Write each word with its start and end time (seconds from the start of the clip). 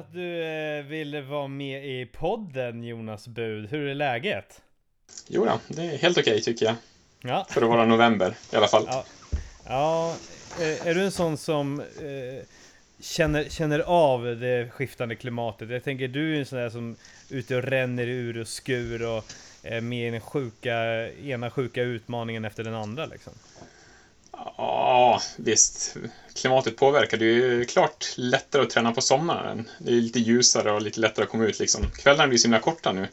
att 0.00 0.12
du 0.12 0.42
eh, 0.42 0.84
ville 0.84 1.20
vara 1.20 1.48
med 1.48 1.86
i 1.86 2.06
podden 2.06 2.84
Jonas 2.84 3.28
Bud. 3.28 3.70
Hur 3.70 3.88
är 3.88 3.94
läget? 3.94 4.60
Jo 5.28 5.44
då, 5.44 5.60
det 5.68 5.82
är 5.82 5.98
helt 5.98 6.18
okej 6.18 6.42
tycker 6.42 6.66
jag. 6.66 6.74
Ja. 7.22 7.46
För 7.50 7.62
att 7.62 7.68
vara 7.68 7.84
november 7.84 8.34
i 8.52 8.56
alla 8.56 8.68
fall. 8.68 8.84
Ja, 8.86 9.04
ja 9.64 10.16
eh, 10.60 10.86
är 10.86 10.94
du 10.94 11.02
en 11.02 11.10
sån 11.10 11.36
som 11.36 11.80
eh, 11.80 12.44
känner, 13.00 13.44
känner 13.44 13.78
av 13.80 14.22
det 14.22 14.70
skiftande 14.70 15.14
klimatet? 15.14 15.70
Jag 15.70 15.84
tänker 15.84 16.08
du 16.08 16.34
är 16.34 16.38
en 16.38 16.46
sån 16.46 16.58
där 16.58 16.70
som 16.70 16.96
är 17.30 17.34
ute 17.36 17.56
och 17.56 17.62
ränner 17.62 18.06
ur 18.06 18.40
och 18.40 18.48
skur 18.48 19.06
och 19.16 19.24
är 19.62 19.80
med 19.80 20.08
i 20.08 20.10
den 20.10 20.20
sjuka, 20.20 20.74
ena 21.12 21.50
sjuka 21.50 21.82
utmaningen 21.82 22.44
efter 22.44 22.64
den 22.64 22.74
andra 22.74 23.06
liksom. 23.06 23.32
Ja, 24.32 25.22
visst. 25.36 25.96
Klimatet 26.34 26.76
påverkar. 26.76 27.16
Det 27.16 27.24
är 27.24 27.28
ju 27.28 27.64
klart 27.64 28.14
lättare 28.16 28.62
att 28.62 28.70
träna 28.70 28.92
på 28.92 29.00
sommaren. 29.00 29.68
Det 29.78 29.90
är 29.90 29.94
lite 29.94 30.18
ljusare 30.18 30.72
och 30.72 30.82
lite 30.82 31.00
lättare 31.00 31.24
att 31.24 31.30
komma 31.30 31.44
ut 31.44 31.58
liksom. 31.58 31.90
Kvällarna 31.90 32.28
blir 32.28 32.38
så 32.38 32.44
himla 32.44 32.60
korta 32.60 32.92
nu. 32.92 33.08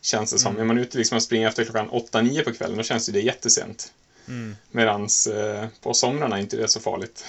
Känns 0.00 0.32
det 0.32 0.38
som. 0.38 0.52
Mm. 0.52 0.62
Är 0.62 0.66
man 0.66 0.78
ute 0.78 0.98
liksom 0.98 1.16
och 1.16 1.22
springer 1.22 1.48
efter 1.48 1.64
klockan 1.64 1.90
8-9 1.90 2.44
på 2.44 2.52
kvällen, 2.52 2.76
då 2.76 2.82
känns 2.82 3.06
det 3.06 3.20
jättesent. 3.20 3.92
Mm. 4.28 4.56
Medan 4.70 5.08
eh, 5.34 5.66
på 5.82 5.94
somrarna 5.94 6.36
är 6.36 6.40
inte 6.40 6.56
det 6.56 6.68
så 6.68 6.80
farligt. 6.80 7.24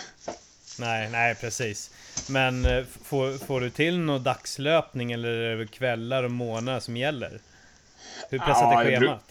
Nej, 0.80 1.10
nej 1.10 1.36
precis. 1.36 1.92
Men 2.30 2.66
eh, 2.66 2.84
får, 3.04 3.46
får 3.46 3.62
du 3.62 3.70
till 3.70 4.00
någon 4.00 4.24
dagslöpning 4.24 5.12
eller 5.12 5.30
är 5.30 5.58
det 5.58 5.68
kvällar 5.68 6.24
och 6.24 6.32
månader 6.32 6.80
som 6.80 6.98
gäller? 6.98 7.40
Hur 8.30 8.40
pressat 8.40 8.62
ja, 8.62 8.84
är 8.84 9.00
schemat? 9.00 9.24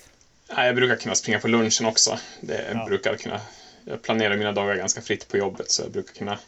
Jag, 0.48 0.66
jag 0.66 0.74
brukar 0.74 0.96
kunna 0.96 1.14
springa 1.14 1.38
på 1.38 1.48
lunchen 1.48 1.86
också. 1.86 2.18
Det 2.40 2.70
ja. 2.74 2.86
brukar 2.86 3.16
kunna 3.16 3.40
jag 3.84 4.02
planerar 4.02 4.36
mina 4.36 4.52
dagar 4.52 4.76
ganska 4.76 5.00
fritt 5.00 5.28
på 5.28 5.36
jobbet 5.36 5.70
så 5.70 5.82
jag 5.82 5.90
brukar 5.90 6.12
kunna 6.14 6.38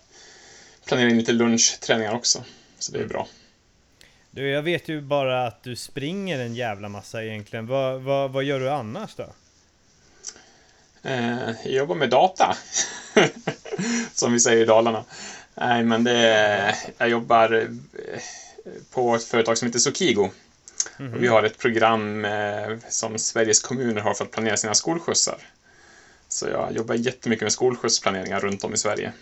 planera 0.84 1.10
in 1.10 1.18
lite 1.18 1.32
lunchträningar 1.32 2.14
också. 2.14 2.44
Så 2.78 2.92
det 2.92 2.98
är 2.98 3.02
mm. 3.02 3.12
bra. 3.12 3.28
Du, 4.30 4.50
jag 4.50 4.62
vet 4.62 4.88
ju 4.88 5.00
bara 5.00 5.46
att 5.46 5.62
du 5.62 5.76
springer 5.76 6.38
en 6.38 6.54
jävla 6.54 6.88
massa 6.88 7.24
egentligen. 7.24 7.66
Vad, 7.66 8.00
vad, 8.00 8.30
vad 8.30 8.44
gör 8.44 8.60
du 8.60 8.70
annars 8.70 9.14
då? 9.14 9.26
Eh, 11.02 11.50
jag 11.64 11.72
jobbar 11.72 11.94
med 11.94 12.10
data. 12.10 12.56
Som 14.12 14.32
vi 14.32 14.40
säger 14.40 14.62
i 14.62 14.64
Dalarna. 14.64 15.04
Nej, 15.54 15.84
men 15.84 16.04
det 16.04 16.76
jag 16.98 17.08
jobbar 17.08 17.52
eh, 17.52 17.68
på 18.90 19.14
ett 19.14 19.24
företag 19.24 19.58
som 19.58 19.66
heter 19.66 19.78
Sokigo. 19.78 20.30
Mm 20.98 21.12
-hmm. 21.12 21.18
vi 21.18 21.26
har 21.26 21.42
ett 21.42 21.58
program 21.58 22.24
eh, 22.24 22.78
som 22.88 23.18
Sveriges 23.18 23.60
kommuner 23.60 24.00
har 24.00 24.14
för 24.14 24.24
att 24.24 24.30
planera 24.30 24.56
sina 24.56 24.74
skolskjutsar. 24.74 25.38
Så 26.32 26.48
jag 26.48 26.72
jobbar 26.72 26.94
jättemycket 26.94 27.42
med 27.42 27.52
skolskjutsplaneringar 27.52 28.40
runt 28.40 28.64
om 28.64 28.74
i 28.74 28.76
Sverige. 28.76 29.12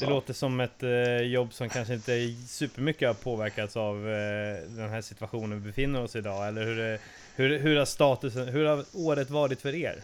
Det 0.00 0.06
låter 0.06 0.34
som 0.34 0.60
ett 0.60 0.82
eh, 0.82 1.16
jobb 1.16 1.52
som 1.52 1.68
kanske 1.68 1.94
inte 1.94 2.34
supermycket 2.48 3.08
har 3.08 3.14
påverkats 3.14 3.76
av 3.76 3.96
eh, 4.08 4.62
den 4.68 4.90
här 4.90 5.02
situationen 5.02 5.62
vi 5.62 5.66
befinner 5.66 6.02
oss 6.02 6.16
i 6.16 6.18
idag. 6.18 6.48
Eller 6.48 6.64
hur, 6.64 6.98
hur, 7.34 7.58
hur 7.58 7.76
har 7.76 7.84
statusen, 7.84 8.48
hur 8.48 8.64
har 8.64 8.84
året 8.92 9.30
varit 9.30 9.60
för 9.60 9.74
er? 9.74 10.02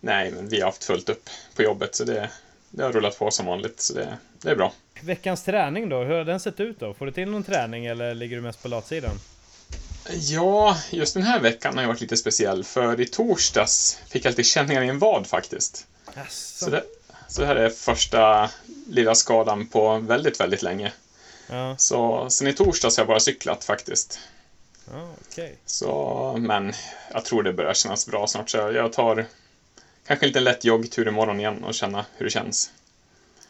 Nej, 0.00 0.30
men 0.30 0.48
vi 0.48 0.60
har 0.60 0.66
haft 0.66 0.84
fullt 0.84 1.08
upp 1.08 1.30
på 1.56 1.62
jobbet 1.62 1.94
så 1.94 2.04
det, 2.04 2.30
det 2.70 2.82
har 2.82 2.92
rullat 2.92 3.18
på 3.18 3.30
som 3.30 3.46
vanligt. 3.46 3.80
Så 3.80 3.94
det, 3.94 4.18
det 4.42 4.50
är 4.50 4.56
bra. 4.56 4.72
Veckans 5.02 5.44
träning 5.44 5.88
då, 5.88 6.02
hur 6.02 6.14
har 6.14 6.24
den 6.24 6.40
sett 6.40 6.60
ut 6.60 6.80
då? 6.80 6.94
Får 6.94 7.06
du 7.06 7.12
till 7.12 7.30
någon 7.30 7.42
träning 7.42 7.86
eller 7.86 8.14
ligger 8.14 8.36
du 8.36 8.42
mest 8.42 8.62
på 8.62 8.68
latsidan? 8.68 9.18
Ja, 10.10 10.78
just 10.90 11.14
den 11.14 11.22
här 11.22 11.40
veckan 11.40 11.74
har 11.74 11.82
ju 11.82 11.88
varit 11.88 12.00
lite 12.00 12.16
speciell, 12.16 12.64
för 12.64 13.00
i 13.00 13.06
torsdags 13.06 13.98
fick 14.08 14.24
jag 14.24 14.30
lite 14.30 14.42
känningar 14.44 14.82
i 14.82 14.88
en 14.88 14.98
vad 14.98 15.26
faktiskt. 15.26 15.86
Så 16.28 16.70
det, 16.70 16.84
så 17.28 17.40
det 17.40 17.46
här 17.46 17.56
är 17.56 17.70
första 17.70 18.50
lilla 18.88 19.14
skadan 19.14 19.66
på 19.66 19.98
väldigt, 19.98 20.40
väldigt 20.40 20.62
länge. 20.62 20.92
Ja. 21.46 21.76
Så 21.78 22.30
sen 22.30 22.46
i 22.46 22.52
torsdags 22.52 22.96
har 22.96 23.02
jag 23.02 23.08
bara 23.08 23.20
cyklat 23.20 23.64
faktiskt. 23.64 24.18
Ja, 24.92 25.08
okay. 25.30 25.52
Så, 25.66 26.34
men 26.38 26.72
jag 27.12 27.24
tror 27.24 27.42
det 27.42 27.52
börjar 27.52 27.74
kännas 27.74 28.06
bra 28.06 28.26
snart, 28.26 28.50
så 28.50 28.56
jag 28.56 28.92
tar 28.92 29.26
kanske 30.06 30.26
en 30.26 30.28
liten 30.28 30.44
lätt 30.44 30.64
joggtur 30.64 31.08
imorgon 31.08 31.40
igen 31.40 31.64
och 31.64 31.74
känna 31.74 32.04
hur 32.16 32.24
det 32.24 32.30
känns. 32.30 32.70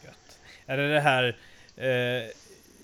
Gött. 0.03 0.37
Är 0.65 0.77
det 0.77 0.93
det 0.93 1.01
här 1.01 1.37
eh 1.75 2.31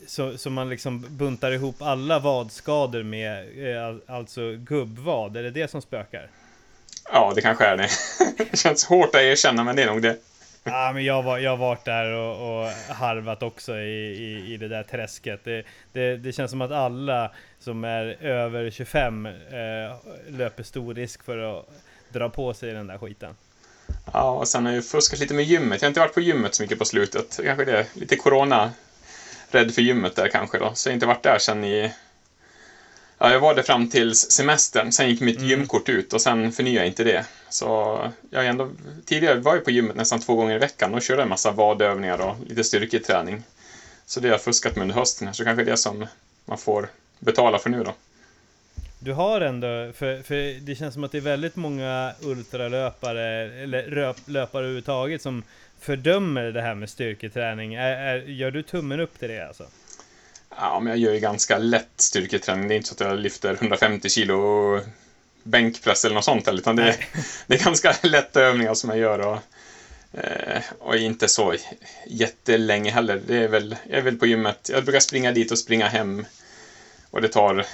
så, 0.07 0.37
så 0.37 0.49
man 0.49 0.69
liksom 0.69 1.05
buntar 1.09 1.51
ihop 1.51 1.81
alla 1.81 2.19
vadskador 2.19 3.03
med 3.03 3.39
eh, 3.75 4.15
alltså 4.15 4.55
gubbvad, 4.55 5.37
är 5.37 5.43
det 5.43 5.51
det 5.51 5.71
som 5.71 5.81
spökar? 5.81 6.27
Ja, 7.11 7.31
det 7.35 7.41
kanske 7.41 7.65
är 7.65 7.77
det. 7.77 7.89
det 8.51 8.57
känns 8.57 8.85
hårt 8.85 9.15
att 9.15 9.21
erkänna, 9.21 9.63
men 9.63 9.75
det 9.75 9.83
är 9.83 9.87
nog 9.87 10.01
det. 10.01 10.17
Ja, 10.63 10.91
men 10.93 11.03
jag, 11.03 11.23
var, 11.23 11.37
jag 11.37 11.51
har 11.51 11.57
varit 11.57 11.85
där 11.85 12.11
och, 12.11 12.61
och 12.61 12.69
harvat 12.95 13.43
också 13.43 13.77
i, 13.77 14.15
i, 14.17 14.53
i 14.53 14.57
det 14.57 14.67
där 14.67 14.83
träsket. 14.83 15.39
Det, 15.43 15.63
det, 15.93 16.17
det, 16.17 16.31
känns 16.31 16.51
som 16.51 16.61
att 16.61 16.71
alla 16.71 17.31
som 17.59 17.83
är 17.83 18.23
över 18.23 18.69
25 18.69 19.25
eh, 19.25 19.31
löper 20.27 20.63
stor 20.63 20.93
risk 20.93 21.23
för 21.23 21.37
att 21.37 21.65
dra 22.09 22.29
på 22.29 22.53
sig 22.53 22.73
den 22.73 22.87
där 22.87 22.97
skiten. 22.97 23.35
Ja, 24.13 24.31
och 24.31 24.47
sen 24.47 24.65
har 24.65 24.73
jag 24.73 24.85
fuskat 24.85 25.19
lite 25.19 25.33
med 25.33 25.45
gymmet. 25.45 25.81
Jag 25.81 25.87
har 25.87 25.89
inte 25.89 25.99
varit 25.99 26.13
på 26.13 26.21
gymmet 26.21 26.55
så 26.55 26.63
mycket 26.63 26.79
på 26.79 26.85
slutet. 26.85 27.39
Kanske 27.43 27.65
det, 27.65 27.87
lite 27.93 28.15
corona 28.15 28.71
rädd 29.55 29.73
för 29.73 29.81
gymmet 29.81 30.15
där 30.15 30.27
kanske 30.27 30.57
då. 30.57 30.71
Så 30.73 30.89
jag 30.89 30.91
har 30.91 30.95
inte 30.95 31.05
varit 31.05 31.23
där 31.23 31.37
sen 31.39 31.63
i... 31.63 31.91
Ja, 33.17 33.31
jag 33.31 33.39
var 33.39 33.55
där 33.55 33.63
fram 33.63 33.89
till 33.89 34.15
semestern. 34.15 34.91
Sen 34.91 35.09
gick 35.09 35.21
mitt 35.21 35.37
mm. 35.37 35.49
gymkort 35.49 35.89
ut 35.89 36.13
och 36.13 36.21
sen 36.21 36.51
förnyade 36.51 36.77
jag 36.77 36.87
inte 36.87 37.03
det. 37.03 37.25
Så 37.49 37.99
jag 38.29 38.47
ändå... 38.47 38.69
Tidigare 39.05 39.39
var 39.39 39.55
jag 39.55 39.65
på 39.65 39.71
gymmet 39.71 39.95
nästan 39.95 40.19
två 40.19 40.35
gånger 40.35 40.55
i 40.55 40.59
veckan 40.59 40.93
och 40.93 41.01
körde 41.01 41.21
en 41.21 41.29
massa 41.29 41.51
vadövningar 41.51 42.21
och 42.21 42.35
lite 42.47 42.63
styrketräning. 42.63 43.43
Så 44.05 44.19
det 44.19 44.27
har 44.27 44.33
jag 44.33 44.41
fuskat 44.41 44.75
med 44.75 44.81
under 44.81 44.95
hösten. 44.95 45.33
Så 45.33 45.43
kanske 45.43 45.63
det 45.63 45.71
är 45.71 45.75
som 45.75 46.05
man 46.45 46.57
får 46.57 46.89
betala 47.19 47.59
för 47.59 47.69
nu 47.69 47.83
då. 47.83 47.93
Du 48.99 49.13
har 49.13 49.41
ändå, 49.41 49.91
för, 49.93 50.21
för 50.21 50.59
det 50.59 50.75
känns 50.75 50.93
som 50.93 51.03
att 51.03 51.11
det 51.11 51.17
är 51.17 51.21
väldigt 51.21 51.55
många 51.55 52.13
ultralöpare, 52.21 53.61
eller 53.63 54.11
löpare 54.25 54.63
överhuvudtaget 54.63 55.21
som 55.21 55.43
fördömer 55.81 56.43
det 56.43 56.61
här 56.61 56.75
med 56.75 56.89
styrketräning. 56.89 57.73
Är, 57.73 57.91
är, 57.91 58.17
gör 58.17 58.51
du 58.51 58.63
tummen 58.63 58.99
upp 58.99 59.19
till 59.19 59.29
det 59.29 59.47
alltså? 59.47 59.65
Ja, 60.57 60.79
men 60.79 60.91
jag 60.91 60.99
gör 60.99 61.13
ju 61.13 61.19
ganska 61.19 61.57
lätt 61.57 61.91
styrketräning. 61.95 62.67
Det 62.67 62.73
är 62.73 62.75
inte 62.75 62.89
så 62.89 62.93
att 62.93 63.09
jag 63.09 63.19
lyfter 63.19 63.53
150 63.53 64.09
kilo 64.09 64.79
bänkpress 65.43 66.05
eller 66.05 66.15
något 66.15 66.25
sånt, 66.25 66.47
utan 66.47 66.75
det 66.75 66.83
är, 66.83 66.95
det 67.47 67.55
är 67.55 67.63
ganska 67.63 67.95
lätta 68.03 68.41
övningar 68.41 68.73
som 68.73 68.89
jag 68.89 68.99
gör. 68.99 69.19
Och, 69.19 69.37
eh, 70.19 70.61
och 70.79 70.95
inte 70.95 71.27
så 71.27 71.55
jättelänge 72.07 72.91
heller. 72.91 73.21
Det 73.27 73.37
är 73.37 73.47
väl, 73.47 73.75
jag 73.89 73.97
är 73.97 74.01
väl 74.01 74.17
på 74.17 74.25
gymmet. 74.25 74.69
Jag 74.73 74.83
brukar 74.83 74.99
springa 74.99 75.31
dit 75.31 75.51
och 75.51 75.59
springa 75.59 75.87
hem. 75.87 76.25
Och 77.11 77.21
det 77.21 77.27
tar 77.27 77.65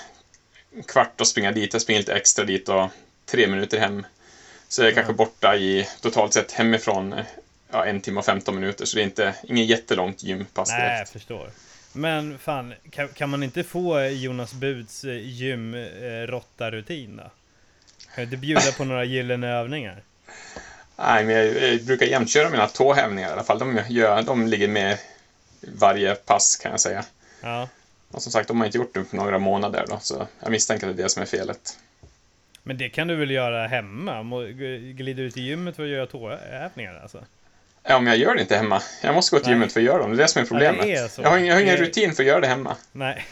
en 0.75 0.83
kvart 0.83 1.21
att 1.21 1.27
springa 1.27 1.51
dit. 1.51 1.73
Jag 1.73 1.81
springer 1.81 2.01
lite 2.01 2.13
extra 2.13 2.45
dit 2.45 2.69
och 2.69 2.89
tre 3.25 3.47
minuter 3.47 3.79
hem. 3.79 4.05
Så 4.67 4.81
jag 4.81 4.89
är 4.89 4.95
kanske 4.95 5.13
borta 5.13 5.55
i 5.55 5.87
totalt 6.01 6.33
sett 6.33 6.51
hemifrån 6.51 7.15
ja, 7.71 7.85
en 7.85 8.01
timme 8.01 8.19
och 8.19 8.25
15 8.25 8.55
minuter, 8.55 8.85
så 8.85 8.95
det 8.95 9.01
är 9.01 9.05
inte 9.05 9.35
ingen 9.43 9.65
jättelångt 9.65 10.23
gympass 10.23 10.69
direkt. 10.69 10.83
Nej, 10.83 10.99
jag 10.99 11.09
förstår. 11.09 11.49
Men 11.93 12.39
fan, 12.39 12.73
kan, 12.89 13.07
kan 13.07 13.29
man 13.29 13.43
inte 13.43 13.63
få 13.63 14.01
Jonas 14.01 14.53
Buds 14.53 15.03
eh, 15.03 15.17
gym-rotta-rutin 15.27 17.17
då? 17.17 17.23
Kan 17.23 17.31
du 18.15 18.23
inte 18.23 18.37
bjuda 18.37 18.71
på 18.77 18.85
några 18.85 19.03
gyllene 19.03 19.47
övningar? 19.47 20.01
Nej, 20.95 21.25
men 21.25 21.35
jag, 21.35 21.45
jag 21.45 21.85
brukar 21.85 22.05
jämt 22.05 22.29
köra 22.29 22.49
mina 22.49 22.67
tåhävningar 22.67 23.29
i 23.29 23.31
alla 23.31 23.43
fall. 23.43 23.59
De, 23.59 23.79
gör, 23.89 24.21
de 24.21 24.47
ligger 24.47 24.67
med 24.67 24.97
varje 25.61 26.15
pass 26.15 26.55
kan 26.55 26.71
jag 26.71 26.79
säga. 26.79 27.05
Ja. 27.41 27.69
Och 28.11 28.21
som 28.21 28.31
sagt, 28.31 28.47
de 28.47 28.59
har 28.59 28.65
inte 28.65 28.77
gjort 28.77 28.93
det 28.93 29.03
på 29.03 29.15
några 29.15 29.39
månader 29.39 29.85
då, 29.89 29.99
så 30.01 30.27
jag 30.39 30.51
misstänker 30.51 30.89
att 30.89 30.97
det 30.97 31.01
är 31.01 31.03
det 31.03 31.09
som 31.09 31.21
är 31.21 31.25
felet. 31.27 31.79
Men 32.63 32.77
det 32.77 32.89
kan 32.89 33.07
du 33.07 33.15
väl 33.15 33.31
göra 33.31 33.67
hemma? 33.67 34.23
Glider 34.93 35.23
du 35.23 35.31
till 35.31 35.43
gymmet 35.43 35.75
för 35.75 35.83
att 35.83 35.89
göra 35.89 36.05
tåhävningar 36.05 36.99
alltså? 37.01 37.23
Ja, 37.87 37.99
men 37.99 38.07
jag 38.07 38.17
gör 38.17 38.35
det 38.35 38.41
inte 38.41 38.55
hemma. 38.55 38.81
Jag 39.03 39.15
måste 39.15 39.35
gå 39.35 39.39
till 39.39 39.51
gymmet 39.51 39.73
för 39.73 39.79
att 39.79 39.85
göra 39.85 39.97
dem. 39.97 40.09
Det 40.09 40.15
är 40.15 40.21
det 40.21 40.27
som 40.27 40.41
är 40.41 40.45
problemet. 40.45 40.87
Ja, 40.87 40.93
är 40.93 41.09
jag, 41.21 41.29
har, 41.29 41.37
jag 41.37 41.53
har 41.53 41.61
ingen 41.61 41.77
rutin 41.77 42.13
för 42.13 42.23
att 42.23 42.27
göra 42.27 42.39
det 42.39 42.47
hemma. 42.47 42.75
Nej. 42.91 43.25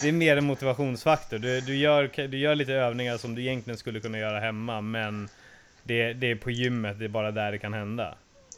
Det 0.00 0.08
är 0.08 0.12
mer 0.12 0.36
en 0.36 0.44
motivationsfaktor. 0.44 1.38
Du, 1.38 1.60
du, 1.60 1.76
gör, 1.76 2.28
du 2.28 2.38
gör 2.38 2.54
lite 2.54 2.72
övningar 2.72 3.18
som 3.18 3.34
du 3.34 3.42
egentligen 3.42 3.78
skulle 3.78 4.00
kunna 4.00 4.18
göra 4.18 4.40
hemma, 4.40 4.80
men 4.80 5.28
det, 5.82 6.12
det 6.12 6.30
är 6.30 6.34
på 6.34 6.50
gymmet, 6.50 6.98
det 6.98 7.04
är 7.04 7.08
bara 7.08 7.30
där 7.30 7.52
det 7.52 7.58
kan 7.58 7.72
hända. 7.72 8.14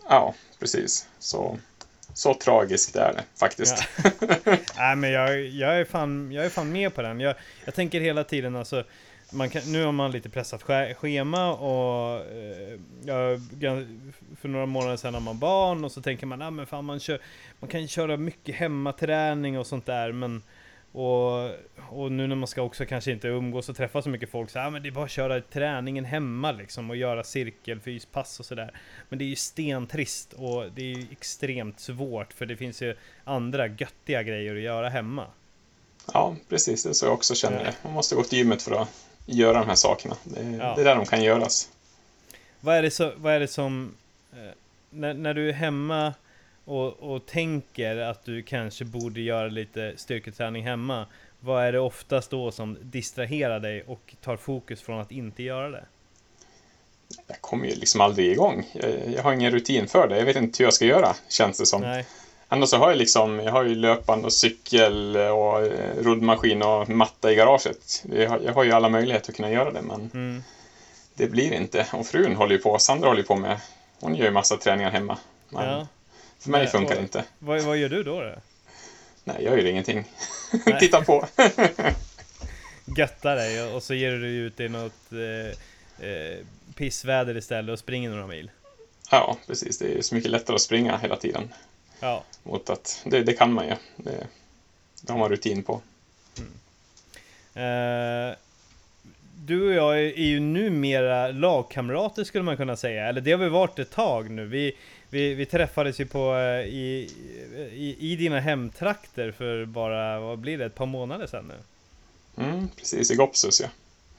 Ja, 0.08 0.34
precis. 0.60 1.06
Så, 1.18 1.58
så 2.14 2.34
tragiskt 2.34 2.96
är 2.96 3.12
det 3.12 3.22
faktiskt. 3.38 3.84
Ja. 4.04 4.10
Nej, 4.78 4.96
men 4.96 5.10
jag, 5.10 5.40
jag, 5.40 5.80
är 5.80 5.84
fan, 5.84 6.32
jag 6.32 6.44
är 6.44 6.50
fan 6.50 6.72
med 6.72 6.94
på 6.94 7.02
den. 7.02 7.20
Jag, 7.20 7.34
jag 7.64 7.74
tänker 7.74 8.00
hela 8.00 8.24
tiden 8.24 8.56
alltså, 8.56 8.84
man 9.32 9.50
kan, 9.50 9.62
nu 9.72 9.84
har 9.84 9.92
man 9.92 10.10
lite 10.10 10.28
pressat 10.28 10.62
schema 10.96 11.52
och 11.52 12.20
eh, 12.20 12.80
ja, 13.04 13.38
för 14.40 14.48
några 14.48 14.66
månader 14.66 14.96
sedan 14.96 15.14
har 15.14 15.20
man 15.20 15.38
barn 15.38 15.84
och 15.84 15.92
så 15.92 16.02
tänker 16.02 16.26
man, 16.26 16.42
ah, 16.42 16.50
men 16.50 16.66
fan 16.66 16.84
man, 16.84 17.00
kör, 17.00 17.20
man 17.60 17.70
kan 17.70 17.88
köra 17.88 18.16
mycket 18.16 18.54
hemmaträning 18.54 19.58
och 19.58 19.66
sånt 19.66 19.86
där 19.86 20.12
men 20.12 20.42
och, 20.92 21.50
och 21.90 22.12
nu 22.12 22.26
när 22.26 22.36
man 22.36 22.46
ska 22.46 22.62
också 22.62 22.86
kanske 22.86 23.12
inte 23.12 23.28
umgås 23.28 23.68
och 23.68 23.76
träffa 23.76 24.02
så 24.02 24.08
mycket 24.08 24.30
folk 24.30 24.50
så 24.50 24.58
ah, 24.58 24.70
men 24.70 24.82
det 24.82 24.88
är 24.88 24.90
bara 24.90 25.04
att 25.04 25.10
köra 25.10 25.40
träningen 25.40 26.04
hemma 26.04 26.52
liksom 26.52 26.90
och 26.90 26.96
göra 26.96 27.24
cirkelfyspass 27.24 28.40
och 28.40 28.46
sådär. 28.46 28.80
Men 29.08 29.18
det 29.18 29.24
är 29.24 29.26
ju 29.26 29.36
stentrist 29.36 30.32
och 30.32 30.72
det 30.74 30.82
är 30.82 30.96
ju 30.96 31.06
extremt 31.10 31.80
svårt 31.80 32.32
för 32.32 32.46
det 32.46 32.56
finns 32.56 32.82
ju 32.82 32.96
andra 33.24 33.66
göttiga 33.66 34.22
grejer 34.22 34.56
att 34.56 34.62
göra 34.62 34.88
hemma. 34.88 35.26
Ja, 36.12 36.36
precis. 36.48 36.82
Det 36.82 36.88
är 36.88 36.92
så 36.92 37.06
jag 37.06 37.14
också 37.14 37.34
känner 37.34 37.64
det. 37.64 37.74
Man 37.82 37.92
måste 37.92 38.14
gå 38.14 38.22
till 38.22 38.38
gymmet 38.38 38.62
för 38.62 38.72
att 38.72 38.88
göra 39.26 39.58
de 39.58 39.68
här 39.68 39.74
sakerna. 39.74 40.16
Det 40.24 40.40
Ja. 40.40 40.74
det 40.74 40.80
är 40.80 40.84
där 40.84 40.96
de 40.96 41.06
kan 41.06 41.22
göras. 41.22 41.68
Vad 42.60 42.76
är 42.76 42.82
det, 42.82 42.90
så, 42.90 43.12
vad 43.16 43.32
är 43.32 43.40
det 43.40 43.48
som... 43.48 43.94
Eh, 44.32 44.50
när, 44.90 45.14
när 45.14 45.34
du 45.34 45.48
är 45.48 45.52
hemma 45.52 46.14
och, 46.64 47.14
och 47.14 47.26
tänker 47.26 47.96
att 47.96 48.24
du 48.24 48.42
kanske 48.42 48.84
borde 48.84 49.20
göra 49.20 49.48
lite 49.48 49.92
styrketräning 49.96 50.64
hemma. 50.64 51.06
Vad 51.40 51.64
är 51.64 51.72
det 51.72 51.78
oftast 51.80 52.30
då 52.30 52.52
som 52.52 52.78
distraherar 52.82 53.60
dig 53.60 53.82
och 53.82 54.14
tar 54.20 54.36
fokus 54.36 54.82
från 54.82 55.00
att 55.00 55.12
inte 55.12 55.42
göra 55.42 55.70
det? 55.70 55.84
Jag 57.26 57.40
kommer 57.40 57.66
ju 57.66 57.74
liksom 57.74 58.00
aldrig 58.00 58.32
igång. 58.32 58.66
Jag, 58.72 58.90
jag 59.14 59.22
har 59.22 59.32
ingen 59.32 59.52
rutin 59.52 59.88
för 59.88 60.08
det. 60.08 60.18
Jag 60.18 60.24
vet 60.24 60.36
inte 60.36 60.58
hur 60.58 60.64
jag 60.66 60.74
ska 60.74 60.84
göra, 60.84 61.16
känns 61.28 61.58
det 61.58 61.66
som. 61.66 61.80
Nej, 61.80 62.06
Ändå 62.52 62.66
så 62.66 62.76
har 62.76 62.90
jag 62.90 62.98
liksom, 62.98 63.38
jag 63.38 63.52
har 63.52 63.64
ju 63.64 63.74
löpband 63.74 64.24
och 64.24 64.32
cykel 64.32 65.16
och 65.16 65.66
eh, 65.66 65.96
roddmaskin 66.02 66.62
och 66.62 66.88
matta 66.88 67.32
i 67.32 67.34
garaget. 67.34 68.04
Jag 68.12 68.28
har, 68.28 68.40
jag 68.40 68.52
har 68.52 68.64
ju 68.64 68.72
alla 68.72 68.88
möjligheter 68.88 69.30
att 69.30 69.36
kunna 69.36 69.50
göra 69.50 69.72
det, 69.72 69.82
men 69.82 70.10
mm, 70.14 70.42
det 71.14 71.26
blir 71.26 71.52
inte. 71.52 71.86
Och 71.92 72.06
frun 72.06 72.36
håller 72.36 72.52
ju 72.52 72.58
på, 72.58 72.78
Sandra 72.78 73.08
håller 73.08 73.20
ju 73.20 73.26
på 73.26 73.36
med, 73.36 73.60
hon 74.00 74.14
gör 74.14 74.24
ju 74.24 74.30
massa 74.30 74.56
träningar 74.56 74.90
hemma. 74.90 75.18
Men 75.48 75.68
ja. 75.68 75.86
för 76.38 76.50
mig 76.50 76.62
Nej, 76.62 76.70
funkar 76.70 76.94
det 76.94 77.00
inte. 77.00 77.24
Vad, 77.38 77.60
vad 77.62 77.76
gör 77.76 77.88
du 77.88 78.02
då? 78.02 78.20
då? 78.20 78.34
Nej, 79.24 79.36
jag 79.44 79.58
gör 79.58 79.66
ingenting. 79.66 80.04
Titta 80.80 81.04
på. 81.04 81.26
Göttar 82.96 83.36
dig 83.36 83.74
och, 83.74 83.82
så 83.82 83.94
ger 83.94 84.10
du 84.10 84.20
dig 84.20 84.36
ut 84.36 84.60
i 84.60 84.68
något 84.68 85.12
eh, 85.12 86.08
eh, 86.08 86.38
pissväder 86.74 87.36
istället 87.36 87.72
och 87.72 87.78
springer 87.78 88.10
några 88.10 88.26
mil. 88.26 88.50
ja, 89.10 89.36
precis. 89.46 89.78
Det 89.78 89.98
är 89.98 90.02
så 90.02 90.14
mycket 90.14 90.30
lättare 90.30 90.54
att 90.54 90.62
springa 90.62 90.96
hela 90.96 91.16
tiden. 91.16 91.52
Ja, 92.02 92.24
Mot 92.42 92.70
att, 92.70 93.02
det, 93.04 93.22
det 93.22 93.32
kan 93.32 93.52
man 93.52 93.66
ju. 93.66 93.74
Det, 93.96 94.26
det 95.02 95.12
har 95.12 95.18
man 95.18 95.28
rutin 95.28 95.62
på. 95.62 95.80
Eh, 97.54 98.36
du 99.36 99.68
och 99.68 99.72
jag 99.72 100.00
är 100.00 100.22
ju 100.22 100.40
numera 100.40 101.28
lagkamrater 101.28 102.24
skulle 102.24 102.44
man 102.44 102.56
kunna 102.56 102.76
säga, 102.76 103.08
eller 103.08 103.20
det 103.20 103.30
har 103.30 103.38
vi 103.38 103.48
varit 103.48 103.78
ett 103.78 103.90
tag 103.90 104.30
nu. 104.30 104.46
Vi, 104.46 104.76
vi, 105.10 105.34
vi 105.34 105.46
träffades 105.46 106.00
ju 106.00 106.06
på, 106.06 106.34
eh, 106.36 106.66
i, 106.66 107.10
i, 107.72 108.12
i 108.12 108.16
dina 108.16 108.40
hemtrakter 108.40 109.32
för 109.32 109.64
bara, 109.64 110.20
vad 110.20 110.38
blir 110.38 110.58
det, 110.58 110.64
ett 110.64 110.74
par 110.74 110.86
månader 110.86 111.26
sedan 111.26 111.52
nu. 111.52 112.44
Mm, 112.44 112.68
precis, 112.68 113.10
i 113.10 113.14
Gopsus 113.14 113.60
ja. 113.60 113.68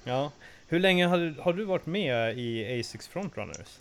Ja. 0.04 0.32
Hur 0.68 0.80
länge 0.80 1.08
har 1.08 1.18
du, 1.18 1.36
har 1.40 1.54
du 1.54 1.64
varit 1.64 1.86
med 1.86 2.38
i 2.38 2.80
Asics 2.80 3.08
Frontrunners? 3.08 3.80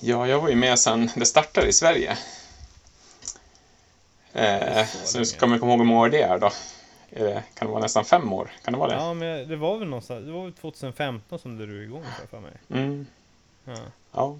Ja, 0.00 0.28
jag 0.28 0.40
var 0.40 0.48
ju 0.48 0.56
med 0.56 0.78
sedan 0.78 1.10
det 1.16 1.26
startade 1.26 1.66
i 1.68 1.72
Sverige. 1.72 2.18
Eh, 4.32 4.86
Så 5.04 5.18
nu 5.18 5.24
ska 5.24 5.46
man 5.46 5.58
komma 5.58 5.72
ihåg 5.72 5.80
hur 5.80 5.86
många 5.86 6.00
år 6.00 6.08
det 6.08 6.22
är 6.22 6.38
då. 6.38 6.50
Det, 7.10 7.42
kan 7.54 7.66
det 7.66 7.72
vara 7.72 7.82
nästan 7.82 8.04
fem 8.04 8.32
år? 8.32 8.50
Kan 8.64 8.72
det 8.72 8.78
vara 8.78 8.88
det? 8.88 8.94
Ja, 8.94 9.14
men 9.14 9.48
det 9.48 9.56
var 9.56 9.78
väl 9.78 9.88
någonstans, 9.88 10.26
det 10.26 10.32
var 10.32 10.42
väl 10.44 10.52
2015 10.52 11.38
som 11.38 11.58
det 11.58 11.66
drog 11.66 11.82
igång 11.82 12.04
för, 12.30 12.40
mig. 12.40 12.52
Mm, 12.70 13.06
Ja. 13.64 13.72
ja. 14.12 14.36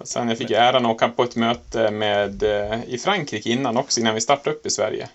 Och 0.00 0.08
sen 0.08 0.28
jag 0.28 0.38
fick 0.38 0.50
jag 0.50 0.64
äran 0.64 0.86
att 0.86 0.92
åka 0.92 1.08
på 1.08 1.22
ett 1.22 1.36
möte 1.36 1.90
med, 1.90 2.42
eh, 2.42 2.84
i 2.84 2.98
Frankrike 2.98 3.50
innan 3.50 3.76
också, 3.76 4.00
innan 4.00 4.14
vi 4.14 4.20
startade 4.20 4.56
upp 4.56 4.66
i 4.66 4.70
Sverige. 4.70 5.08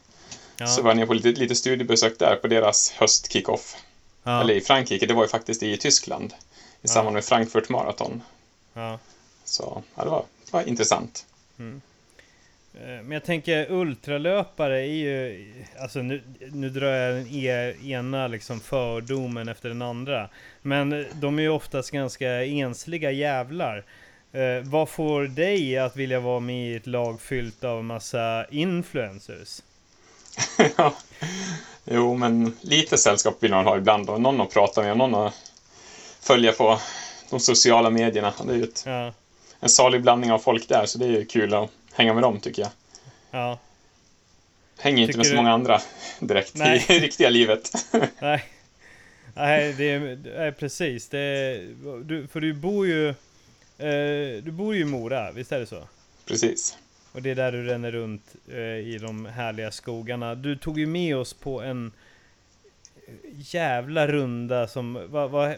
Ja. 0.57 0.67
Så 0.67 0.81
var 0.81 0.89
jag 0.89 0.97
nere 0.97 1.07
på 1.07 1.13
lite, 1.13 1.39
lite 1.39 1.55
studiebesök 1.55 2.19
där 2.19 2.35
på 2.35 2.47
deras 2.47 2.91
höstkickoff. 2.91 3.75
ja. 4.23 4.41
Eller 4.41 4.53
i 4.53 4.61
Frankrike, 4.61 5.05
det 5.05 5.13
var 5.13 5.23
ju 5.23 5.29
faktiskt 5.29 5.63
i 5.63 5.77
Tyskland. 5.77 6.33
I 6.81 6.87
samband 6.87 7.13
med 7.13 7.25
Frankfurt 7.25 7.69
Marathon. 7.69 8.21
ja. 8.73 8.99
Så 9.45 9.83
ja, 9.95 10.03
det, 10.03 10.09
var, 10.09 10.23
det 10.45 10.53
var 10.53 10.63
intressant. 10.67 11.25
Eh, 11.59 11.65
Men 12.81 13.11
jag 13.11 13.23
tänker 13.23 13.71
ultralöpare 13.71 14.79
är 14.81 14.93
ju, 14.93 15.45
alltså 15.79 15.99
nu, 15.99 16.21
nu 16.51 16.69
drar 16.69 16.87
jag 16.87 17.15
den 17.15 17.27
e- 17.27 17.75
ena 17.83 18.27
liksom 18.27 18.59
fördomen 18.59 19.49
efter 19.49 19.69
den 19.69 19.81
andra. 19.81 20.29
Men 20.61 21.05
de 21.13 21.39
är 21.39 21.43
ju 21.43 21.49
oftast 21.49 21.91
ganska 21.91 22.45
ensliga 22.45 23.11
jävlar. 23.11 23.83
Eh, 24.31 24.63
vad 24.63 24.89
får 24.89 25.23
dig 25.23 25.77
att 25.77 25.95
vilja 25.95 26.19
vara 26.19 26.39
med 26.39 26.71
i 26.71 26.75
ett 26.75 26.87
lag 26.87 27.21
fyllt 27.21 27.63
av 27.63 27.83
massa 27.83 28.45
influencers? 28.49 29.61
Ja. 30.77 30.93
Jo, 31.85 32.15
men 32.15 32.57
lite 32.61 32.97
sällskap 32.97 33.37
vill 33.39 33.51
man 33.51 33.65
ha 33.65 33.77
ibland. 33.77 34.09
Och 34.09 34.21
någon 34.21 34.41
att 34.41 34.53
prata 34.53 34.81
med 34.81 34.97
någon 34.97 35.15
att 35.15 35.33
följa 36.21 36.51
på 36.51 36.79
de 37.29 37.39
sociala 37.39 37.89
medierna. 37.89 38.33
Det 38.45 38.53
är 38.53 38.57
ju 38.57 38.63
ett, 38.63 38.83
Ja, 38.85 39.13
en 39.59 39.69
salig 39.69 40.01
blandning 40.01 40.31
av 40.31 40.39
folk 40.39 40.67
där, 40.67 40.85
så 40.85 40.97
det 40.99 41.05
är 41.05 41.09
ju 41.09 41.25
kul 41.25 41.53
att 41.53 41.69
hänga 41.93 42.13
med 42.13 42.23
dem 42.23 42.39
tycker 42.39 42.61
jag. 42.61 42.71
ja, 43.31 43.59
Hänger 44.79 44.97
inte 44.97 45.07
Tycker 45.07 45.17
med 45.17 45.25
så 45.25 45.31
du- 45.31 45.37
många 45.37 45.51
andra 45.51 45.81
direkt 46.19 46.55
Nej. 46.55 46.85
i 46.89 46.93
riktiga 46.99 47.29
livet. 47.29 47.71
nej. 48.19 48.43
Nej, 49.35 49.73
det 49.73 49.83
är, 49.91 49.99
nej 50.37 50.51
precis. 50.51 51.09
Det 51.09 51.19
är, 51.19 51.75
du, 52.03 52.27
för 52.27 52.41
du 52.41 52.53
bor 52.53 52.87
ju, 52.87 53.09
eh, 53.77 54.43
du 54.43 54.51
bor 54.51 54.75
ju 54.75 54.81
i 54.81 54.85
Mora, 54.85 55.31
visst 55.31 55.51
är 55.51 55.59
det 55.59 55.65
så? 55.65 55.87
Precis. 56.25 56.77
Och 57.11 57.21
det 57.21 57.31
är 57.31 57.35
där 57.35 57.51
du 57.51 57.63
ränner 57.65 57.91
runt 57.91 58.35
eh, 58.51 58.57
i 58.59 58.97
de 59.01 59.25
härliga 59.25 59.71
skogarna. 59.71 60.35
Du 60.35 60.55
tog 60.55 60.79
ju 60.79 60.85
med 60.85 61.17
oss 61.17 61.33
på 61.33 61.61
en 61.61 61.91
jävla 63.37 64.07
runda 64.07 64.67
som, 64.67 65.07
vad, 65.09 65.29
vad, 65.31 65.55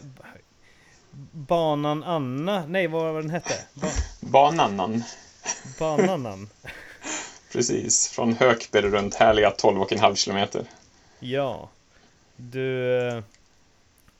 Banan 1.32 2.04
Anna? 2.04 2.66
Nej, 2.66 2.86
vad 2.86 3.12
var 3.14 3.22
den 3.22 3.30
hette? 3.30 3.54
Ba, 3.74 3.86
Banannan. 4.20 5.02
Bananan? 5.78 6.48
Precis. 7.52 8.08
Från 8.08 8.32
Hökberg 8.32 8.90
runt 8.90 9.14
härliga 9.14 9.50
12,5 9.50 10.14
kilometer. 10.14 10.64
Ja. 11.20 11.70
Du, 12.36 12.98
eh, 13.08 13.22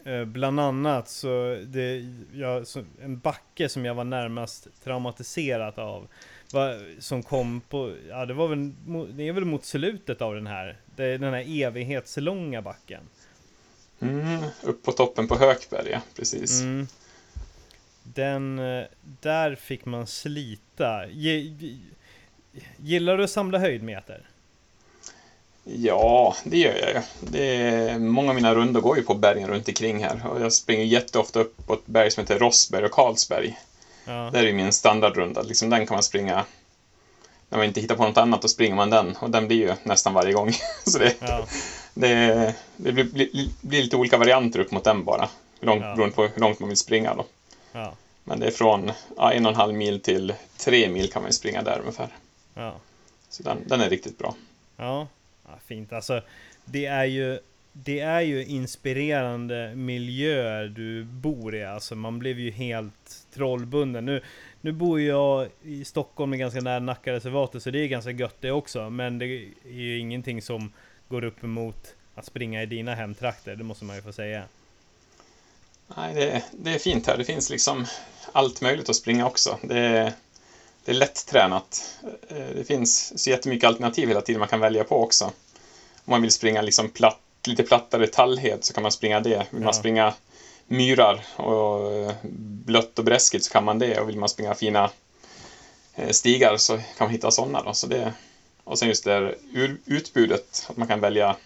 eh, 0.05 0.25
bland 0.25 0.61
annat 0.61 1.08
så, 1.08 1.58
det, 1.67 2.05
jag, 2.34 2.67
så, 2.67 2.84
en 3.02 3.19
backe 3.19 3.69
som 3.69 3.84
jag 3.84 3.94
var 3.94 4.05
närmast 4.05 4.69
traumatiserad 4.84 5.78
av. 5.78 6.08
Va, 6.52 6.75
som 6.99 7.23
kom 7.23 7.61
på, 7.61 7.94
ja 8.08 8.26
det 8.26 8.34
var 8.34 8.49
väl, 8.49 8.73
det 9.17 9.28
är 9.28 9.32
väl 9.32 9.44
mot 9.44 9.64
slutet 9.64 10.23
av 10.23 10.34
den 10.34 10.46
här. 10.46 10.76
Det 10.96 11.19
den 11.19 11.34
här 11.34 11.62
evighetslånga 11.62 12.62
backen. 12.62 13.00
Mm, 14.00 14.44
upp 14.62 14.82
på 14.82 14.93
toppen 14.93 15.28
på 15.28 15.37
Hökberg, 15.37 15.90
ja. 15.90 16.00
Precis. 16.16 16.61
Mm. 16.61 16.87
Den, 18.15 18.59
eh, 18.59 18.85
där 19.21 19.55
fick 19.55 19.85
man 19.85 20.07
slita. 20.07 21.07
Gillar 22.77 23.17
du 23.19 23.25
att 23.25 23.31
samla 23.31 23.59
höjdmeter? 23.59 24.21
Ja, 25.65 26.37
det 26.45 26.59
gör 26.59 26.75
jag 26.75 26.89
ju. 26.89 27.01
Det 27.21 27.57
är, 27.57 27.99
många 27.99 28.29
av 28.29 28.35
mina 28.35 28.55
rundor 28.55 28.81
går 28.81 28.97
ju 28.97 29.03
på 29.03 29.15
bergen 29.15 29.49
runt 29.49 29.69
omkring 29.69 30.05
här. 30.05 30.27
Och 30.31 30.41
jag 30.41 30.53
springer 30.53 30.85
jätteofta 30.85 31.41
upp 31.41 31.67
på 31.67 31.75
ett 31.75 31.87
berg 31.87 32.11
som 32.11 32.21
heter 32.21 32.39
Rossberg 32.39 32.85
och 32.85 32.91
Karlsberg. 32.91 33.59
Ja, 34.05 34.31
Det 34.33 34.39
är 34.39 34.43
ju 34.43 34.53
min 34.53 34.73
standardrunda. 34.73 35.43
Liksom 35.43 35.71
den 35.71 35.87
kan 35.87 35.95
man 35.95 36.03
springa 36.03 36.45
när 37.49 37.59
man 37.59 37.67
inte 37.67 37.81
hittar 37.81 37.95
på 37.97 38.03
något 38.03 38.17
annat, 38.17 38.43
då 38.43 38.49
springer 38.49 38.77
man 38.77 38.91
den. 38.91 39.17
Och 39.17 39.31
den 39.31 39.47
blir 39.47 39.57
ju 39.57 39.75
nästan 39.83 40.15
varje 40.15 40.33
gång. 40.33 40.53
Så 40.85 40.99
det, 40.99 41.15
ja, 41.21 41.47
det, 41.95 42.55
det 42.77 42.93
blir, 42.93 43.05
blir, 43.05 43.49
blir 43.61 43.83
lite 43.83 43.97
olika 43.97 44.17
varianter 44.19 44.61
upp 44.61 44.71
mot 44.71 44.85
den 44.85 45.05
bara. 45.05 45.29
Långt, 45.61 45.83
Ja. 45.83 45.95
Beroende 45.95 46.15
på 46.17 46.23
hur 46.23 46.41
långt 46.41 46.61
man 46.61 46.69
vill 46.69 46.79
springa 46.79 47.15
då. 47.15 47.25
Ja, 47.76 47.97
Men 48.25 48.40
det 48.40 48.47
är 48.47 48.50
från 48.50 48.90
ja, 49.16 49.33
en 49.33 49.47
och 49.47 49.52
en 49.52 49.56
halv 49.56 49.75
mil 49.75 50.00
till 50.00 50.35
tre 50.56 50.88
mil 50.88 51.11
kan 51.11 51.23
man 51.23 51.33
springa 51.33 51.62
där 51.62 51.78
ungefär. 51.80 52.09
ja. 52.54 52.75
Så 53.28 53.42
den, 53.42 53.59
den 53.66 53.80
är 53.80 53.90
riktigt 53.90 54.18
bra. 54.18 54.35
Ja, 54.76 55.09
ja 55.45 55.50
fint. 55.66 55.92
Alltså, 55.92 56.23
det 56.64 56.87
är 56.87 57.04
ju 57.04 57.38
det 57.73 58.00
är 58.00 58.21
ju 58.21 58.45
inspirerande 58.45 59.75
miljöer 59.75 60.68
du 60.68 61.04
bor 61.04 61.54
i. 61.54 61.64
Alltså, 61.64 61.95
man 61.95 62.18
blev 62.18 62.38
ju 62.38 62.50
helt 62.50 63.26
trollbunden. 63.35 64.04
Nu, 64.04 64.23
nu 64.61 64.73
bor 64.73 65.00
jag 65.00 65.49
i 65.62 65.85
Stockholm, 65.85 66.33
är 66.33 66.37
ganska 66.37 66.61
nära 66.61 66.78
Nackareservatet, 66.78 67.62
så 67.62 67.71
det 67.71 67.78
är 67.78 67.87
ganska 67.87 68.11
gött 68.11 68.37
det 68.40 68.50
också. 68.50 68.90
Men 68.90 69.18
det 69.18 69.26
är 69.64 69.71
ju 69.71 69.99
ingenting 69.99 70.42
som 70.42 70.73
går 71.09 71.25
upp 71.25 71.45
emot 71.45 71.95
att 72.14 72.26
springa 72.26 72.62
i 72.62 72.66
dina 72.66 72.95
hemtrakter, 72.95 73.56
det 73.56 73.64
måste 73.64 73.85
man 73.85 73.97
ju 73.97 74.02
få 74.02 74.12
säga. 74.12 74.45
Nej, 75.97 76.14
det, 76.14 76.31
är- 76.31 76.43
det 76.52 76.75
är 76.75 76.78
fint 76.78 77.07
här. 77.07 77.16
Det 77.19 77.25
finns 77.25 77.50
liksom 77.50 77.87
allt 78.33 78.61
möjligt 78.61 78.88
att 78.88 78.97
springa 78.97 79.26
också. 79.26 79.59
Det 79.62 79.78
är, 79.78 80.12
det 80.85 80.93
är 80.93 80.95
lätttränat. 80.95 81.95
Eh, 82.28 82.37
Det 82.37 82.64
finns 82.66 83.19
så 83.23 83.31
jättemycket 83.31 83.69
alternativ 83.69 84.09
hela 84.09 84.21
tiden 84.21 84.38
man 84.40 84.49
kan 84.49 84.61
välja 84.61 84.85
på 84.85 85.02
också. 85.02 85.25
Om 85.25 86.11
man 86.11 86.23
vill 86.23 86.31
springa 86.31 86.62
liksom 86.62 86.88
platt, 86.88 87.21
lite 87.47 87.62
plattare 87.62 88.07
tallhed 88.07 88.64
så 88.64 88.73
kan 88.73 88.83
man 88.83 88.93
springa 88.93 89.21
det. 89.21 89.47
Vill 89.50 89.62
man 89.62 89.75
springa 89.75 90.14
myrar 90.66 91.25
och 91.37 91.93
eh, 91.93 92.12
blött 92.66 92.99
och 92.99 93.05
bräskigt 93.05 93.45
så 93.45 93.52
kan 93.52 93.64
man 93.64 93.78
det. 93.78 94.00
Och 94.00 94.09
vill 94.09 94.19
man 94.19 94.28
springa 94.28 94.55
fina 94.55 94.90
eh, 95.95 96.11
stigar 96.11 96.57
så 96.57 96.76
kan 96.76 96.85
man 97.07 97.11
hitta 97.11 97.31
sådana. 97.31 97.62
Då. 97.62 97.75
Så 97.75 97.87
det, 97.87 98.12
och 98.64 98.78
sen 98.78 98.88
just 98.88 99.05
det 99.05 99.35
ur- 99.52 99.81
utbudet, 99.85 100.66
att 100.69 100.76
man 100.76 100.88
kan 100.88 101.00
välja 101.00 101.37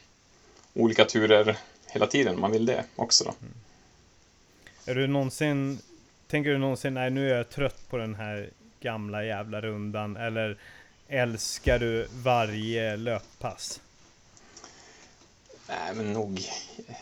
olika 0.74 1.04
turer 1.04 1.56
hela 1.86 2.06
tiden 2.06 2.34
om 2.34 2.40
man 2.40 2.52
vill 2.52 2.66
det 2.66 2.84
också 2.96 3.24
då. 3.24 3.34
Är 4.84 4.94
du 4.94 5.06
någonsin, 5.06 5.78
tänker 6.28 6.50
du 6.50 6.58
någonsin, 6.58 6.94
nej 6.94 7.10
nu 7.10 7.30
är 7.30 7.36
jag 7.36 7.50
trött 7.50 7.88
på 7.90 7.96
den 7.96 8.14
här 8.14 8.50
gamla 8.80 9.24
jävla 9.24 9.60
rundan, 9.60 10.16
eller 10.16 10.58
älskar 11.08 11.78
du 11.78 12.08
varje 12.12 12.96
löppass? 12.96 13.80
Nej, 15.68 15.94
men 15.94 16.12
nog 16.12 16.40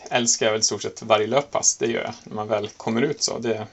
älskar 0.09 0.45
jag 0.45 0.53
väl 0.53 0.59
i 0.59 0.63
stort 0.63 0.81
sett 0.81 1.01
varje 1.01 1.27
löppass, 1.27 1.77
det 1.77 1.87
gör 1.87 2.03
jag. 2.03 2.13
När 2.23 2.35
man 2.35 2.47
väl 2.47 2.69
kommer 2.69 3.01
ut 3.01 3.23
så. 3.23 3.39
Det, 3.39 3.67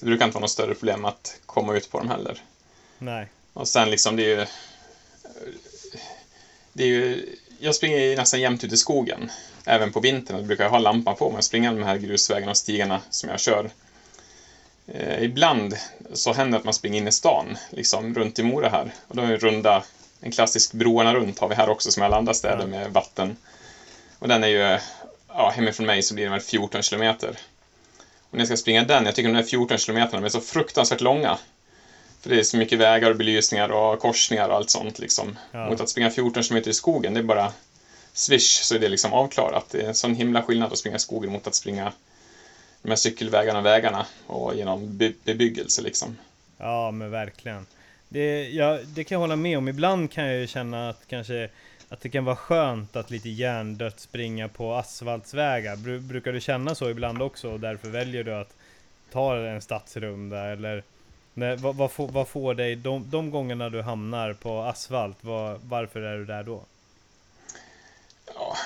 det 0.00 0.06
brukar 0.06 0.24
inte 0.24 0.34
vara 0.34 0.40
något 0.40 0.50
större 0.50 0.74
problem 0.74 1.04
att 1.04 1.40
komma 1.46 1.76
ut 1.76 1.90
på 1.90 1.98
dem 1.98 2.08
heller. 2.08 2.42
Nej. 2.98 3.28
Och 3.52 3.68
sen 3.68 3.90
liksom, 3.90 4.16
det 4.16 4.22
är 4.22 4.38
ju... 4.38 4.46
Det 6.72 6.82
är 6.84 6.88
ju 6.88 7.36
jag 7.58 7.74
springer 7.74 8.16
nästan 8.16 8.40
jämt 8.40 8.64
ut 8.64 8.72
i 8.72 8.76
skogen. 8.76 9.30
Även 9.64 9.92
på 9.92 10.00
vintern. 10.00 10.36
Då 10.36 10.42
brukar 10.42 10.64
jag 10.64 10.70
ha 10.70 10.78
lampan 10.78 11.16
på 11.16 11.30
mig 11.30 11.38
och 11.38 11.44
springa 11.44 11.72
de 11.72 11.82
här 11.82 11.96
grusvägarna 11.96 12.50
och 12.50 12.56
stigarna 12.56 13.00
som 13.10 13.30
jag 13.30 13.40
kör. 13.40 13.70
Eh, 14.86 15.22
ibland 15.22 15.76
så 16.12 16.32
händer 16.32 16.52
det 16.52 16.58
att 16.58 16.64
man 16.64 16.74
springer 16.74 17.00
in 17.00 17.08
i 17.08 17.12
stan, 17.12 17.56
liksom 17.70 18.14
runt 18.14 18.38
i 18.38 18.42
Mora 18.42 18.68
här. 18.68 18.92
Och 19.08 19.16
då 19.16 19.22
är 19.22 19.30
det 19.30 19.36
runda, 19.36 19.82
en 20.20 20.30
klassisk 20.30 20.72
broarna 20.72 21.14
runt 21.14 21.38
har 21.38 21.48
vi 21.48 21.54
här 21.54 21.68
också 21.68 21.90
som 21.90 22.02
i 22.02 22.06
alla 22.06 22.16
andra 22.16 22.34
städer 22.34 22.66
med 22.66 22.92
vatten. 22.92 23.36
Och 24.18 24.28
den 24.28 24.44
är 24.44 24.48
ju, 24.48 24.78
ja, 25.28 25.52
hemifrån 25.56 25.86
mig 25.86 26.02
så 26.02 26.14
blir 26.14 26.24
den 26.24 26.32
väl 26.32 26.40
14 26.40 26.82
kilometer. 26.82 27.28
Och 28.30 28.32
när 28.36 28.40
jag 28.40 28.46
ska 28.46 28.56
springa 28.56 28.84
den, 28.84 29.06
jag 29.06 29.14
tycker 29.14 29.28
de 29.28 29.36
där 29.36 29.42
14 29.42 29.78
kilometerna 29.78 30.26
är 30.26 30.30
så 30.30 30.40
fruktansvärt 30.40 31.00
långa. 31.00 31.38
För 32.20 32.30
det 32.30 32.38
är 32.38 32.42
så 32.42 32.56
mycket 32.56 32.78
vägar 32.78 33.10
och 33.10 33.16
belysningar 33.16 33.68
och 33.68 34.00
korsningar 34.00 34.48
och 34.48 34.54
allt 34.54 34.70
sånt 34.70 34.98
liksom. 34.98 35.38
Ja. 35.52 35.70
Mot 35.70 35.80
att 35.80 35.88
springa 35.88 36.10
14 36.10 36.42
km 36.42 36.62
i 36.66 36.72
skogen, 36.72 37.14
det 37.14 37.20
är 37.20 37.24
bara 37.24 37.52
swish 38.14 38.62
så 38.62 38.74
är 38.74 38.78
det 38.78 38.88
liksom 38.88 39.12
avklarat. 39.12 39.70
Det 39.70 39.82
är 39.82 39.88
en 39.88 39.94
sån 39.94 40.14
himla 40.14 40.42
skillnad 40.42 40.72
att 40.72 40.78
springa 40.78 40.96
i 40.96 41.00
skogen 41.00 41.32
mot 41.32 41.46
att 41.46 41.54
springa 41.54 41.92
de 42.82 42.88
här 42.88 42.96
cykelvägarna 42.96 43.58
och 43.58 43.66
vägarna 43.66 44.06
och 44.26 44.54
genom 44.56 44.98
be 44.98 45.12
bebyggelse 45.24 45.82
liksom. 45.82 46.16
Ja, 46.58 46.90
men 46.90 47.10
verkligen. 47.10 47.66
Det, 48.08 48.48
ja, 48.48 48.78
det 48.86 49.04
kan 49.04 49.16
jag 49.16 49.20
hålla 49.20 49.36
med 49.36 49.58
om. 49.58 49.68
Ibland 49.68 50.10
kan 50.10 50.24
jag 50.24 50.40
ju 50.40 50.46
känna 50.46 50.88
att 50.88 51.06
kanske 51.06 51.48
att 51.88 52.00
det 52.00 52.08
kan 52.08 52.24
vara 52.24 52.36
skönt 52.36 52.96
att 52.96 53.10
lite 53.10 53.28
hjärndött 53.28 54.00
springa 54.00 54.48
på 54.48 54.74
asfaltsvägar. 54.74 55.76
Bru 55.76 56.00
brukar 56.00 56.32
du 56.32 56.40
känna 56.40 56.74
så 56.74 56.90
ibland 56.90 57.22
också 57.22 57.50
och 57.50 57.60
därför 57.60 57.88
väljer 57.88 58.24
du 58.24 58.34
att 58.34 58.54
ta 59.12 59.36
en 59.36 59.62
stadsrunda 59.62 60.46
eller 60.46 60.82
Nej, 61.34 61.56
vad, 61.56 61.76
vad, 61.76 61.90
får, 61.90 62.08
vad 62.08 62.28
får 62.28 62.54
dig, 62.54 62.76
de, 62.76 63.10
de 63.10 63.30
gångerna 63.30 63.70
du 63.70 63.82
hamnar 63.82 64.32
på 64.32 64.62
asfalt, 64.62 65.16
vad, 65.20 65.60
varför 65.60 66.00
är 66.00 66.18
du 66.18 66.24
där 66.24 66.42
då? 66.42 66.62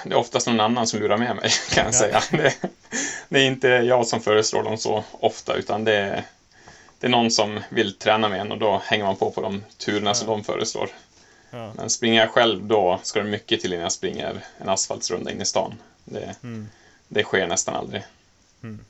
Det 0.05 0.11
är 0.11 0.19
oftast 0.19 0.47
någon 0.47 0.61
annan 0.61 0.87
som 0.87 1.01
lurar 1.01 1.19
med 1.19 1.37
mig, 1.37 1.51
kan 1.71 1.85
jag 1.85 1.95
ja. 1.95 1.99
säga. 1.99 2.23
Det, 2.31 2.55
det, 3.29 3.41
är 3.41 3.47
inte 3.47 3.69
jag 3.69 4.07
som 4.07 4.21
föreslår 4.21 4.63
dem 4.63 4.79
så 4.79 5.05
ofta, 5.13 5.55
utan 5.55 5.85
det 5.85 5.97
är, 5.97 6.25
det 6.99 7.07
är 7.07 7.11
någon 7.11 7.31
som 7.31 7.61
vill 7.69 7.95
träna 7.95 8.29
med 8.29 8.41
en 8.41 8.53
och 8.53 8.59
då 8.59 8.83
hänger 8.85 9.05
man 9.05 9.17
på 9.17 9.31
på 9.31 9.41
de 9.41 9.65
turerna 9.79 10.11
ja. 10.11 10.15
som 10.15 10.27
de 10.27 10.45
föreslår. 10.45 10.89
Ja. 11.51 11.73
Men 11.77 11.91
springer 11.91 12.21
jag 12.21 12.31
själv 12.31 12.65
då 12.65 13.01
ska 13.03 13.23
det 13.23 13.31
mycket 13.31 13.61
till 13.61 13.73
innan 13.73 13.83
jag 13.83 13.93
springer 13.93 14.45
en 14.59 14.69
asfaltsrunda 14.69 15.31
in 15.31 15.41
i 15.41 15.45
stan. 15.45 15.75
Det, 16.05 16.35
mm. 16.43 16.69
det 17.09 17.23
sker 17.23 17.47
nästan 17.47 17.75
aldrig. 17.75 18.03
Mm. 18.63 18.85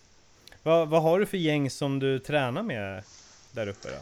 Vad, 0.62 0.88
vad 0.88 1.02
har 1.02 1.18
du 1.18 1.26
för 1.26 1.36
gäng 1.36 1.70
som 1.70 1.98
du 1.98 2.18
tränar 2.18 2.62
med 2.62 3.02
där 3.52 3.68
uppe? 3.68 3.88
Då? 3.88 3.98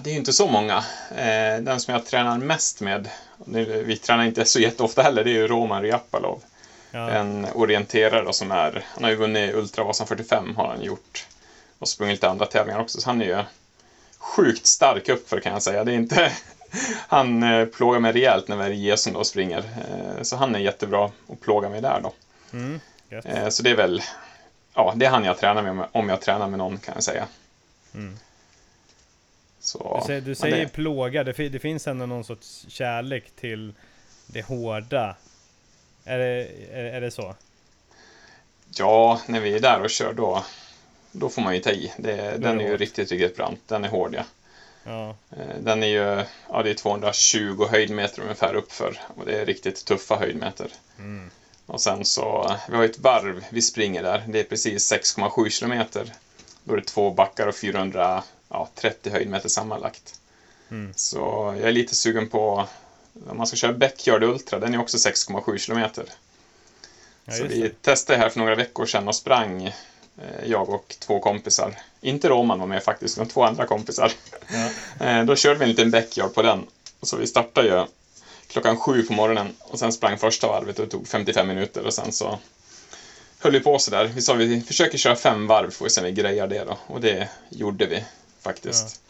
Det 0.00 0.10
är 0.10 0.14
inte 0.14 0.32
så 0.32 0.46
många. 0.46 0.76
Eh, 1.10 1.60
den 1.60 1.80
som 1.80 1.94
jag 1.94 2.06
tränar 2.06 2.38
mest 2.38 2.80
med, 2.80 3.08
vi 3.84 3.96
tränar 3.96 4.24
inte 4.24 4.44
så 4.44 4.60
jätteofta 4.60 5.02
heller, 5.02 5.24
det 5.24 5.30
är 5.30 5.34
ju 5.34 5.46
Roman 5.46 5.82
Ryapalov. 5.82 6.42
Ja. 6.90 7.10
En 7.10 7.46
orienterare 7.54 8.32
som 8.32 8.52
är, 8.52 8.84
han 8.94 9.04
har 9.04 9.10
ju 9.10 9.16
vunnit 9.16 9.54
Ultravasan 9.54 10.06
45 10.06 10.56
har 10.56 10.68
han 10.68 10.82
gjort. 10.82 11.26
Och 11.78 11.88
sprungit 11.88 12.14
lite 12.14 12.28
andra 12.28 12.46
tävlingar 12.46 12.80
också, 12.80 13.00
så 13.00 13.08
han 13.08 13.22
är 13.22 13.26
ju 13.26 13.44
sjukt 14.18 14.66
stark 14.66 15.08
uppför 15.08 15.40
kan 15.40 15.52
jag 15.52 15.62
säga. 15.62 15.84
Det 15.84 15.92
är 15.92 15.96
inte, 15.96 16.32
han 17.08 17.42
eh, 17.42 17.66
plågar 17.66 18.00
mig 18.00 18.12
rejält 18.12 18.48
när 18.48 18.56
vi 18.56 18.64
är 18.64 18.70
i 18.70 18.84
Gesund 18.84 19.16
och 19.16 19.26
springer. 19.26 19.58
Eh, 19.58 20.22
så 20.22 20.36
han 20.36 20.54
är 20.54 20.58
jättebra 20.58 21.10
att 21.28 21.40
plåga 21.40 21.68
mig 21.68 21.80
där 21.80 22.00
då. 22.02 22.12
Mm, 22.52 22.80
så 23.50 23.62
det 23.62 23.70
är 23.70 23.76
väl, 23.76 24.02
ja, 24.74 24.92
det 24.96 25.06
är 25.06 25.10
han 25.10 25.24
jag 25.24 25.38
tränar 25.38 25.62
med 25.62 25.86
om 25.92 26.08
jag 26.08 26.20
tränar 26.20 26.48
med 26.48 26.58
någon 26.58 26.78
kan 26.78 26.94
jag 26.94 27.04
säga. 27.04 27.26
Mm. 27.94 28.18
Så, 29.68 29.98
du 30.00 30.06
säger, 30.06 30.20
du 30.20 30.34
säger 30.34 30.56
det... 30.56 30.68
plåga, 30.68 31.24
det, 31.24 31.48
det, 31.48 31.58
finns 31.58 31.86
ändå 31.86 32.06
någon 32.06 32.24
sorts 32.24 32.66
kärlek 32.68 33.24
till 33.40 33.72
det 34.26 34.42
hårda. 34.42 35.16
Är 36.04 36.18
det, 36.18 36.48
är, 36.72 36.84
är 36.84 37.00
det 37.00 37.10
så? 37.10 37.34
Ja, 38.78 39.20
när 39.26 39.40
vi 39.40 39.54
är 39.54 39.60
där 39.60 39.80
och 39.80 39.90
kör 39.90 40.12
då, 40.12 40.44
då 41.12 41.28
får 41.28 41.42
man 41.42 41.54
ju 41.54 41.60
ta 41.60 41.70
i. 41.70 41.92
Det, 41.96 42.36
den 42.38 42.60
är 42.60 42.64
ju 42.64 42.76
riktigt, 42.76 43.12
riktigt 43.12 43.36
brant. 43.36 43.60
Den 43.66 43.84
är 43.84 43.88
hård 43.88 44.14
ja. 44.14 44.24
ja. 44.84 45.16
Eh, 45.30 45.56
den 45.60 45.82
är 45.82 45.86
ju, 45.86 46.24
ja 46.48 46.62
det 46.62 46.70
är 46.70 46.74
220 46.74 47.66
höjdmeter 47.70 48.22
ungefär 48.22 48.54
uppför 48.54 49.00
och 49.16 49.26
det 49.26 49.40
är 49.40 49.46
riktigt 49.46 49.84
tuffa 49.84 50.16
höjdmeter. 50.16 50.72
Mm. 50.98 51.30
Och 51.66 51.80
sen 51.80 52.04
så, 52.04 52.56
vi 52.70 52.76
har 52.76 52.84
ett 52.84 52.98
varv 52.98 53.44
vi 53.50 53.62
springer 53.62 54.02
där. 54.02 54.24
Det 54.28 54.40
är 54.40 54.44
precis 54.44 54.92
6,7 54.92 55.48
kilometer. 55.48 56.12
Då 56.64 56.72
är 56.72 56.76
det 56.76 56.86
två 56.86 57.10
backar 57.10 57.46
och 57.46 57.56
400 57.56 58.22
ja, 58.48 58.68
30 58.74 59.10
höjdmeter 59.10 59.48
sammanlagt. 59.48 60.20
Mm. 60.70 60.92
Så 60.96 61.54
jag 61.58 61.68
är 61.68 61.72
lite 61.72 61.94
sugen 61.94 62.28
på, 62.28 62.66
om 63.28 63.36
man 63.36 63.46
ska 63.46 63.56
köra 63.56 63.72
Backyard 63.72 64.22
Ultra, 64.22 64.58
den 64.58 64.74
är 64.74 64.80
också 64.80 64.96
6,7 64.96 65.58
kilometer. 65.58 66.04
Ja, 67.24 67.32
så 67.32 67.44
vi 67.44 67.70
testade 67.82 68.18
här 68.18 68.28
för 68.28 68.38
några 68.38 68.54
veckor 68.54 68.86
sedan 68.86 69.08
och 69.08 69.14
sprang, 69.14 69.66
eh, 69.66 69.74
jag 70.46 70.68
och 70.68 70.96
två 70.98 71.20
kompisar. 71.20 71.74
Inte 72.00 72.28
Roman 72.28 72.60
var 72.60 72.66
med 72.66 72.82
faktiskt, 72.82 73.18
utan 73.18 73.28
två 73.28 73.44
andra 73.44 73.66
kompisar. 73.66 74.12
Ja. 74.48 74.68
Eh, 75.06 75.24
då 75.24 75.36
körde 75.36 75.58
vi 75.58 75.64
en 75.64 75.70
liten 75.70 75.90
Backyard 75.90 76.34
på 76.34 76.42
den. 76.42 76.66
Så 77.02 77.16
vi 77.16 77.26
startade 77.26 77.68
ju 77.68 77.86
klockan 78.46 78.76
sju 78.76 79.02
på 79.02 79.12
morgonen 79.12 79.54
och 79.60 79.78
sen 79.78 79.92
sprang 79.92 80.18
första 80.18 80.46
varvet 80.46 80.78
och 80.78 80.84
det 80.84 80.90
tog 80.90 81.08
55 81.08 81.48
minuter 81.48 81.86
och 81.86 81.94
sen 81.94 82.12
så 82.12 82.38
höll 83.38 83.52
vi 83.52 83.60
på 83.60 83.78
sådär. 83.78 84.04
Vi 84.14 84.22
sa 84.22 84.34
vi 84.34 84.60
försöker 84.60 84.98
köra 84.98 85.16
fem 85.16 85.46
varv 85.46 85.70
får 85.70 85.84
vi 85.84 85.90
se 85.90 86.00
om 86.00 86.04
vi 86.04 86.12
grejar 86.12 86.46
det 86.46 86.64
då. 86.64 86.78
Och 86.86 87.00
det 87.00 87.28
gjorde 87.48 87.86
vi 87.86 88.04
faktiskt. 88.42 89.00
Ja. 89.02 89.08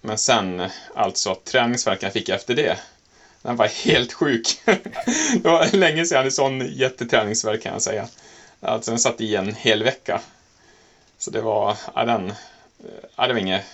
Men 0.00 0.18
sen, 0.18 0.70
alltså 0.94 1.34
träningsverkan 1.34 2.06
jag 2.06 2.12
fick 2.12 2.28
efter 2.28 2.54
det, 2.54 2.78
den 3.42 3.56
var 3.56 3.66
helt 3.66 4.12
sjuk. 4.12 4.60
det 5.42 5.48
var 5.48 5.76
länge 5.76 6.06
sedan 6.06 6.16
jag 6.16 6.18
hade 6.18 6.30
sån 6.30 6.60
jätteträningsverk 6.60 7.62
kan 7.62 7.72
jag 7.72 7.82
säga. 7.82 8.08
Alltså 8.60 8.90
den 8.90 8.98
satt 8.98 9.20
i 9.20 9.36
en 9.36 9.54
hel 9.54 9.82
vecka. 9.82 10.20
Så 11.18 11.30
det 11.30 11.40
var, 11.40 11.76
ja 11.94 12.04
den, 12.04 12.32
ja 13.16 13.26
det 13.26 13.32
var 13.32 13.40
inget, 13.40 13.64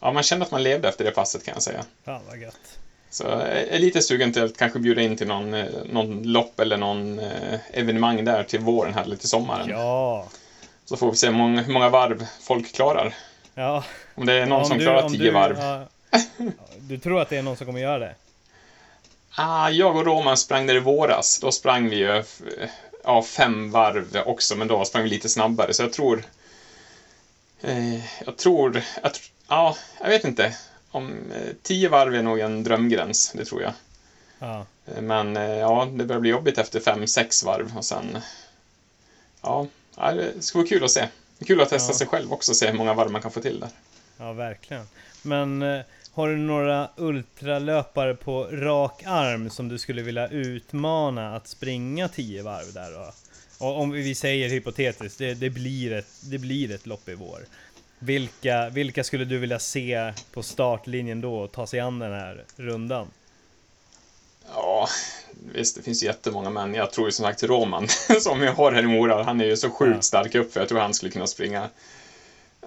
ja 0.00 0.12
man 0.12 0.22
kände 0.22 0.44
att 0.44 0.50
man 0.50 0.62
levde 0.62 0.88
efter 0.88 1.04
det 1.04 1.10
passet 1.10 1.44
kan 1.44 1.54
jag 1.54 1.62
säga. 1.62 1.84
Fan 2.04 2.22
vad 2.28 2.38
gött. 2.38 2.78
Så 3.10 3.24
jag 3.24 3.48
är 3.48 3.78
lite 3.78 4.02
sugen 4.02 4.32
till 4.32 4.42
att 4.42 4.56
kanske 4.56 4.78
bjuda 4.78 5.02
in 5.02 5.16
till 5.16 5.26
någon, 5.26 5.50
någon 5.84 6.22
lopp 6.22 6.60
eller 6.60 6.76
någon 6.76 7.18
eh, 7.18 7.58
evenemang 7.72 8.24
där 8.24 8.44
till 8.44 8.60
våren 8.60 8.94
här, 8.94 9.02
eller 9.02 9.16
till 9.16 9.28
sommaren. 9.28 9.68
Ja! 9.68 10.28
Så 10.84 10.96
får 10.96 11.10
vi 11.10 11.16
se 11.16 11.26
hur 11.26 11.34
många, 11.34 11.62
hur 11.62 11.72
många 11.72 11.88
varv 11.88 12.26
folk 12.40 12.72
klarar. 12.72 13.14
Ja. 13.54 13.84
Om 14.14 14.26
det 14.26 14.32
är 14.32 14.46
någon 14.46 14.66
som 14.66 14.78
du, 14.78 14.84
klarar 14.84 15.08
tio 15.08 15.18
du, 15.18 15.30
varv. 15.30 15.58
Ja, 15.58 15.86
du 16.78 16.98
tror 16.98 17.20
att 17.20 17.28
det 17.28 17.36
är 17.36 17.42
någon 17.42 17.56
som 17.56 17.66
kommer 17.66 17.80
göra 17.80 17.98
det? 17.98 18.14
Ah, 19.36 19.70
jag 19.70 19.96
och 19.96 20.06
Roman 20.06 20.36
sprang 20.36 20.66
där 20.66 20.74
i 20.74 20.80
våras. 20.80 21.40
Då 21.40 21.52
sprang 21.52 21.88
vi 21.88 21.96
ju 21.96 22.24
ja, 23.04 23.22
fem 23.22 23.70
varv 23.70 24.22
också, 24.26 24.56
men 24.56 24.68
då 24.68 24.84
sprang 24.84 25.02
vi 25.02 25.08
lite 25.08 25.28
snabbare. 25.28 25.74
Så 25.74 25.82
jag 25.82 25.92
tror... 25.92 26.24
Eh, 27.60 28.24
jag 28.24 28.36
tror... 28.36 28.82
Jag, 29.02 29.12
ja, 29.48 29.76
jag 30.00 30.08
vet 30.08 30.24
inte. 30.24 30.56
Om 30.90 31.12
eh, 31.32 31.52
tio 31.62 31.88
varv 31.88 32.14
är 32.14 32.22
nog 32.22 32.40
en 32.40 32.64
drömgräns, 32.64 33.32
det 33.34 33.44
tror 33.44 33.62
jag. 33.62 33.72
Ja. 34.38 34.66
Eh, 34.86 35.02
men 35.02 35.36
eh, 35.36 35.58
ja, 35.58 35.88
det 35.92 36.04
börjar 36.04 36.20
bli 36.20 36.30
jobbigt 36.30 36.58
efter 36.58 36.80
fem, 36.80 37.06
sex 37.06 37.44
varv 37.44 37.76
och 37.76 37.84
sen... 37.84 38.18
Ja, 39.42 39.66
det 39.96 40.44
ska 40.44 40.58
vara 40.58 40.68
kul 40.68 40.84
att 40.84 40.90
se. 40.90 41.08
Kul 41.46 41.60
att 41.60 41.68
testa 41.68 41.92
ja. 41.92 41.98
sig 41.98 42.06
själv 42.06 42.32
också 42.32 42.52
och 42.52 42.56
se 42.56 42.70
hur 42.70 42.78
många 42.78 42.94
varv 42.94 43.10
man 43.10 43.22
kan 43.22 43.30
få 43.30 43.40
till 43.40 43.60
där. 43.60 43.68
Ja, 44.16 44.32
verkligen. 44.32 44.86
Men 45.22 45.62
eh, 45.62 45.80
har 46.12 46.28
du 46.28 46.36
några 46.36 46.88
ultralöpare 46.96 48.14
på 48.14 48.44
rak 48.44 49.02
arm 49.06 49.50
som 49.50 49.68
du 49.68 49.78
skulle 49.78 50.02
vilja 50.02 50.28
utmana 50.28 51.36
att 51.36 51.48
springa 51.48 52.08
10 52.08 52.42
varv 52.42 52.72
där 52.72 52.92
då? 52.92 53.12
Och 53.58 53.80
om 53.80 53.90
vi 53.90 54.14
säger 54.14 54.48
hypotetiskt, 54.48 55.18
det, 55.18 55.34
det, 55.34 55.50
blir 55.50 55.92
ett, 55.92 56.30
det 56.30 56.38
blir 56.38 56.70
ett 56.70 56.86
lopp 56.86 57.08
i 57.08 57.14
vår. 57.14 57.40
Vilka, 57.98 58.68
vilka 58.68 59.04
skulle 59.04 59.24
du 59.24 59.38
vilja 59.38 59.58
se 59.58 60.12
på 60.32 60.42
startlinjen 60.42 61.20
då 61.20 61.38
och 61.38 61.52
ta 61.52 61.66
sig 61.66 61.80
an 61.80 61.98
den 61.98 62.12
här 62.12 62.44
rundan? 62.56 63.06
Ja, 64.54 64.88
visst, 65.54 65.76
det 65.76 65.82
finns 65.82 66.02
jättemånga, 66.02 66.50
men 66.50 66.74
jag 66.74 66.90
tror 66.92 67.08
ju 67.08 67.12
som 67.12 67.24
sagt 67.24 67.42
Roman, 67.42 67.88
som 68.20 68.40
vi 68.40 68.46
har 68.46 68.72
här 68.72 68.82
i 68.82 68.86
Mora, 68.86 69.22
han 69.22 69.40
är 69.40 69.44
ju 69.44 69.56
så 69.56 69.70
sjukt 69.70 69.96
ja. 69.96 70.02
stark 70.02 70.34
upp 70.34 70.52
för 70.52 70.60
jag 70.60 70.68
tror 70.68 70.78
han 70.80 70.94
skulle 70.94 71.12
kunna 71.12 71.26
springa. 71.26 71.68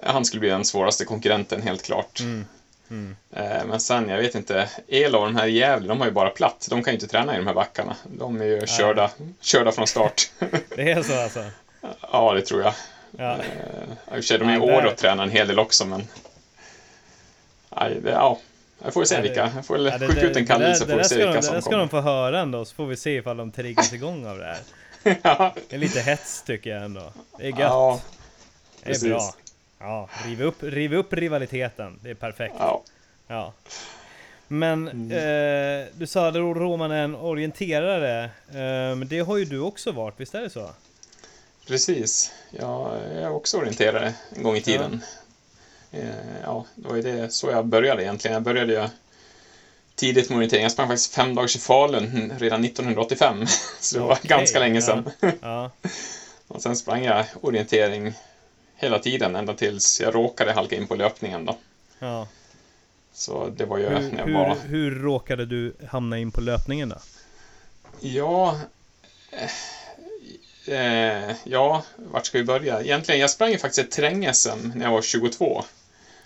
Han 0.02 0.24
skulle 0.24 0.40
bli 0.40 0.48
den 0.48 0.64
svåraste 0.64 1.04
konkurrenten, 1.04 1.62
helt 1.62 1.82
klart. 1.82 2.20
Mm. 2.20 2.46
Mm. 2.90 3.16
Eh, 3.32 3.64
Men 3.66 3.80
sen, 3.80 4.08
jag 4.08 4.18
vet 4.18 4.34
inte, 4.34 4.68
El 4.88 5.14
och 5.16 5.24
de 5.24 5.36
här 5.36 5.46
i 5.46 5.50
Gävle, 5.58 5.88
de 5.88 5.98
har 6.00 6.06
ju 6.06 6.12
bara 6.12 6.30
platt. 6.30 6.66
De 6.70 6.82
kan 6.82 6.92
ju 6.92 6.96
inte 6.96 7.06
träna 7.06 7.34
i 7.34 7.36
de 7.38 7.46
här 7.46 7.54
backarna. 7.54 7.96
De 8.04 8.40
är 8.40 8.44
ju 8.44 8.66
körda, 8.66 9.10
körda 9.40 9.72
från 9.72 9.86
start. 9.86 10.30
Det 10.76 10.90
är 10.90 11.02
så 11.02 11.20
alltså? 11.22 11.44
ja, 12.12 12.32
det 12.34 12.42
tror 12.42 12.62
jag. 12.62 12.72
Ja. 13.16 13.32
Eh, 13.32 13.38
I 13.38 14.10
och 14.10 14.14
för 14.14 14.20
sig, 14.22 14.38
de 14.38 14.48
är 14.48 14.52
Ja, 14.54 14.58
där- 14.66 14.76
år 14.76 14.84
och 14.86 14.96
tränar 14.96 15.22
en 15.24 15.30
hel 15.30 15.48
del 15.48 15.58
också, 15.58 15.84
men... 15.86 16.08
Nej, 17.80 18.00
det, 18.02 18.10
ja. 18.10 18.38
Jag 18.84 18.94
får 18.94 19.04
se 19.04 19.14
Ja, 19.14 19.20
vilka. 19.20 19.52
Jag 19.54 19.66
får 19.66 19.78
Ja, 19.78 19.98
det- 19.98 20.06
skjuta 20.08 20.20
ut 20.20 20.36
en 20.36 20.46
kallelse 20.46 20.86
får 20.86 20.96
vi 20.96 21.04
se 21.04 21.08
ska 21.08 21.16
de- 21.18 21.24
vilka 21.24 21.40
Det 21.40 21.46
där 21.46 21.52
som 21.52 21.62
ska 21.62 21.70
de 21.76 21.88
kommer. 21.88 22.02
få 22.02 22.08
höra 22.08 22.40
ändå, 22.40 22.64
så 22.64 22.74
får 22.74 22.86
vi 22.86 22.96
se 22.96 23.16
ifall 23.16 23.36
de 23.36 23.50
triggas 23.52 23.92
igång 23.92 24.26
av 24.26 24.38
det 24.38 24.44
här. 24.44 24.58
ja, 25.22 25.54
Det 25.68 25.76
är 25.76 25.80
lite 25.80 26.00
hets 26.00 26.42
tycker 26.42 26.70
jag 26.70 26.84
ändå. 26.84 27.12
Det 27.38 27.44
är 27.44 27.48
gött. 27.48 27.58
ja, 27.58 28.00
det 28.84 29.02
är 29.02 29.08
bra. 29.08 29.34
Ja, 29.78 30.08
riv 30.24 30.42
upp, 30.42 30.62
riv 30.62 30.94
upp 30.94 31.12
rivaliteten. 31.12 31.98
Det 32.02 32.10
är 32.10 32.14
perfekt. 32.14 32.54
ja. 32.58 32.82
Ja. 33.26 33.52
Men 34.48 34.88
Mm. 34.88 35.10
eh, 35.82 35.86
du 35.94 36.06
sa 36.06 36.28
att 36.28 36.34
Roman 36.34 36.90
är 36.90 37.04
en 37.04 37.14
orienterare. 37.16 38.24
Eh, 38.48 38.96
det 38.96 39.20
har 39.20 39.36
ju 39.36 39.44
du 39.44 39.58
också 39.60 39.92
varit, 39.92 40.14
visst 40.20 40.34
är 40.34 40.40
det 40.40 40.50
så? 40.50 40.70
Precis. 41.66 42.32
Jag 42.50 42.96
är 43.12 43.30
också 43.30 43.58
orienterare 43.58 44.12
en 44.36 44.42
gång 44.42 44.56
i 44.56 44.60
tiden. 44.62 44.92
Eh, 44.92 44.98
Ja, 46.42 46.64
det 46.74 46.88
var 46.88 46.96
ju 46.96 47.02
det, 47.02 47.32
så 47.32 47.50
jag 47.50 47.66
började 47.66 48.02
egentligen. 48.02 48.34
Jag 48.34 48.42
började 48.42 48.72
ju 48.72 48.88
tidigt 49.94 50.28
med 50.28 50.36
orientering. 50.36 50.62
Jag 50.62 50.72
sprang 50.72 50.88
faktiskt 50.88 51.14
fem 51.14 51.34
dagars 51.34 51.56
i 51.56 51.58
Falun 51.58 52.32
redan 52.38 52.64
1985. 52.64 53.46
Så 53.80 53.96
det 53.98 54.04
var 54.04 54.12
Okej, 54.12 54.28
ganska 54.28 54.58
länge 54.58 54.82
sedan. 54.82 55.10
Ja, 55.40 55.70
Och 56.48 56.62
sen 56.62 56.76
sprang 56.76 57.04
jag 57.04 57.24
orientering 57.40 58.12
hela 58.76 58.98
tiden, 58.98 59.36
ända 59.36 59.54
tills 59.54 60.00
jag 60.00 60.14
råkade 60.14 60.52
halka 60.52 60.76
in 60.76 60.86
på 60.86 60.94
löpningen 60.94 61.44
då. 61.44 61.56
ja. 61.98 62.28
Så 63.12 63.48
det 63.56 63.64
var 63.64 63.78
ju 63.78 63.88
Hur, 63.88 64.00
när 64.00 64.18
jag 64.18 64.26
hur, 64.26 64.34
var... 64.34 64.56
hur 64.66 64.90
råkade 64.90 65.46
du 65.46 65.74
hamna 65.88 66.18
in 66.18 66.30
på 66.30 66.40
löpningen 66.40 66.88
då? 66.88 66.96
Ja... 68.00 68.60
Eh, 70.66 71.24
eh, 71.28 71.34
ja, 71.44 71.82
vart 71.96 72.26
ska 72.26 72.38
vi 72.38 72.44
börja? 72.44 72.80
Egentligen, 72.80 73.20
jag 73.20 73.30
sprang 73.30 73.50
ju 73.50 73.58
faktiskt 73.58 73.78
ett 73.78 73.90
terräng-SM 73.90 74.72
när 74.74 74.84
jag 74.84 74.92
var 74.92 75.02
22. 75.02 75.64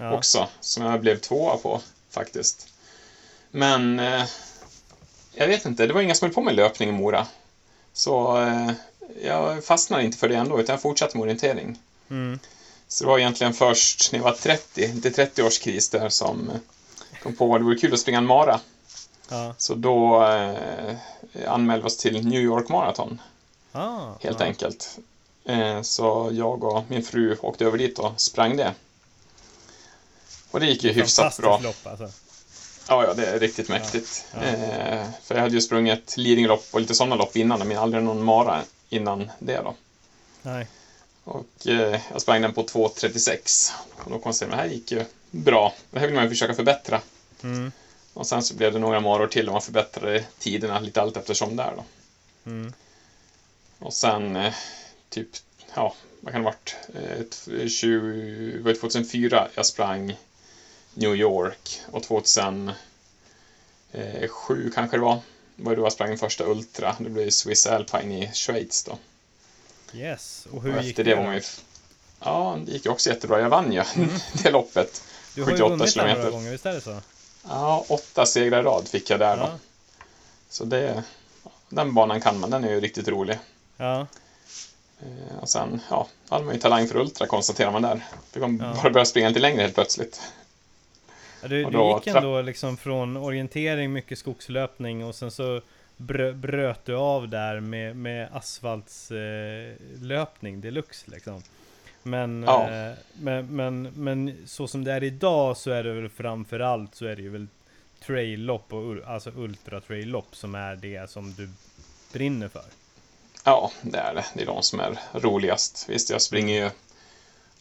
Ja, 0.03 0.13
också, 0.13 0.49
som 0.61 0.83
jag 0.85 1.01
blev 1.01 1.19
tvåa 1.19 1.57
på 1.57 1.81
faktiskt. 2.11 2.67
Men 3.51 3.99
eh, 3.99 4.25
jag 5.35 5.47
vet 5.47 5.67
inte, 5.67 5.87
det 5.87 5.93
var 5.93 6.01
inga 6.01 6.15
som 6.15 6.27
höll 6.27 6.35
på 6.35 6.43
med 6.43 6.55
löpning 6.55 6.89
i 6.89 6.93
Mora. 6.93 7.27
Så 7.93 8.43
eh, 8.43 8.71
jag 9.23 9.65
fastnade 9.65 10.05
inte 10.05 10.19
för 10.19 10.29
det 10.29 10.37
ändå, 10.37 10.61
utan 10.61 10.73
jag 10.73 10.83
fortsatte 10.83 11.17
med 11.17 11.23
orientering. 11.25 11.79
mm, 12.11 12.39
Så 12.89 13.05
det 13.05 13.09
var 13.11 13.19
egentligen 13.19 13.53
först 13.53 14.13
när 14.13 14.19
jag 14.19 14.25
var 14.25 14.33
30, 14.33 14.87
det 14.87 15.19
30-årskris 15.19 15.93
där 15.93 16.09
som 16.09 16.51
eh, 16.51 16.57
kom 17.23 17.37
på 17.37 17.55
att 17.55 17.61
det 17.61 17.65
vore 17.65 17.77
kul 17.79 17.95
att 17.95 18.01
springa 18.01 18.19
en 18.19 18.27
mara. 18.27 18.61
ja. 19.29 19.55
Så 19.59 19.75
då 19.75 20.25
eh, 20.27 20.97
anmälde 21.49 21.83
vi 21.83 21.87
oss 21.89 21.97
till 21.97 22.27
New 22.27 22.41
York 22.41 22.69
Marathon, 22.69 23.21
Ah, 23.73 24.13
helt 24.21 24.41
ja. 24.41 24.47
enkelt. 24.47 24.99
Eh, 25.45 25.83
så 25.83 26.31
jag 26.33 26.65
och 26.65 26.85
min 26.89 27.03
fru 27.03 27.37
åkte 27.43 27.65
över 27.65 27.79
dit 27.79 27.99
och 27.99 28.13
sprang 28.21 28.57
det. 28.57 28.75
Och 30.53 30.61
det 30.61 30.67
gick 30.67 30.85
ju 30.85 30.93
hyfsat 30.93 31.17
Fantastiskt 31.23 31.43
bra. 31.43 31.59
lopp 31.59 31.87
alltså. 31.87 32.11
Ja, 32.89 33.05
ja, 33.05 33.15
det 33.15 33.27
är 33.27 33.39
riktigt 33.41 33.69
mäktigt. 33.69 34.25
Ja. 34.35 34.43
Eh, 34.43 35.07
för 35.23 35.35
jag 35.35 35.43
hade 35.43 35.55
ju 35.55 35.61
sprungit 35.61 36.17
Lidingölopp 36.17 36.67
och 36.71 36.81
lite 36.81 36.95
sådana 36.95 37.15
lopp 37.17 37.37
innan, 37.37 37.69
men 37.69 37.77
aldrig 37.79 38.03
någon 38.03 38.23
mara 38.25 38.63
innan 38.89 39.31
det 39.39 39.57
då. 39.57 39.75
Nej. 40.43 40.67
Och 41.25 41.67
eh, 41.67 42.01
jag 42.13 42.23
sprang 42.23 42.43
den 42.43 42.53
på 42.53 42.63
2.36. 42.67 43.71
Och 44.05 44.11
då 44.11 44.19
konstaterade 44.19 44.57
jag 44.57 44.65
att 44.65 44.69
det 44.69 44.75
här 44.75 44.75
gick 44.79 44.93
ju 44.93 45.05
bra. 45.31 45.75
Det 45.91 45.99
här 45.99 46.07
vill 46.07 46.15
man 46.15 46.25
ju 46.25 46.31
försöka 46.31 46.55
förbättra. 46.55 47.01
Mm, 47.43 47.73
Och 48.15 48.27
sen 48.27 48.43
så 48.43 48.55
blev 48.55 48.73
det 48.73 48.79
några 48.79 49.01
maror 49.01 49.27
till 49.27 49.47
och 49.47 49.53
man 49.53 49.63
förbättrade 49.63 50.25
tiderna 50.39 50.81
lite 50.81 51.03
allt 51.03 51.17
eftersom 51.17 51.57
där 51.57 51.73
då. 51.77 51.85
mm, 52.51 52.73
Och 53.79 53.93
sen 53.95 54.37
eh, 54.37 54.55
typ, 55.09 55.29
ja, 55.75 55.95
vad 56.21 56.33
kan 56.33 56.43
det 56.43 56.49
ha 56.49 56.55
varit? 56.55 56.77
Eh, 56.95 57.23
t- 57.25 57.69
20, 57.69 58.53
det 58.57 58.63
var 58.63 58.75
2004 58.75 59.49
jag 59.55 59.67
sprang 59.67 60.17
New 60.95 61.15
York 61.17 61.81
och 61.93 62.03
2007 62.03 62.75
kanske 64.75 64.97
det 64.97 65.01
var. 65.01 65.19
Det 65.57 65.63
var 65.65 65.77
då 65.77 65.83
jag 65.83 65.93
sprang 65.93 66.09
min 66.09 66.19
första 66.19 66.45
Ultra. 66.45 66.97
Det 66.99 67.11
blev 67.11 67.31
Swiss 67.31 67.67
Alpine 67.67 68.25
i 68.25 68.31
Schweiz 68.35 68.85
då. 68.85 68.99
yes. 69.99 70.47
Och 70.51 70.57
Och 70.57 70.63
hur 70.63 70.81
gick 70.81 70.91
efter 70.91 71.05
det? 71.05 71.11
det 71.11 71.17
var 71.17 71.23
då? 71.23 71.27
man 71.29 71.35
ju... 71.37 71.43
Ja, 72.21 72.59
det 72.67 72.73
gick 72.73 72.85
ju 72.85 72.91
också 72.91 73.11
jättebra. 73.11 73.41
Jag 73.41 73.49
vann 73.49 73.73
ju 73.73 73.83
Mm. 73.97 74.09
det 74.43 74.51
loppet. 74.51 75.03
Du 75.35 75.43
har 75.43 75.51
ju 75.51 75.57
78 75.57 75.77
vunnit 75.77 75.95
den 75.95 76.17
några 76.19 76.31
gånger, 76.31 76.51
visst 76.51 76.67
är 76.67 76.73
det 76.73 76.81
så? 76.81 77.01
Ja, 77.49 77.85
åtta 77.89 78.27
segrar 78.27 78.61
i 78.61 78.63
rad 78.63 78.89
fick 78.89 79.11
jag 79.11 79.21
där 79.21 79.37
då. 79.37 79.43
Ja. 79.43 79.59
Så 80.49 80.65
det... 80.65 81.03
Den 81.69 81.95
banan 81.95 82.21
kan 82.21 82.41
man, 82.41 82.51
den 82.51 82.65
är 82.65 82.71
ju 82.71 82.81
riktigt 82.81 83.09
rolig. 83.09 83.39
Ja, 83.77 84.07
Eh, 85.05 85.39
Och 85.41 85.49
sen, 85.49 85.81
ja, 85.91 86.09
hade 86.29 86.45
man 86.45 86.55
ju 86.55 86.61
talang 86.61 86.89
för 86.89 86.97
Ultra 86.97 87.27
konstaterar 87.27 87.71
man 87.71 87.83
där. 87.83 88.07
Fick 88.33 88.41
man 88.41 88.59
Ja. 88.59 88.81
bara 88.83 88.91
börja 88.93 89.05
springa 89.05 89.29
lite 89.29 89.41
längre 89.41 89.63
helt 89.63 89.75
plötsligt. 89.75 90.21
Ja, 91.43 91.49
du, 91.49 91.65
du 91.65 91.95
gick 91.95 92.07
ändå 92.07 92.43
liksom 92.43 92.77
från 92.77 93.17
orientering, 93.17 93.93
mycket 93.93 94.19
skogslöpning 94.19 95.05
och 95.05 95.15
sen 95.15 95.31
så 95.31 95.61
brö, 95.97 96.33
bröt 96.33 96.85
du 96.85 96.95
av 96.95 97.29
där 97.29 97.61
med, 97.61 97.97
med 97.97 98.29
asfaltslöpning 98.33 100.55
eh, 100.55 100.61
deluxe 100.61 101.11
liksom. 101.11 101.43
Men, 102.03 102.45
Ja. 102.47 102.71
eh, 102.71 102.93
men, 103.13 103.57
men, 103.57 103.83
men 103.83 104.37
så 104.47 104.69
som 104.69 104.85
det 104.85 104.93
är 104.93 105.03
idag 105.03 105.57
så 105.57 105.71
är 105.71 105.85
det 105.85 105.93
väl 105.93 106.09
framförallt 106.09 106.95
så 106.95 107.07
är 107.07 107.17
det 107.17 107.23
ju 107.23 107.29
väl 107.29 107.47
trail-lopp 108.07 108.73
och 108.73 108.97
alltså 109.07 109.31
ultra-trail-lopp 109.37 110.37
som 110.37 110.55
är 110.55 110.77
det 110.77 111.11
som 111.11 111.35
du 111.35 111.49
brinner 112.13 112.49
för. 112.49 112.65
Ja, 113.45 113.71
det 113.83 113.99
är 113.99 114.15
det. 114.15 114.25
Det 114.35 114.43
är 114.43 114.47
de 114.47 114.63
som 114.63 114.81
är 114.81 114.99
roligast. 115.13 115.87
Visst, 115.89 116.11
jag 116.11 116.23
springer 116.23 116.65
ju... 116.65 116.71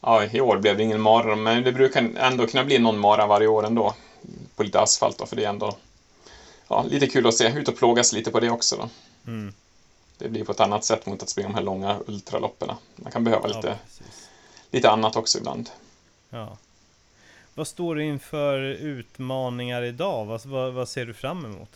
Ja, 0.02 0.24
i 0.26 0.42
år 0.42 0.58
blev 0.58 0.78
det 0.78 0.84
ingen 0.84 1.02
mara, 1.02 1.36
men 1.36 1.64
det 1.64 1.72
brukar 1.72 2.10
ändå 2.18 2.48
kunna 2.48 2.64
bli 2.64 2.80
någon 2.80 3.00
mara 3.00 3.28
varje 3.28 3.48
år 3.48 3.66
ändå. 3.66 3.94
På 4.56 4.64
lite 4.64 4.80
asfalt 4.82 5.18
då, 5.18 5.26
för 5.26 5.36
det 5.36 5.46
är 5.46 5.50
ändå... 5.50 5.76
Ja, 6.68 6.84
lite 6.90 7.08
kul 7.08 7.28
att 7.28 7.34
se. 7.36 7.48
Ut 7.60 7.68
och 7.68 7.78
plågas 7.78 8.14
lite 8.14 8.32
på 8.32 8.40
det 8.40 8.50
också 8.50 8.76
då. 8.76 8.90
Mm. 9.32 9.54
Det 10.18 10.30
blir 10.30 10.44
på 10.44 10.52
ett 10.52 10.60
annat 10.60 10.86
sätt 10.86 11.06
mot 11.06 11.24
att 11.24 11.30
springa 11.30 11.48
de 11.50 11.56
här 11.56 11.62
långa 11.64 11.98
ultraloppen. 12.08 12.72
Man 12.96 13.12
kan 13.12 13.24
behöva 13.24 13.50
Ja, 13.50 13.56
lite, 13.56 13.78
precis. 13.86 14.30
lite 14.72 14.90
annat 14.90 15.16
också 15.16 15.38
ibland. 15.38 15.70
Ja. 16.30 16.58
Vad 17.54 17.68
står 17.68 17.96
du 17.96 18.04
inför 18.06 18.58
utmaningar 18.64 19.82
idag? 19.84 20.26
Vad, 20.26 20.46
vad, 20.46 20.74
vad 20.74 20.90
ser 20.90 21.06
du 21.06 21.14
fram 21.14 21.46
emot? 21.46 21.70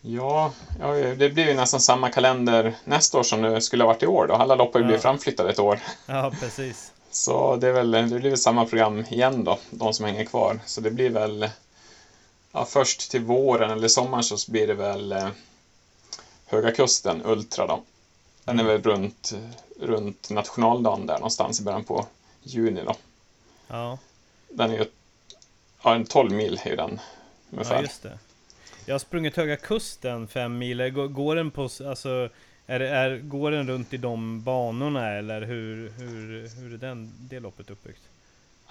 Ja, 0.00 0.52
ja, 0.80 0.86
det 0.94 1.28
blir 1.30 1.46
ju 1.48 1.54
nästan 1.54 1.80
samma 1.80 2.08
kalender 2.10 2.74
nästa 2.84 3.18
år 3.18 3.22
som 3.22 3.42
det 3.42 3.60
skulle 3.60 3.84
ha 3.84 3.88
varit 3.88 4.02
i 4.02 4.06
år 4.06 4.26
då. 4.26 4.34
Alla 4.34 4.54
lopp 4.54 4.74
har 4.74 4.80
ju 4.80 4.92
Ja. 4.92 4.98
framflyttade 4.98 5.50
ett 5.50 5.58
år. 5.58 5.80
Ja, 6.06 6.32
precis. 6.40 6.92
Så 7.10 7.56
det, 7.56 7.68
är 7.68 7.72
väl, 7.72 7.90
det 7.90 8.06
blir 8.06 8.30
väl 8.30 8.38
samma 8.38 8.66
program 8.66 9.04
igen 9.10 9.44
då, 9.44 9.58
de 9.70 9.94
som 9.94 10.04
hänger 10.06 10.24
kvar. 10.24 10.60
Så 10.66 10.80
det 10.80 10.90
blir 10.90 11.10
väl 11.10 11.50
ja, 12.52 12.64
först 12.64 13.10
till 13.10 13.20
våren 13.24 13.70
eller 13.70 13.88
sommaren 13.88 14.24
så 14.24 14.50
blir 14.50 14.66
det 14.66 14.74
väl 14.74 15.12
eh, 15.12 15.28
Höga 16.46 16.72
Kusten 16.72 17.22
Ultra 17.24 17.66
då. 17.66 17.82
Den 18.44 18.58
är 18.58 18.62
Mm. 18.64 18.72
väl 18.72 18.82
runt, 18.82 19.32
runt 19.80 20.30
nationaldagen 20.30 21.06
där 21.06 21.14
någonstans 21.14 21.60
i 21.60 21.62
början 21.62 21.84
på 21.84 22.06
juni 22.42 22.82
då. 22.86 22.94
Ja, 23.68 23.98
Den 24.48 24.70
är 24.70 24.74
ju 24.78 24.84
ja, 25.82 25.94
en 25.94 26.04
12 26.06 26.32
mil 26.32 26.60
är 26.64 26.76
den 26.76 26.90
ja 27.00 27.56
ungefär. 27.56 27.82
just 27.82 28.02
det. 28.02 28.18
Jag 28.86 28.94
har 28.94 28.98
sprungit 28.98 29.36
Höga 29.36 29.56
Kusten 29.56 30.28
fem 30.28 30.58
mil. 30.58 30.90
Går, 30.90 31.36
den 31.36 31.50
på, 31.50 31.62
alltså, 31.62 32.28
är, 32.70 32.78
det- 32.78 32.88
är, 32.88 33.18
går 33.18 33.50
den 33.50 33.68
runt 33.68 33.92
i 33.92 33.96
de 33.96 34.42
banorna 34.42 35.10
eller 35.12 35.42
hur, 35.42 35.90
hur, 35.98 36.48
hur 36.60 36.74
är 36.74 36.78
den, 36.78 37.12
det 37.18 37.40
loppet 37.40 37.70
uppbyggt? 37.70 38.00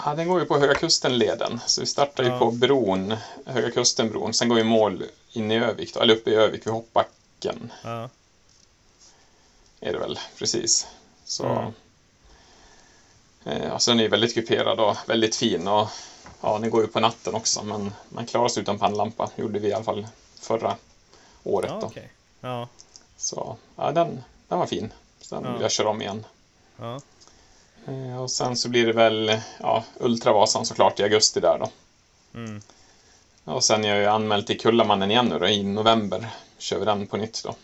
Ja, 0.05 0.15
den 0.15 0.27
går 0.27 0.39
ju 0.39 0.45
på 0.45 0.57
Höga 0.59 0.73
Kusten-leden. 0.75 1.59
Så 1.65 1.81
vi 1.81 1.87
startar 1.87 2.23
ju 2.23 2.29
Ja. 2.29 2.39
på 2.39 2.51
bron, 2.51 3.15
Höga 3.45 3.69
Kusten-bron. 3.71 4.33
Sen 4.33 4.49
går 4.49 4.55
vi 4.55 4.63
mål 4.63 5.03
in 5.31 5.51
i 5.51 5.55
Övik, 5.57 5.93
då, 5.93 5.99
eller 5.99 6.13
uppe 6.15 6.29
i 6.31 6.35
Övik 6.35 6.65
vid 6.67 6.73
Hoppbacken. 6.73 7.71
Ja, 7.83 8.09
är 9.79 9.93
det 9.93 9.99
väl, 9.99 10.19
precis. 10.37 10.87
Så... 11.25 11.45
Mm. 11.45 11.71
Eh, 13.45 13.73
alltså 13.73 13.91
den 13.91 13.99
är 13.99 14.09
väldigt 14.09 14.33
kuperad 14.33 14.79
och 14.79 14.95
väldigt 15.07 15.35
fin 15.35 15.67
och 15.67 15.87
ja, 16.41 16.59
den 16.59 16.69
går 16.69 16.81
ju 16.81 16.87
på 16.87 16.99
natten 16.99 17.35
också 17.35 17.63
men 17.63 17.93
man 18.09 18.25
klarar 18.25 18.47
sig 18.47 18.61
utan 18.63 18.79
pannlampa, 18.79 19.29
gjorde 19.35 19.59
vi 19.59 19.67
i 19.67 19.73
alla 19.73 19.83
fall 19.83 20.07
förra 20.39 20.75
året 21.43 21.69
ja 21.73 21.79
då. 21.81 21.87
okej. 21.87 22.11
Ja, 22.41 22.67
Så 23.19 23.57
ja, 23.75 23.91
den, 23.91 24.23
den 24.47 24.59
var 24.59 24.65
fin. 24.65 24.93
Sen 25.21 25.43
Ja. 25.43 25.57
jag 25.61 25.71
köra 25.71 25.89
om 25.89 26.01
igen. 26.01 26.25
ja, 26.77 27.01
Eh, 27.87 28.21
och 28.21 28.31
sen 28.31 28.57
så 28.57 28.69
blir 28.69 28.85
det 28.87 28.93
väl 28.93 29.39
ja, 29.59 29.83
Ultravasan 29.99 30.65
såklart 30.65 30.99
i 30.99 31.03
augusti 31.03 31.39
där 31.39 31.59
då. 31.59 31.69
mm, 32.39 32.61
Och 33.43 33.63
sen 33.63 33.85
är 33.85 33.89
jag 33.89 33.97
ju 33.99 34.05
anmäld 34.05 34.47
till 34.47 34.59
Kullamannen 34.59 35.11
igen 35.11 35.25
nu 35.25 35.39
då, 35.39 35.47
i 35.47 35.63
november. 35.63 36.27
Kör 36.57 36.79
vi 36.79 36.85
den 36.85 37.07
på 37.07 37.17
nytt 37.17 37.43
då. 37.43 37.55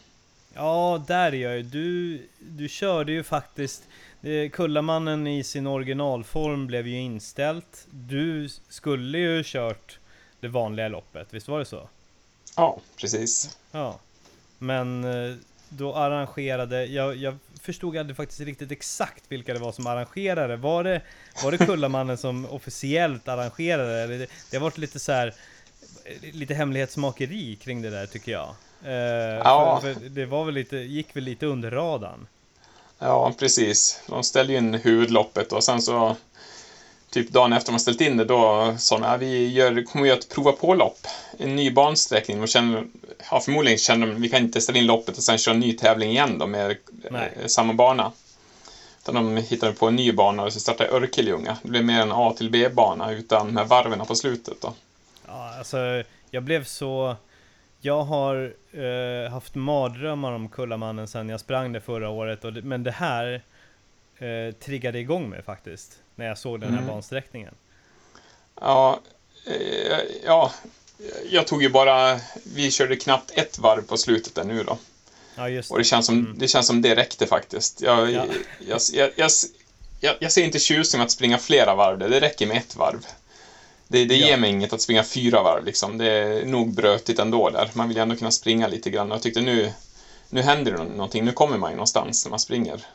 Ja, 0.53 1.03
där 1.07 1.33
är 1.33 1.55
jag. 1.55 1.65
Du, 1.65 2.21
du 2.39 2.69
körde 2.69 3.11
ju 3.11 3.23
faktiskt 3.23 3.83
eh, 4.21 4.49
Kullamannen 4.49 5.27
i 5.27 5.43
sin 5.43 5.67
originalform 5.67 6.67
blev 6.67 6.87
ju 6.87 6.99
inställt. 6.99 7.87
Du 7.91 8.49
skulle 8.69 9.17
ju 9.17 9.43
kört 9.45 9.99
det 10.39 10.47
vanliga 10.47 10.87
loppet, 10.87 11.27
visst 11.33 11.47
var 11.47 11.59
det 11.59 11.65
så? 11.65 11.89
Ja, 12.55 12.77
precis. 12.95 13.57
Ja. 13.71 13.99
Men 14.57 15.03
eh, 15.03 15.35
då 15.69 15.95
arrangerade, 15.95 16.85
jag, 16.85 17.15
jag 17.15 17.37
förstod 17.61 17.97
aldrig 17.97 18.17
faktiskt 18.17 18.39
riktigt 18.41 18.71
exakt 18.71 19.23
vilka 19.27 19.53
det 19.53 19.59
var 19.59 19.71
som 19.71 19.87
arrangerade. 19.87 20.55
Var 20.55 20.83
det, 20.83 21.01
var 21.43 21.51
det 21.51 21.57
Kullamannen 21.57 22.17
som 22.17 22.45
officiellt 22.45 23.27
arrangerade? 23.27 24.07
Det, 24.07 24.27
det 24.51 24.57
har 24.57 24.61
varit 24.63 24.77
lite 24.77 24.99
så 24.99 25.11
här, 25.11 25.33
lite 26.33 26.53
hemlighetsmakeri 26.53 27.55
kring 27.55 27.81
det 27.81 27.89
där 27.89 28.05
tycker 28.05 28.31
jag. 28.31 28.49
Eh, 28.85 28.93
Ja. 29.43 29.79
för, 29.81 29.93
för 29.93 30.09
det 30.09 30.25
var 30.25 30.45
väl 30.45 30.53
lite, 30.53 30.77
gick 30.77 31.15
väl 31.15 31.23
lite 31.23 31.45
under 31.45 31.71
radarn. 31.71 32.27
Ja, 32.99 33.33
precis. 33.39 34.01
De 34.07 34.23
ställde 34.23 34.53
ju 34.53 34.59
in 34.59 34.73
huvudloppet 34.73 35.51
och 35.51 35.63
sen 35.63 35.81
så 35.81 36.15
typ 37.15 37.29
dagen 37.29 37.53
efter 37.53 37.71
man 37.71 37.79
ställt 37.79 38.01
in 38.01 38.17
det 38.17 38.25
då 38.25 38.73
sa 38.77 38.97
de 38.97 39.03
att 39.03 39.21
vi 39.21 39.51
gör, 39.51 39.83
kommer 39.83 40.13
ett 40.13 40.29
prova 40.29 40.51
på-lopp. 40.51 41.07
En 41.37 41.55
ny 41.55 41.71
bansträckning. 41.71 42.41
Och 42.41 42.47
känner, 42.47 42.83
ja, 43.31 43.39
förmodligen 43.39 43.77
kände 43.77 44.07
de 44.07 44.21
vi 44.21 44.29
kan 44.29 44.41
inte 44.41 44.61
ställa 44.61 44.79
in 44.79 44.85
loppet 44.85 45.17
och 45.17 45.23
sen 45.23 45.37
köra 45.37 45.53
en 45.53 45.59
ny 45.59 45.73
tävling 45.73 46.09
igen 46.09 46.39
då 46.39 46.47
med 46.47 46.77
Nej. 47.09 47.31
eh, 47.41 47.47
samma 47.47 47.73
bana. 47.73 48.11
Utan 49.01 49.15
de 49.15 49.37
hittade 49.37 49.73
på 49.73 49.87
en 49.87 49.95
ny 49.95 50.11
bana 50.11 50.43
och 50.43 50.53
så 50.53 50.59
startade 50.59 50.89
Örkelljunga. 50.89 51.57
Det 51.61 51.69
blev 51.69 51.85
mer 51.85 52.01
en 52.01 52.11
A 52.11 52.33
till 52.37 52.49
B-bana 52.49 53.11
utan 53.11 53.53
med 53.53 53.67
varven 53.67 54.05
på 54.05 54.15
slutet 54.15 54.61
då. 54.61 54.73
Ja, 55.27 55.57
alltså, 55.57 56.03
jag 56.31 56.43
blev 56.43 56.63
så... 56.63 57.15
Jag 57.81 58.03
har 58.03 58.53
eh, 58.71 59.31
haft 59.31 59.55
mardrömmar 59.55 60.31
om 60.31 60.49
Kullamannen 60.49 61.07
sen 61.07 61.29
jag 61.29 61.39
sprang 61.39 61.73
det 61.73 61.81
förra 61.81 62.09
året, 62.09 62.45
och 62.45 62.53
men 62.53 62.83
det 62.83 62.91
här 62.91 63.41
eh, 64.19 64.53
triggade 64.59 64.99
igång 64.99 65.29
mig 65.29 65.41
faktiskt, 65.43 65.97
när 66.15 66.25
jag 66.25 66.37
såg 66.37 66.59
den 66.59 66.69
här 66.69 66.77
Mm. 66.77 66.89
bansträckningen. 66.89 67.53
Ja, 68.61 68.99
eh, 69.47 69.99
ja, 70.25 70.51
jag 71.29 71.47
tog 71.47 71.63
ju 71.63 71.69
bara, 71.69 72.19
vi 72.55 72.71
körde 72.71 72.95
knappt 72.95 73.31
ett 73.37 73.59
varv 73.59 73.81
på 73.81 73.97
slutet 73.97 74.35
där 74.35 74.43
nu 74.43 74.63
då. 74.63 74.77
Ja, 75.35 75.49
just 75.49 75.71
Och 75.71 75.77
det 75.77 75.83
känns 75.83 76.05
som, 76.05 76.19
Mm. 76.19 76.37
det, 76.37 76.47
känns 76.47 76.67
som 76.67 76.81
det 76.81 76.95
räckte 76.95 77.27
faktiskt. 77.27 77.81
Jag, 77.81 78.11
Ja. 78.11 78.25
jag, 78.67 78.79
jag, 78.93 79.11
jag, 79.15 79.31
jag, 79.99 80.15
jag 80.19 80.31
ser 80.31 80.43
inte 80.43 80.59
tjusning 80.59 80.99
med 80.99 81.05
att 81.05 81.11
springa 81.11 81.37
flera 81.37 81.75
varv, 81.75 81.99
det, 81.99 82.19
räcker 82.21 82.47
med 82.47 82.57
ett 82.57 82.75
varv. 82.75 83.05
Det, 83.87 84.05
det 84.05 84.15
Ja. 84.15 84.27
ger 84.27 84.37
mig 84.37 84.49
inget 84.49 84.73
att 84.73 84.81
springa 84.81 85.03
fyra 85.03 85.43
varv 85.43 85.65
liksom. 85.65 85.97
Det 85.97 86.11
är 86.11 86.45
nog 86.45 86.73
brötigt 86.73 87.19
ändå 87.19 87.49
där. 87.49 87.69
Man 87.73 87.87
vill 87.87 87.97
ju 87.97 88.03
ändå 88.03 88.15
kunna 88.15 88.31
springa 88.31 88.67
lite 88.67 88.89
grann. 88.89 89.09
Jag 89.11 89.21
tyckte 89.21 89.41
nu, 89.41 89.71
nu 90.29 90.41
händer 90.41 90.71
det 90.71 90.83
någonting. 90.83 91.25
Nu 91.25 91.31
kommer 91.31 91.57
man 91.57 91.69
ju 91.71 91.75
någonstans 91.75 92.25
när 92.25 92.29
man 92.29 92.39
springer. 92.39 92.85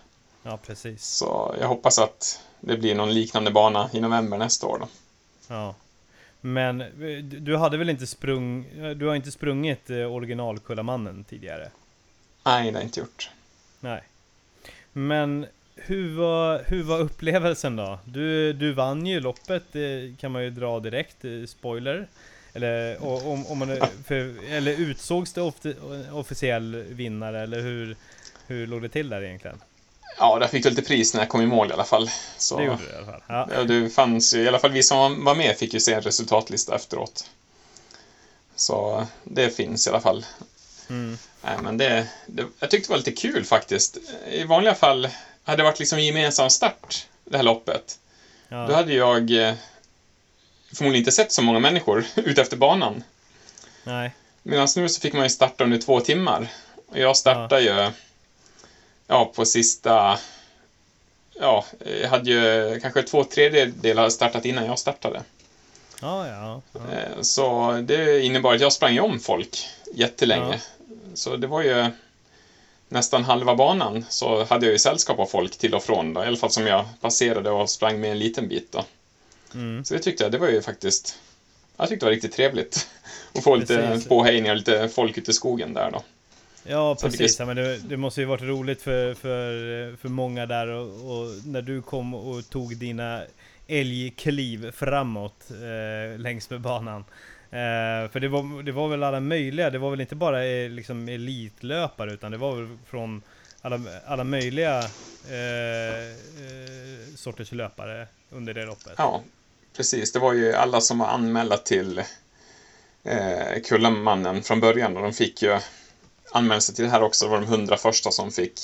Ja, 0.43 0.59
precis. 0.67 1.05
Så 1.05 1.55
jag 1.61 1.69
hoppas 1.69 1.99
att 1.99 2.41
det 2.61 2.77
blir 2.77 2.95
någon 2.95 3.15
liknande 3.15 3.51
bana 3.51 3.91
i 3.93 4.01
november 4.01 4.39
nästa 4.39 4.67
år 4.67 4.79
då. 4.79 4.89
Ja. 5.49 5.75
Men 6.41 6.81
eh, 6.81 7.25
du 7.25 7.57
hade 7.57 7.77
väl 7.77 7.91
inte 7.91 8.07
sprung... 8.07 8.67
Du 8.97 9.07
har 9.07 9.15
inte 9.15 9.31
sprungit 9.31 9.91
eh, 9.91 9.97
original-Kullamannen 9.97 11.25
tidigare? 11.25 11.71
Nej, 12.45 12.65
det 12.65 12.71
har 12.71 12.81
jag 12.81 12.83
inte 12.83 13.01
gjort. 13.01 13.31
Nej. 13.81 14.03
Men 14.93 15.47
hur 15.77 16.17
var, 16.17 16.65
hur 16.67 16.83
var 16.83 16.99
upplevelsen 16.99 17.77
då? 17.77 17.99
Du, 18.05 18.53
du 18.53 18.73
vann 18.73 19.07
ju 19.07 19.21
loppet, 19.21 19.65
det 19.73 20.15
kan 20.21 20.33
man 20.33 20.45
ju 20.45 20.51
dra 20.51 20.81
direkt, 20.81 21.25
eh, 21.25 21.45
spoiler. 21.47 22.09
Eller, 22.53 23.05
om, 23.05 23.47
om 23.47 23.59
man, 23.59 23.69
för, 24.05 24.53
eller 24.53 24.73
utsågs 24.73 25.33
det 25.33 25.53
officiell 26.13 26.77
vinnare, 26.77 27.41
eller 27.41 27.61
hur, 27.61 27.97
hur 28.47 28.67
låg 28.67 28.83
det 28.83 28.89
till 28.89 29.09
där 29.09 29.23
egentligen? 29.23 29.61
Ja, 30.21 30.39
där 30.39 30.49
fick 30.49 30.65
jag 30.65 30.71
lite 30.71 30.89
pris 30.89 31.15
när 31.15 31.21
jag 31.21 31.29
kom 31.29 31.43
i 31.43 31.47
mål 31.47 31.71
i 31.71 31.73
alla 31.73 31.85
fall. 31.85 32.11
Så, 32.39 32.57
Det 32.57 32.65
gjorde 32.65 32.85
du 32.87 32.93
i 32.93 32.97
alla 32.97 33.07
fall. 33.07 33.21
Ja. 33.27 33.49
Ja, 33.55 33.65
det 33.65 33.91
fanns 33.91 34.35
ju, 34.35 34.43
i 34.43 34.49
alla 34.49 34.59
fall 34.59 34.71
vi 34.71 34.83
som 34.83 35.25
var 35.25 35.35
med 35.35 35.57
fick 35.57 35.75
ju 35.75 35.81
se 35.81 35.93
en 35.93 36.01
resultatlista 36.01 36.75
efteråt. 36.75 37.25
Så 38.57 39.07
det 39.25 39.51
finns 39.57 39.87
i 39.87 39.91
alla 39.91 40.01
fall. 40.01 40.27
Mm. 40.89 41.19
Nej, 41.43 41.57
men 41.63 41.77
det, 41.77 42.07
det, 42.27 42.45
jag 42.59 42.71
tyckte 42.71 42.89
det 42.89 42.93
var 42.93 42.99
lite 42.99 43.13
kul 43.13 43.45
faktiskt. 43.45 43.99
I 44.31 44.45
vanliga 44.45 44.75
fall 44.75 45.09
hade 45.45 45.57
det 45.57 45.65
varit 45.65 45.79
liksom 45.79 46.01
gemensam 46.01 46.51
start, 46.51 47.07
det 47.25 47.37
här 47.37 47.45
loppet. 47.45 47.99
Ja. 48.49 48.67
Då 48.67 48.75
hade 48.75 48.95
jag 48.95 49.31
eh, 49.31 49.55
förmodligen 50.75 51.01
inte 51.01 51.13
sett 51.13 51.33
så 51.33 51.43
många 51.43 51.59
människor 51.59 52.05
ute 52.15 52.43
efter 52.43 52.57
banan. 52.57 53.03
Nej. 53.85 54.11
Medan 54.43 54.69
nu 54.77 54.89
så 54.89 55.01
fick 55.01 55.13
man 55.13 55.23
ju 55.23 55.31
starta 55.31 55.65
under 55.65 55.79
två 55.79 56.01
timmar. 56.01 56.49
Och 56.87 56.99
jag 56.99 57.17
startade 57.17 57.63
ju 57.63 57.91
ja, 59.11 59.33
på 59.35 59.45
sista... 59.45 60.19
Ja, 61.33 61.65
jag 62.03 62.09
hade 62.09 62.31
ju 62.31 62.81
kanske 62.81 63.03
två 63.03 63.25
tredjedelar 63.25 64.11
startat 64.11 64.45
innan 64.45 64.67
jag 64.67 64.79
startade. 64.79 65.23
Ja, 66.01 66.29
ja. 66.29 66.63
ja. 66.73 66.81
Eh, 66.95 67.23
Så 67.23 67.73
det 67.83 68.21
innebar 68.21 68.55
att 68.55 68.61
jag 68.61 68.73
sprang 68.73 69.01
om 69.01 69.21
folk 69.21 69.69
jättelänge. 69.95 70.61
Så 71.15 71.37
det 71.37 71.47
var 71.47 71.63
ju 71.63 71.91
nästan 72.89 73.25
halva 73.25 73.55
banan 73.55 74.05
så 74.09 74.45
hade 74.45 74.67
jag 74.67 74.73
ju 74.73 74.79
sällskap 74.79 75.19
av 75.19 75.27
folk 75.27 75.59
till 75.59 75.75
och 75.75 75.83
från 75.83 76.15
då, 76.15 76.25
i 76.25 76.27
alla 76.27 76.37
fall 76.37 76.51
som 76.51 76.67
jag 76.67 76.85
passerade 77.01 77.51
och 77.51 77.71
sprang 77.71 78.01
med 78.01 78.11
en 78.11 78.19
liten 78.19 78.49
bit 78.49 78.73
då. 78.73 78.85
Mm. 79.55 79.85
Så 79.85 79.95
det 79.95 80.01
tyckte 80.01 80.25
jag, 80.25 80.33
det 80.33 80.39
var 80.39 80.49
ju 80.49 80.63
faktiskt, 80.63 81.19
jag 81.77 81.89
tyckte 81.89 82.07
det 82.07 82.09
var 82.09 82.15
riktigt 82.15 82.33
trevligt. 82.33 82.89
att 83.35 83.45
få 83.45 83.57
lite 83.57 84.01
påhejningar 84.09 84.53
och 84.53 84.59
lite 84.59 84.89
folk 84.89 85.19
ute 85.19 85.31
i 85.31 85.35
skogen 85.35 85.75
där 85.75 85.91
då. 85.91 86.03
Ja, 86.65 86.95
precis. 86.95 87.39
Ja, 87.39 87.47
men 87.47 87.57
det, 87.57 87.79
det 87.79 87.97
måste 87.97 88.21
ju 88.21 88.27
varit 88.27 88.43
roligt 88.43 88.83
för, 88.83 89.15
för, 89.15 89.97
för 89.97 90.09
många 90.09 90.47
där 90.47 90.67
och, 90.67 90.87
och 90.87 91.27
när 91.45 91.63
du 91.63 91.83
kom 91.83 92.15
och 92.15 92.51
tog 92.51 92.77
dina 92.77 93.23
älgkliv 93.67 94.71
framåt 94.71 95.51
eh, 95.51 96.19
längs 96.19 96.51
med 96.51 96.61
banan. 96.61 97.05
Eh, 97.51 98.11
för 98.11 98.21
det 98.21 98.29
var, 98.29 98.63
det 98.63 98.73
var 98.73 98.89
väl 98.89 99.03
alla 99.03 99.21
möjliga, 99.21 99.71
det 99.71 99.79
var 99.79 99.91
väl 99.91 100.01
inte 100.01 100.15
bara 100.15 100.45
eh, 100.47 100.71
liksom 100.71 101.09
elitlöpare 101.09 102.13
utan 102.13 102.33
det 102.33 102.39
var 102.39 102.57
väl 102.57 102.79
från 102.87 103.23
alla, 103.63 103.81
alla 104.07 104.25
möjliga 104.25 104.79
eh, 105.29 106.09
eh, 106.09 107.15
sorters 107.17 107.53
löpare 107.53 108.07
under 108.31 108.55
det 108.55 108.65
loppet. 108.65 108.93
Ja, 108.97 109.23
precis. 109.77 110.13
Det 110.13 110.19
var 110.19 110.33
ju 110.33 110.53
alla 110.53 110.81
som 110.81 110.99
var 110.99 111.07
anmälda 111.07 111.57
till 111.57 112.03
eh, 113.05 113.63
Kullamannen 113.65 114.43
från 114.43 114.61
början 114.61 114.97
och 114.97 115.03
de 115.03 115.13
fick 115.13 115.43
ju 115.43 115.59
anmäla 116.33 116.61
sig 116.61 116.75
till 116.75 116.85
det 116.85 116.91
här 116.91 117.03
också. 117.03 117.25
Det 117.25 117.31
var 117.31 117.41
de 117.41 117.47
hundra 117.47 117.77
första 117.77 118.11
som 118.11 118.31
fick, 118.31 118.61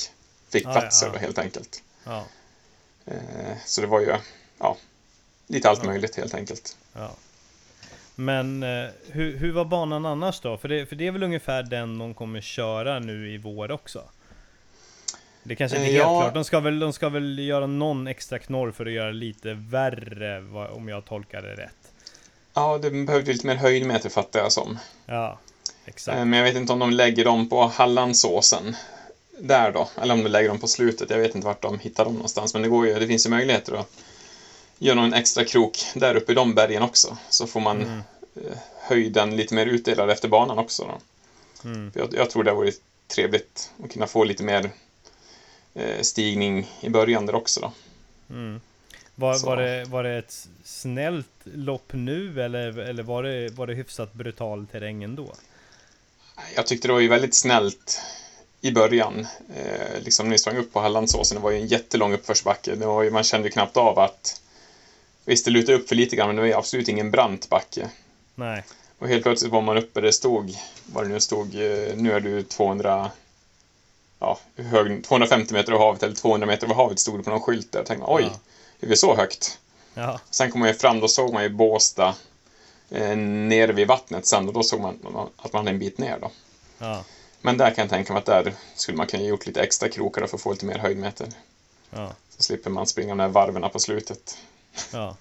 fick 0.50 0.64
Ja, 0.66 0.72
platser 0.72 1.10
ja. 1.12 1.18
helt 1.18 1.38
enkelt. 1.38 1.82
Ja, 2.04 2.24
Eh, 3.08 3.56
så 3.64 3.80
det 3.80 3.86
var 3.86 4.00
ju, 4.00 4.14
ja, 4.58 4.76
lite 5.46 5.68
allt 5.70 5.78
Ja. 5.82 5.88
möjligt 5.88 6.16
helt 6.16 6.34
enkelt. 6.34 6.76
ja. 6.92 7.10
Men 8.14 8.62
eh, 8.62 8.86
hur, 9.10 9.36
hur 9.36 9.52
var 9.52 9.64
banan 9.64 10.06
annars 10.06 10.40
då? 10.40 10.56
För 10.58 10.68
det, 10.68 10.86
för 10.86 10.96
det 10.96 11.06
är 11.06 11.10
väl 11.10 11.22
ungefär 11.22 11.62
den 11.62 11.98
de 11.98 12.14
kommer 12.14 12.40
köra 12.40 12.98
nu 12.98 13.30
i 13.34 13.38
vår 13.38 13.70
också? 13.70 14.02
Det 15.42 15.56
kanske 15.56 15.78
inte 15.78 15.88
är 15.88 15.90
Eh, 15.90 15.94
helt 15.94 16.12
ja. 16.12 16.20
klart. 16.20 16.34
De 16.34 16.44
ska, 16.44 16.60
väl, 16.60 16.78
de 16.78 16.92
ska 16.92 17.08
väl 17.08 17.38
göra 17.38 17.66
någon 17.66 18.06
extra 18.06 18.38
knorr 18.38 18.72
för 18.72 18.86
att 18.86 18.92
göra 18.92 19.10
lite 19.10 19.54
värre, 19.54 20.38
om 20.70 20.88
jag 20.88 21.04
tolkar 21.04 21.42
det 21.42 21.54
rätt. 21.54 21.92
Ja, 22.54 22.78
det 22.78 22.90
behövde 22.90 23.32
lite 23.32 23.46
mer 23.46 23.54
höjdmeter 23.56 24.08
fattar 24.08 24.40
jag 24.40 24.52
som. 24.52 24.78
Ja, 25.06 25.38
exakt. 25.86 26.18
Eh, 26.18 26.24
men 26.24 26.38
jag 26.38 26.44
vet 26.46 26.56
inte 26.56 26.72
om 26.72 26.78
de 26.78 26.90
lägger 26.90 27.24
dem 27.24 27.48
på 27.48 27.66
Hallandsåsen. 27.66 28.76
Där 29.38 29.72
då, 29.72 29.88
eller 30.02 30.14
om 30.14 30.24
de 30.24 30.30
lägger 30.30 30.48
dem 30.48 30.58
på 30.58 30.66
slutet. 30.68 31.10
Jag 31.10 31.18
vet 31.18 31.34
inte 31.34 31.46
vart 31.46 31.62
de 31.62 31.78
hittar 31.78 32.04
dem 32.04 32.14
någonstans. 32.14 32.54
Men 32.54 32.62
det, 32.62 32.68
går 32.68 32.86
ju, 32.86 32.98
det 32.98 33.06
finns 33.06 33.26
ju 33.26 33.30
möjligheter 33.30 33.72
att 33.72 33.90
göra 34.78 34.94
någon 35.00 35.12
extra 35.14 35.44
krok 35.44 35.78
där 35.94 36.14
uppe 36.14 36.32
i 36.32 36.34
de 36.34 36.54
bergen 36.54 36.82
också. 36.82 37.16
Så 37.30 37.46
får 37.46 37.60
man 37.60 37.82
Mm, 37.82 38.02
eh, 38.36 38.56
höjden 38.80 39.36
lite 39.36 39.54
mer 39.54 39.66
utdelad 39.66 40.10
efter 40.10 40.28
banan 40.28 40.58
också. 40.58 40.84
Då. 40.84 40.98
mm, 41.68 41.92
Jag, 41.94 42.14
jag 42.14 42.30
tror 42.30 42.44
det 42.44 42.52
vore 42.52 42.72
trevligt 43.08 43.70
att 43.84 43.92
kunna 43.92 44.06
få 44.06 44.24
lite 44.24 44.42
mer 44.42 44.70
eh, 45.74 46.00
stigning 46.02 46.66
i 46.80 46.88
början 46.88 47.26
där 47.26 47.34
också. 47.34 47.60
Då. 47.60 47.72
mm. 48.34 48.60
Var, 49.14 49.46
var, 49.46 49.56
det, 49.56 49.84
var 49.84 50.02
det 50.02 50.18
ett 50.18 50.48
snällt 50.64 51.26
lopp 51.44 51.92
nu 51.92 52.42
eller, 52.42 52.78
eller 52.78 53.02
var, 53.02 53.22
det, 53.22 53.48
var 53.48 53.66
det 53.66 53.74
hyfsat 53.74 54.12
brutal 54.12 54.66
terräng 54.72 55.02
ändå? 55.02 55.34
Jag 56.54 56.66
tyckte 56.66 56.88
det 56.88 56.92
var 56.92 57.00
ju 57.00 57.08
väldigt 57.08 57.34
snällt 57.34 58.00
i 58.60 58.70
början. 58.70 59.26
Eh, 59.56 60.00
liksom 60.00 60.26
när 60.26 60.32
vi 60.32 60.38
sprang 60.38 60.56
upp 60.56 60.72
på 60.72 60.80
Hallandsåsen, 60.80 61.36
det 61.36 61.42
var 61.42 61.50
ju 61.50 61.56
en 61.60 61.66
jättelång 61.66 62.12
uppförsbacke. 62.12 62.74
Det 62.74 62.86
var 62.86 63.02
ju, 63.02 63.10
man 63.10 63.24
kände 63.24 63.48
ju 63.48 63.52
knappt 63.52 63.76
av 63.76 63.98
att... 63.98 64.40
Visst, 65.24 65.44
det 65.44 65.50
lutade 65.50 65.78
upp 65.78 65.88
för 65.88 65.94
lite 65.96 66.16
grann, 66.16 66.26
men 66.28 66.36
det 66.36 66.42
var 66.42 66.46
ju 66.48 66.54
absolut 66.54 66.88
ingen 66.88 67.10
brant 67.10 67.48
backe. 67.48 67.90
Nej. 68.34 68.64
Och 68.98 69.08
helt 69.08 69.22
plötsligt 69.22 69.52
var 69.52 69.60
man 69.60 69.76
uppe, 69.78 70.00
det 70.00 70.12
stod, 70.12 70.56
vad 70.92 71.04
det 71.04 71.08
nu 71.08 71.20
stod, 71.20 71.54
eh, 71.54 71.96
nu 71.96 72.12
är 72.12 72.20
du 72.20 72.42
200... 72.42 73.10
Ja, 74.18 74.38
hög, 74.56 75.04
250 75.04 75.54
meter 75.54 75.72
över 75.72 75.84
havet 75.84 76.02
eller 76.02 76.14
200 76.14 76.46
meter 76.46 76.64
över 76.66 76.74
havet 76.74 76.98
stod 76.98 77.18
det 77.18 77.22
på 77.22 77.30
någon 77.30 77.40
skylt 77.40 77.72
där. 77.72 77.78
Jag 77.78 77.86
tänkte, 77.86 78.06
oj, 78.08 78.22
Ja. 78.22 78.38
är 78.80 78.86
vi 78.86 78.96
så 78.96 79.16
högt? 79.16 79.58
Ja, 79.94 80.20
Sen 80.30 80.50
kom 80.50 80.60
man 80.60 80.68
ju 80.68 80.74
fram, 80.74 81.00
då 81.00 81.08
såg 81.08 81.32
man 81.32 81.42
ju 81.42 81.48
Båstad 81.48 82.14
eh, 82.90 83.16
nere 83.16 83.72
vid 83.72 83.88
vattnet 83.88 84.26
sen 84.26 84.48
och 84.48 84.54
då 84.54 84.62
såg 84.62 84.80
man 84.80 84.98
att 85.36 85.52
man 85.52 85.60
hade 85.60 85.70
en 85.70 85.78
bit 85.78 85.98
ner 85.98 86.18
då. 86.20 86.30
ja. 86.78 87.04
Men 87.40 87.56
där 87.56 87.70
kan 87.70 87.82
jag 87.82 87.90
tänka 87.90 88.12
mig 88.12 88.20
att 88.20 88.26
där 88.26 88.54
skulle 88.74 88.96
man 88.96 89.06
kunna 89.06 89.22
gjort 89.22 89.46
lite 89.46 89.62
extra 89.62 89.88
krokar 89.88 90.26
för 90.26 90.36
att 90.36 90.42
få 90.42 90.52
lite 90.52 90.66
mer 90.66 90.78
höjdmeter. 90.78 91.28
Ja. 91.90 92.12
Så 92.28 92.42
slipper 92.42 92.70
man 92.70 92.86
springa 92.86 93.08
de 93.08 93.18
där 93.18 93.28
varven 93.28 93.70
på 93.70 93.78
slutet. 93.78 94.38
Ja. 94.92 95.16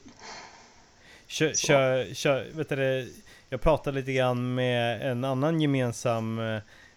Kör, 1.28 1.54
kör, 1.54 2.14
kör, 2.14 2.48
vet 2.54 2.70
du, 2.70 3.14
jag 3.50 3.62
pratade 3.62 4.00
lite 4.00 4.14
grann 4.14 4.56
med 4.56 5.12
en 5.12 5.24
annan 5.24 5.62
gemensam 5.62 6.40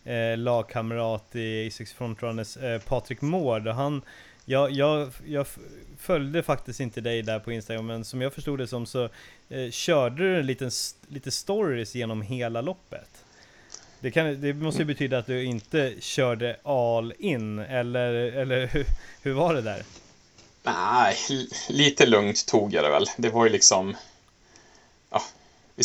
eh, 0.05 0.37
lagkamrat 0.37 1.37
i 1.37 1.69
A6 1.69 1.95
Frontrunners, 1.95 2.57
eh, 2.57 2.81
Patrik 2.81 3.21
Mård. 3.21 3.69
Och 3.69 3.75
han, 3.75 4.03
jag, 4.49 4.71
jag, 4.71 5.11
jag 5.27 5.47
följde 5.99 6.43
faktiskt 6.43 6.81
inte 6.81 7.01
dig 7.01 7.23
där 7.23 7.39
på 7.39 7.53
Instagram, 7.53 7.87
men 7.87 8.05
som 8.05 8.21
jag 8.21 8.33
förstod 8.33 8.59
det 8.59 8.67
som 8.67 8.87
så 8.87 9.05
eh, 9.49 9.71
körde 9.71 10.17
du 10.17 10.39
en 10.39 10.47
liten, 10.47 10.71
lite 11.09 11.31
stories 11.31 11.95
genom 11.95 12.23
hela 12.23 12.61
loppet. 12.61 13.25
Det, 14.01 14.11
kan, 14.11 14.41
det 14.41 14.55
måste 14.55 14.83
ju 14.83 14.87
betyda 14.87 15.19
att 15.19 15.27
du 15.27 15.45
inte 15.45 15.95
körde 16.01 16.57
all 16.63 17.15
in, 17.19 17.59
eller, 17.59 18.15
eller 18.15 18.67
hur, 18.67 18.87
hur 19.23 19.33
var 19.33 19.55
det 19.55 19.63
där? 19.63 19.83
Nej, 20.63 21.17
lite 21.69 22.07
lugnt 22.07 22.47
tog 22.47 22.75
jag 22.75 22.85
det 22.85 22.91
väl. 22.91 23.07
Det 23.17 23.29
var 23.29 23.45
ju 23.45 23.53
liksom... 23.53 23.97
Ja, 25.11 25.23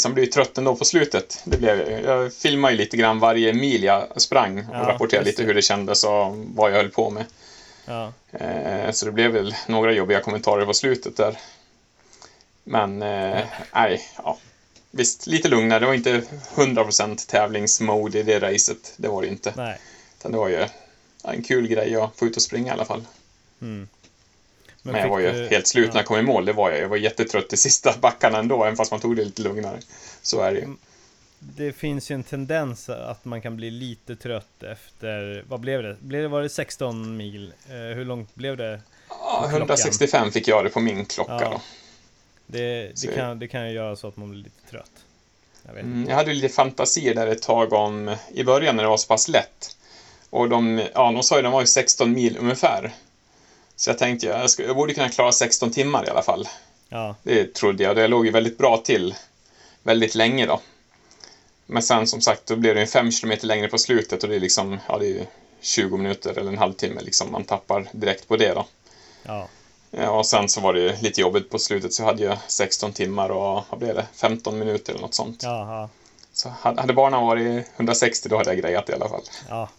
man 0.03 0.13
blev 0.13 0.25
ju 0.25 0.31
trött 0.31 0.57
ändå 0.57 0.75
på 0.75 0.85
slutet. 0.85 1.41
Det 1.45 1.57
blev, 1.57 1.89
jag 2.05 2.33
filmade 2.33 2.73
ju 2.73 2.77
lite 2.77 2.97
grann 2.97 3.19
varje 3.19 3.53
mil 3.53 3.83
jag 3.83 4.21
sprang 4.21 4.59
och 4.59 4.75
ja, 4.75 4.89
rapporterade 4.89 5.25
lite 5.25 5.43
hur 5.43 5.53
det 5.53 5.61
kändes 5.61 6.03
och 6.03 6.37
vad 6.37 6.71
jag 6.71 6.77
höll 6.77 6.89
på 6.89 7.09
med. 7.09 7.25
Ja. 7.85 8.13
Eh, 8.31 8.91
så 8.91 9.05
det 9.05 9.11
blev 9.11 9.31
väl 9.31 9.55
några 9.67 9.91
jobbiga 9.91 10.19
kommentarer 10.21 10.65
på 10.65 10.73
slutet 10.73 11.17
där. 11.17 11.37
Men, 12.63 13.01
eh, 13.01 13.45
nej, 13.73 14.01
ja. 14.17 14.37
Visst, 14.91 15.27
lite 15.27 15.47
lugnare. 15.47 15.79
Det 15.79 15.85
var 15.85 15.93
inte 15.93 16.21
100% 16.55 17.27
tävlingsmode 17.27 18.19
i 18.19 18.23
det 18.23 18.39
racet. 18.39 18.93
Det 18.97 19.07
var 19.07 19.21
det 19.21 19.27
inte. 19.27 19.53
Nej. 19.55 19.79
Utan 20.19 20.31
det 20.31 20.37
var 20.37 20.47
ju 20.47 20.67
en 21.23 21.43
kul 21.43 21.67
grej 21.67 21.95
att 21.95 22.15
få 22.15 22.25
ut 22.25 22.35
och 22.35 22.41
springa 22.41 22.71
i 22.71 22.73
alla 22.73 22.85
fall. 22.85 23.05
Mm. 23.61 23.87
Men, 24.81 24.91
Men 24.91 25.01
jag 25.01 25.09
var 25.09 25.19
ju 25.19 25.31
du... 25.31 25.47
helt 25.47 25.67
slut 25.67 25.93
när 25.93 25.99
jag 25.99 26.05
kom 26.05 26.17
i 26.17 26.21
mål, 26.21 26.45
det 26.45 26.53
var 26.53 26.71
jag. 26.71 26.81
Jag 26.81 26.89
var 26.89 26.97
jättetrött 26.97 27.53
i 27.53 27.57
sista 27.57 27.97
backarna 28.01 28.39
ändå, 28.39 28.63
även 28.63 28.75
fast 28.75 28.91
man 28.91 28.99
tog 28.99 29.15
det 29.15 29.23
lite 29.23 29.41
lugnare. 29.41 29.79
Så 30.21 30.41
är 30.41 30.53
det 30.53 30.59
ju. 30.59 30.67
Det 31.55 31.71
finns 31.71 32.11
ju 32.11 32.13
en 32.13 32.23
tendens 32.23 32.89
att 32.89 33.25
man 33.25 33.41
kan 33.41 33.55
bli 33.55 33.71
lite 33.71 34.15
trött 34.15 34.63
efter, 34.63 35.43
vad 35.47 35.59
blev 35.59 35.83
det? 35.83 35.97
Blev 35.99 36.21
det 36.21 36.27
var 36.27 36.41
det 36.41 36.49
16 36.49 37.17
mil? 37.17 37.53
Eh, 37.69 37.75
hur 37.75 38.05
långt 38.05 38.35
blev 38.35 38.57
det? 38.57 38.81
Ja, 39.09 39.47
165 39.49 40.31
fick 40.31 40.47
jag 40.47 40.63
det 40.63 40.69
på 40.69 40.79
min 40.79 41.05
klocka 41.05 41.37
ja. 41.41 41.49
då. 41.49 41.61
Det, 42.47 42.91
det 43.01 43.15
kan, 43.15 43.39
det 43.39 43.47
kan 43.47 43.67
ju 43.67 43.73
göra 43.73 43.95
så 43.95 44.07
att 44.07 44.17
man 44.17 44.29
blir 44.29 44.43
lite 44.43 44.69
trött. 44.69 44.91
Jag, 45.65 45.79
mm, 45.79 46.05
jag 46.09 46.15
hade 46.15 46.33
lite 46.33 46.49
fantasier 46.49 47.15
där 47.15 47.27
ett 47.27 47.41
tag 47.41 47.73
om, 47.73 48.15
i 48.33 48.43
början 48.43 48.75
när 48.75 48.83
det 48.83 48.89
var 48.89 48.97
så 48.97 49.07
pass 49.07 49.27
lätt. 49.27 49.77
Och 50.29 50.49
de, 50.49 50.83
ja, 50.93 51.11
de 51.11 51.23
sa 51.23 51.35
ju 51.35 51.39
att 51.39 51.43
de 51.43 51.53
var 51.53 51.61
ju 51.61 51.67
16 51.67 52.13
mil 52.13 52.37
ungefär. 52.37 52.93
Så 53.75 53.89
jag 53.89 53.97
tänkte 53.97 54.27
jag, 54.27 54.49
ska, 54.49 54.63
jag 54.63 54.75
borde 54.75 54.93
kunna 54.93 55.09
klara 55.09 55.31
16 55.31 55.71
timmar 55.71 56.05
i 56.07 56.09
alla 56.09 56.21
fall. 56.21 56.47
Ja. 56.89 57.15
Det 57.23 57.53
trodde 57.53 57.83
jag. 57.83 57.95
Det 57.95 58.07
låg 58.07 58.25
ju 58.25 58.31
väldigt 58.31 58.57
bra 58.57 58.77
till 58.77 59.15
väldigt 59.83 60.15
länge 60.15 60.45
då. 60.45 60.61
Men 61.65 61.83
sen 61.83 62.07
som 62.07 62.21
sagt, 62.21 62.45
då 62.45 62.55
blev 62.55 62.75
det 62.75 62.87
5 62.87 63.11
km 63.11 63.31
längre 63.41 63.67
på 63.67 63.77
slutet 63.77 64.23
och 64.23 64.29
det 64.29 64.35
är 64.35 64.39
liksom, 64.39 64.79
ja 64.87 64.97
det 64.97 65.19
är 65.19 65.27
20 65.61 65.97
minuter 65.97 66.37
eller 66.37 66.51
en 66.51 66.57
halvtimme 66.57 67.01
liksom 67.01 67.31
man 67.31 67.43
tappar 67.43 67.89
direkt 67.91 68.27
på 68.27 68.37
det 68.37 68.53
då. 68.53 68.65
Ja. 69.23 69.47
ja 69.91 70.09
och 70.09 70.25
sen 70.25 70.49
så 70.49 70.61
var 70.61 70.73
det 70.73 71.01
lite 71.01 71.21
jobbigt 71.21 71.49
på 71.49 71.59
slutet 71.59 71.93
så 71.93 72.03
hade 72.03 72.23
jag 72.23 72.37
16 72.47 72.93
timmar 72.93 73.29
och 73.29 73.63
vad 73.69 73.79
blev 73.79 73.95
det? 73.95 74.07
15 74.13 74.59
minuter 74.59 74.93
eller 74.93 75.01
något 75.01 75.15
sånt. 75.15 75.43
Jaha. 75.43 75.89
Så 76.33 76.49
hade 76.61 76.93
banan 76.93 77.25
varit 77.25 77.67
160 77.75 78.29
då 78.29 78.37
hade 78.37 78.49
jag 78.49 78.57
grejat 78.57 78.85
det 78.85 78.91
i 78.91 78.95
alla 78.95 79.09
fall. 79.09 79.23
Ja. 79.49 79.69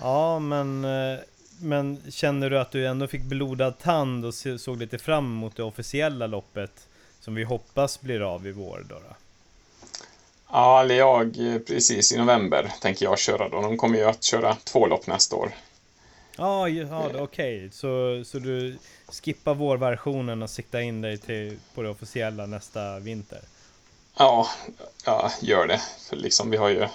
Ja, 0.00 0.38
men 0.38 0.84
eh, 0.84 1.18
men 1.62 2.02
känner 2.10 2.50
du 2.50 2.58
att 2.58 2.70
du 2.70 2.86
ändå 2.86 3.06
fick 3.06 3.22
blodad 3.22 3.78
tand 3.78 4.24
och 4.24 4.34
såg 4.34 4.76
lite 4.76 4.98
fram 4.98 5.24
emot 5.24 5.56
det 5.56 5.62
officiella 5.62 6.26
loppet 6.26 6.88
som 7.20 7.34
vi 7.34 7.44
hoppas 7.44 8.00
blir 8.00 8.20
av 8.34 8.46
i 8.46 8.52
vår 8.52 8.84
då? 8.88 8.94
då? 8.94 9.16
Ja, 10.52 10.80
eller 10.80 10.94
jag 10.94 11.32
precis 11.66 12.12
i 12.12 12.18
november 12.18 12.72
tänker 12.80 13.04
jag 13.04 13.18
köra 13.18 13.48
då. 13.48 13.60
De 13.60 13.76
kommer 13.76 13.98
ju 13.98 14.04
att 14.04 14.24
köra 14.24 14.56
två 14.64 14.86
lopp 14.86 15.06
nästa 15.06 15.36
år. 15.36 15.52
Ja, 16.36 16.68
ja 16.68 17.06
okej. 17.06 17.20
Okay. 17.20 17.70
Så, 17.70 18.22
så 18.24 18.38
du 18.38 18.78
skippar 19.08 19.54
vårversionen 19.54 20.42
och 20.42 20.50
siktar 20.50 20.80
in 20.80 21.00
dig 21.00 21.18
till, 21.18 21.58
på 21.74 21.82
det 21.82 21.88
officiella 21.88 22.46
nästa 22.46 22.98
vinter? 22.98 23.40
Ja, 24.16 24.48
jag 25.04 25.30
gör 25.40 25.66
det. 25.66 25.80
För 26.08 26.16
liksom 26.16 26.50
vi 26.50 26.56
har 26.56 26.68
ju... 26.68 26.88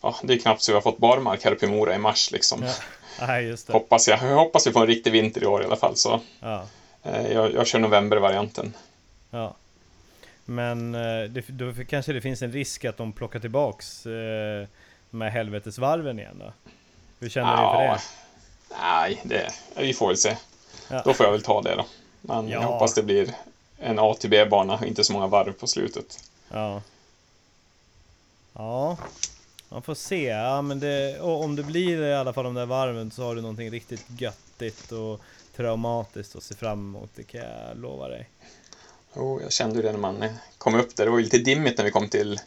Ja, 0.00 0.16
det 0.22 0.34
är 0.34 0.38
knappt 0.38 0.62
så 0.62 0.72
vi 0.72 0.74
har 0.74 0.82
fått 0.82 0.98
barmark 0.98 1.44
här 1.44 1.52
uppe 1.52 1.66
i 1.66 1.68
Mora 1.68 1.94
i 1.94 1.98
mars 1.98 2.30
liksom. 2.30 2.62
Ja. 2.62 2.72
Nej, 3.26 3.44
just 3.44 3.66
det. 3.66 3.72
Hoppas 3.72 4.08
jag. 4.08 4.22
Jag 4.22 4.36
hoppas 4.36 4.66
vi 4.66 4.72
får 4.72 4.80
en 4.80 4.86
riktig 4.86 5.12
vinter 5.12 5.42
i 5.42 5.46
år 5.46 5.62
i 5.62 5.64
alla 5.64 5.76
fall. 5.76 5.96
Så. 5.96 6.20
Ja. 6.40 6.66
Eh, 7.02 7.32
jag, 7.32 7.54
jag 7.54 7.66
kör 7.66 7.78
novembervarianten. 7.78 8.74
Ja. 9.30 9.54
Men 10.44 10.94
eh, 10.94 11.30
det, 11.30 11.48
då 11.48 11.72
kanske 11.88 12.12
det 12.12 12.20
finns 12.20 12.42
en 12.42 12.52
risk 12.52 12.84
att 12.84 12.96
de 12.96 13.12
plockar 13.12 13.40
tillbaks 13.40 14.06
eh, 14.06 14.66
med 15.10 15.32
helvetesvarven 15.32 16.18
igen 16.18 16.36
då? 16.38 16.52
Hur 17.20 17.28
känner 17.28 17.52
ja. 17.52 17.72
du 17.72 17.78
för 17.78 17.94
det? 17.94 18.00
Nej, 18.80 19.20
det, 19.24 19.52
vi 19.76 19.94
får 19.94 20.06
väl 20.08 20.16
se. 20.16 20.36
Ja. 20.90 21.02
Då 21.04 21.14
får 21.14 21.26
jag 21.26 21.32
väl 21.32 21.42
ta 21.42 21.62
det 21.62 21.74
då. 21.74 21.86
Men 22.20 22.48
ja. 22.48 22.60
jag 22.60 22.68
hoppas 22.68 22.94
det 22.94 23.02
blir 23.02 23.34
en 23.78 23.98
A 23.98 24.14
till 24.20 24.30
B-bana, 24.30 24.86
inte 24.86 25.04
så 25.04 25.12
många 25.12 25.26
varv 25.26 25.52
på 25.52 25.66
slutet. 25.66 26.30
Ja. 26.52 26.82
Ja, 28.52 28.96
man 29.68 29.82
får 29.82 29.94
se, 29.94 30.24
ja, 30.24 30.62
men 30.62 30.80
det, 30.80 31.20
om 31.20 31.56
det 31.56 31.62
blir 31.62 32.02
i 32.02 32.14
alla 32.14 32.32
fall 32.32 32.44
de 32.44 32.54
där 32.54 32.66
varven 32.66 33.10
så 33.10 33.24
har 33.24 33.34
du 33.34 33.40
någonting 33.40 33.70
riktigt 33.70 34.04
göttigt 34.18 34.92
och 34.92 35.20
traumatiskt 35.56 36.36
att 36.36 36.42
se 36.42 36.54
fram 36.54 36.78
emot, 36.78 37.10
det 37.14 37.22
kan 37.22 37.40
jag 37.40 37.76
lova 37.76 38.08
dig. 38.08 38.28
Jo, 39.16 39.40
jag 39.42 39.52
kände 39.52 39.76
ju 39.76 39.82
det 39.82 39.92
när 39.92 39.98
man 39.98 40.24
kom 40.58 40.74
upp 40.74 40.96
där. 40.96 41.04
Det 41.04 41.10
var 41.10 41.18
ju 41.18 41.24
lite 41.24 41.38
dimmigt 41.38 41.78
när 41.78 41.84
vi 41.84 41.90
kom 41.90 42.08
till 42.08 42.40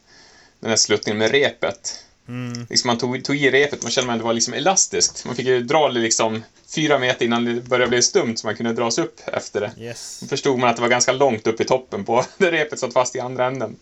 den 0.59 0.69
här 0.69 0.77
sluttningen 0.77 1.17
med 1.17 1.31
repet. 1.31 2.03
Mm. 2.27 2.67
Liksom 2.69 2.87
man 2.87 2.97
tog, 2.97 3.23
tog 3.23 3.35
i 3.35 3.51
repet, 3.51 3.83
man 3.83 3.91
kände 3.91 4.13
att 4.13 4.19
det 4.19 4.25
var 4.25 4.33
liksom 4.33 4.53
elastiskt. 4.53 5.25
Man 5.25 5.35
fick 5.35 5.45
ju 5.45 5.63
dra 5.63 5.87
det 5.89 5.99
liksom 5.99 6.43
fyra 6.75 6.99
meter 6.99 7.25
innan 7.25 7.45
det 7.45 7.61
började 7.61 7.89
bli 7.89 8.01
stumt 8.01 8.37
så 8.37 8.47
man 8.47 8.55
kunde 8.55 8.73
dras 8.73 8.97
upp 8.97 9.19
efter 9.25 9.61
det. 9.61 9.71
Yes. 9.83 10.19
Då 10.19 10.27
förstod 10.27 10.59
man 10.59 10.69
att 10.69 10.75
det 10.75 10.81
var 10.81 10.89
ganska 10.89 11.11
långt 11.11 11.47
upp 11.47 11.61
i 11.61 11.65
toppen 11.65 12.05
på 12.05 12.23
det 12.37 12.51
repet 12.51 12.79
satt 12.79 12.93
fast 12.93 13.15
i 13.15 13.19
andra 13.19 13.45
änden. 13.45 13.75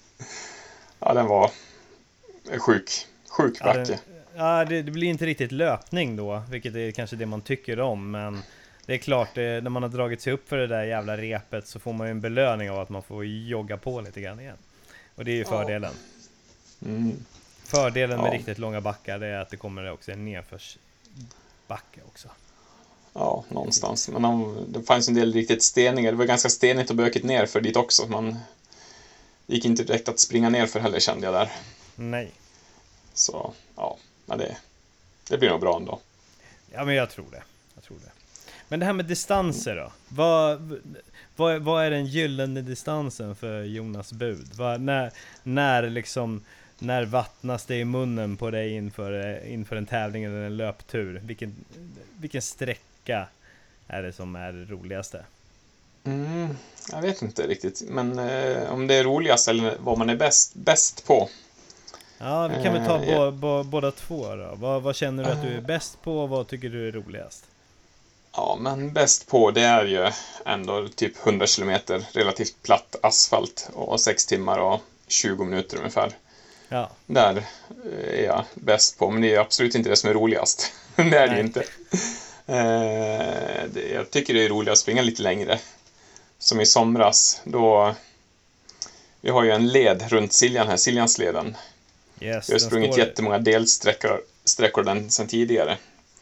Ja, 1.00 1.14
den 1.14 1.26
var 1.26 1.52
sjuk. 2.58 3.08
Sjuk 3.30 3.60
backe. 3.60 4.00
Ja, 4.36 4.66
det, 4.66 4.82
det, 4.82 4.92
blir 4.92 5.08
inte 5.08 5.26
riktigt 5.26 5.52
löpning 5.52 6.16
då, 6.16 6.44
vilket 6.50 6.76
är 6.76 6.92
kanske 6.92 7.16
det 7.16 7.26
man 7.26 7.42
tycker 7.42 7.80
om, 7.80 8.12
men 8.12 8.44
det 8.86 8.94
är 8.94 8.98
klart, 8.98 9.30
det, 9.34 9.64
när 9.64 9.70
man 9.70 9.84
har 9.84 9.90
dragit 9.90 10.22
sig 10.22 10.34
upp 10.34 10.50
för 10.50 10.58
det 10.58 10.68
där 10.68 10.84
jävla 10.84 11.18
repet 11.18 11.68
så 11.68 11.80
får 11.80 11.94
man 11.94 12.08
ju 12.08 12.12
en 12.12 12.22
belöning 12.22 12.72
av 12.72 12.80
att 12.80 12.90
man 12.90 13.04
får 13.04 13.26
jogga 13.26 13.78
på 13.78 14.02
lite 14.02 14.22
grann 14.22 14.40
igen. 14.40 14.58
Och 15.16 15.26
det 15.26 15.32
är 15.32 15.36
ju 15.36 15.46
fördelen. 15.46 15.94
Mm. 16.86 17.26
Fördelen 17.64 18.22
med 18.22 18.28
ja. 18.28 18.34
riktigt 18.38 18.58
långa 18.58 18.82
backar 18.82 19.20
det 19.20 19.28
är 19.28 19.40
att 19.40 19.50
det 19.50 19.58
kommer 19.58 19.92
också 19.92 20.12
en 20.12 20.26
nedförsbacke 20.26 22.02
också. 22.08 22.30
Ja, 23.14 23.44
någonstans. 23.50 24.10
Men 24.10 24.66
det 24.72 24.84
fanns 24.84 25.08
en 25.08 25.14
del 25.14 25.34
riktigt 25.34 25.64
steniga. 25.64 26.12
Det 26.12 26.18
var 26.18 26.26
ganska 26.26 26.50
stenigt 26.50 26.90
och 26.90 26.96
bökigt 26.96 27.26
ner 27.26 27.46
för 27.46 27.62
dit 27.62 27.78
också. 27.78 28.08
Man 28.08 28.40
gick 29.46 29.66
inte 29.66 29.84
direkt 29.84 30.10
att 30.10 30.20
springa 30.20 30.50
ner 30.50 30.66
för 30.66 30.80
heller 30.80 31.00
kände 31.00 31.28
jag 31.28 31.34
där. 31.34 31.52
Nej. 31.96 32.32
Så 33.14 33.54
ja, 33.76 33.98
men 34.26 34.38
det, 34.38 34.58
det 35.30 35.38
blir 35.38 35.50
nog 35.50 35.60
bra 35.60 35.78
ändå. 35.78 36.00
Ja, 36.74 36.86
men 36.86 36.96
jag 36.96 37.10
tror 37.10 37.26
det. 37.32 37.44
Jag 37.76 37.84
tror 37.84 37.98
det. 38.04 38.25
Men 38.68 38.80
det 38.80 38.86
här 38.86 38.94
med 38.94 39.06
distanser 39.06 39.76
då? 39.76 39.92
Vad, 40.08 40.80
vad, 41.36 41.62
vad 41.62 41.86
är 41.86 41.92
den 41.92 42.06
gyllene 42.06 42.62
distansen 42.62 43.36
för 43.36 43.64
Jonas 43.64 44.14
Bud? 44.14 44.48
Vad, 44.56 44.82
när, 44.82 45.12
när 45.44 45.90
liksom 45.90 46.42
när 46.80 47.06
vattnas 47.06 47.66
det 47.66 47.76
i 47.76 47.86
munnen 47.86 48.38
på 48.38 48.52
dig 48.52 48.76
inför, 48.76 49.46
inför 49.48 49.76
en 49.76 49.86
tävling 49.86 50.24
eller 50.24 50.44
en 50.44 50.58
löptur? 50.58 51.22
Vilken, 51.24 51.56
vilken 52.20 52.42
sträcka 52.42 53.28
är 53.88 54.04
det 54.04 54.14
som 54.14 54.36
är 54.36 54.54
det 54.54 54.66
roligaste? 54.66 55.26
Mm, 56.04 56.58
jag 56.92 57.02
vet 57.02 57.22
inte 57.22 57.48
riktigt, 57.48 57.84
men 57.90 58.20
eh, 58.20 58.74
om 58.74 58.88
det 58.88 58.96
är 58.96 59.04
roligast 59.04 59.48
eller 59.48 59.78
vad 59.80 59.98
man 59.98 60.10
är 60.10 60.16
bäst, 60.16 60.56
bäst 60.56 61.08
på. 61.08 61.30
Ja, 62.18 62.48
vi 62.48 62.64
kan 62.64 62.74
väl 62.74 62.86
ta 62.86 63.26
uh, 63.26 63.32
bo, 63.32 63.64
båda 63.64 63.92
två 63.92 64.36
då. 64.36 64.56
Vad, 64.56 64.82
vad 64.82 64.96
känner 64.96 65.24
du 65.24 65.30
att 65.30 65.42
du 65.42 65.48
är 65.48 65.62
bäst 65.62 66.02
på 66.02 66.20
och 66.20 66.30
vad 66.30 66.48
tycker 66.48 66.70
du 66.70 66.88
är 66.88 66.92
roligast? 66.92 67.46
Ja, 68.36 68.58
men 68.60 68.94
bäst 68.94 69.28
på 69.28 69.52
det 69.52 69.62
är 69.62 69.86
ju 69.86 70.12
ändå 70.46 70.88
typ 70.88 71.28
100 71.28 71.48
kilometer 71.48 72.06
relativt 72.12 72.64
platt 72.64 72.96
asfalt 73.02 73.70
och 73.74 74.00
6 74.00 74.26
timmar 74.26 74.60
och 74.60 74.82
20 75.08 75.44
minuter 75.44 75.78
ungefär. 75.78 76.12
Ja. 76.70 76.90
Där 77.06 77.46
är 78.10 78.24
jag 78.24 78.46
bäst 78.54 78.98
på, 78.98 79.10
men 79.10 79.22
det 79.22 79.36
är 79.36 79.40
absolut 79.40 79.76
inte 79.76 79.90
det 79.90 79.96
som 79.96 80.10
är 80.10 80.14
roligast. 80.14 80.72
det 80.96 81.18
är 81.18 81.28
det 81.28 81.40
inte. 81.40 81.64
Eh, 82.46 83.94
jag 83.94 84.12
tycker 84.12 84.34
det 84.34 84.46
är 84.46 84.50
roligast 84.50 84.80
att 84.80 84.84
springa 84.84 85.02
lite 85.02 85.22
längre. 85.22 85.60
Som 86.40 86.62
i 86.62 86.66
somras, 86.66 87.42
då... 87.44 87.96
Vi 89.22 89.30
har 89.30 89.44
ju 89.44 89.52
en 89.52 89.72
led 89.72 90.10
runt 90.10 90.34
Siljan 90.34 90.68
här, 90.68 90.78
Siljansleden. 90.78 91.58
Yes, 92.20 92.50
Jag 92.50 92.56
har 92.56 92.60
sprungit 92.60 92.98
jättemånga 92.98 93.40
delsträckor 93.40 94.22
sträckor 94.46 94.84
den 94.84 95.12
sedan 95.12 95.28
tidigare. 95.28 95.78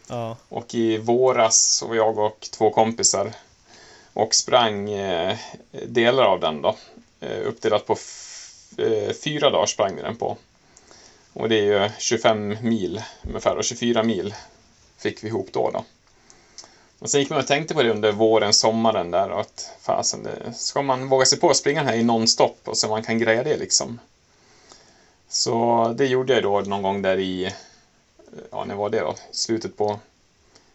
Ja, 0.07 0.37
Och 0.49 0.75
i 0.75 0.97
våras 0.97 1.77
så 1.77 1.87
var 1.87 1.95
jag 1.95 2.19
och 2.19 2.47
två 2.51 2.69
kompisar 2.69 3.33
och 4.13 4.35
sprang 4.35 4.89
eh, 4.89 5.37
delar 5.87 6.23
av 6.23 6.39
den 6.39 6.61
då. 6.61 6.75
Eh, 7.19 7.47
uppdelat 7.47 7.85
på 7.85 7.97
eh, 8.77 9.13
fyra 9.23 9.49
dagar 9.49 9.65
sprang 9.65 9.95
vi 9.95 10.01
den 10.01 10.15
på. 10.15 10.37
Och 11.33 11.49
det 11.49 11.55
är 11.55 11.83
ju 11.83 11.89
25 11.99 12.57
mil 12.61 13.03
ungefär 13.21 13.57
och 13.57 13.63
24 13.63 14.03
mil 14.03 14.33
fick 14.97 15.23
vi 15.23 15.27
ihop 15.27 15.47
då. 15.51 15.69
då. 15.69 15.83
Och 16.99 17.09
sen 17.09 17.19
gick 17.19 17.29
man 17.29 17.39
och 17.39 17.47
tänkte 17.47 17.73
på 17.73 17.83
det 17.83 17.91
under 17.91 18.11
våren, 18.11 18.53
sommaren 18.53 19.11
där 19.11 19.29
och 19.29 19.39
att 19.39 19.71
fasen, 19.81 20.23
det, 20.23 20.53
ska 20.53 20.81
man 20.81 21.09
våga 21.09 21.25
sig 21.25 21.39
på 21.39 21.49
att 21.49 21.57
springa 21.57 21.79
den 21.79 21.89
här 21.89 21.97
i 21.97 22.03
nonstop 22.03 22.59
och 22.63 22.77
så 22.77 22.87
man 22.87 23.03
kan 23.03 23.19
greja 23.19 23.43
det 23.43 23.57
liksom. 23.57 23.99
Så 25.29 25.87
det 25.97 26.05
gjorde 26.05 26.33
jag 26.33 26.43
då 26.43 26.59
någon 26.61 26.81
gång 26.81 27.01
där 27.01 27.19
i, 27.19 27.53
ja 28.51 28.63
när 28.65 28.75
var 28.75 28.89
det 28.89 28.99
då? 28.99 29.15
Slutet 29.31 29.77
på 29.77 29.99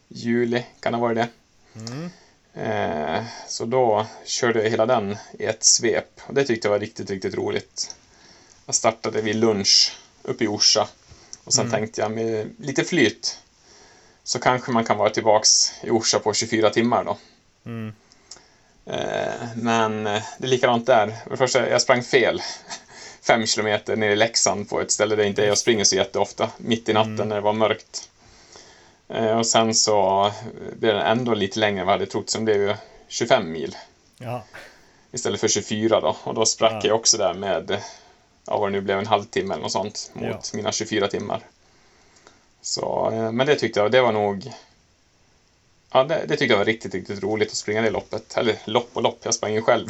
juli, 0.08 0.64
kan 0.80 0.92
det 0.92 0.98
vara 0.98 1.14
det? 1.14 1.28
mm. 1.74 2.10
Eh, 2.54 3.24
så 3.48 3.64
då 3.64 4.06
körde 4.24 4.62
jag 4.62 4.70
hela 4.70 4.86
den 4.86 5.16
i 5.38 5.44
ett 5.44 5.64
svep. 5.64 6.20
Och 6.26 6.34
det 6.34 6.44
tyckte 6.44 6.68
jag 6.68 6.70
var 6.72 6.78
riktigt, 6.78 7.10
riktigt 7.10 7.34
roligt. 7.34 7.94
Jag 8.66 8.74
startade 8.74 9.20
vid 9.20 9.36
lunch 9.36 9.96
uppe 10.22 10.44
i 10.44 10.46
Orsa. 10.46 10.88
Och 11.44 11.52
sen 11.52 11.66
Mm. 11.66 11.72
tänkte 11.72 12.00
jag 12.00 12.10
med 12.10 12.54
lite 12.58 12.84
flyt 12.84 13.38
så 14.24 14.38
kanske 14.38 14.72
man 14.72 14.84
kan 14.84 14.96
vara 14.98 15.10
tillbaks 15.10 15.72
i 15.82 15.90
Orsa 15.90 16.18
på 16.18 16.32
24 16.34 16.70
timmar 16.70 17.04
då. 17.04 17.16
Mm. 17.66 17.94
Eh, 18.86 19.48
men 19.56 20.04
det 20.04 20.22
är 20.42 20.46
likadant 20.46 20.86
där. 20.86 21.06
För 21.24 21.30
det 21.30 21.36
första, 21.36 21.68
jag 21.70 21.82
sprang 21.82 22.02
fel. 22.02 22.42
Fem 23.28 23.46
kilometer 23.46 23.96
ner 23.96 24.10
i 24.10 24.16
Leksand 24.16 24.68
på 24.68 24.80
ett 24.80 24.90
ställe 24.90 25.16
där 25.16 25.24
inte 25.24 25.42
jag 25.42 25.58
springer 25.58 25.84
så 25.84 25.96
jätteofta. 25.96 26.50
Mitt 26.56 26.88
i 26.88 26.92
natten 26.92 27.14
Mm. 27.14 27.28
när 27.28 27.36
det 27.36 27.42
var 27.42 27.52
mörkt. 27.52 28.08
Eh, 29.08 29.38
och 29.38 29.46
sen 29.46 29.74
så 29.74 30.30
blev 30.78 30.94
den 30.94 31.06
ändå 31.06 31.34
lite 31.34 31.58
längre 31.58 31.80
än 31.80 31.86
vad 31.86 31.92
jag 31.94 31.98
hade 31.98 32.10
trott. 32.10 32.30
Så 32.30 32.38
den 32.38 32.44
blev 32.44 32.56
ju 32.56 32.74
25 33.08 33.52
mil 33.52 33.76
ja. 34.18 34.44
istället 35.12 35.40
för 35.40 35.48
24 35.48 36.00
då. 36.00 36.16
Och 36.24 36.34
då 36.34 36.46
sprack 36.46 36.84
Ja. 36.84 36.88
jag 36.88 36.96
också 36.96 37.16
där 37.16 37.34
med, 37.34 37.80
ja 38.46 38.58
vad 38.58 38.68
det 38.68 38.72
nu 38.72 38.80
blev, 38.80 38.98
en 38.98 39.06
halvtimme 39.06 39.54
eller 39.54 39.62
något 39.62 39.72
sånt 39.72 40.10
mot 40.14 40.24
Ja. 40.24 40.40
mina 40.54 40.72
24 40.72 41.08
timmar. 41.08 41.40
Så, 42.62 43.10
eh, 43.12 43.32
men 43.32 43.46
det 43.46 43.56
tyckte 43.56 43.80
jag, 43.80 43.92
det 43.92 44.00
var 44.00 44.12
nog 44.12 44.52
Ja, 45.92 46.04
det, 46.04 46.24
det 46.28 46.36
tyckte 46.36 46.44
jag 46.44 46.58
var 46.58 46.64
riktigt, 46.64 46.94
riktigt 46.94 47.22
roligt 47.22 47.48
att 47.48 47.56
springa 47.56 47.82
det 47.82 47.90
loppet. 47.90 48.36
Eller 48.36 48.56
lopp 48.64 48.90
och 48.92 49.02
lopp, 49.02 49.18
jag 49.22 49.34
sprang 49.34 49.54
ju 49.54 49.62
själv. 49.62 49.86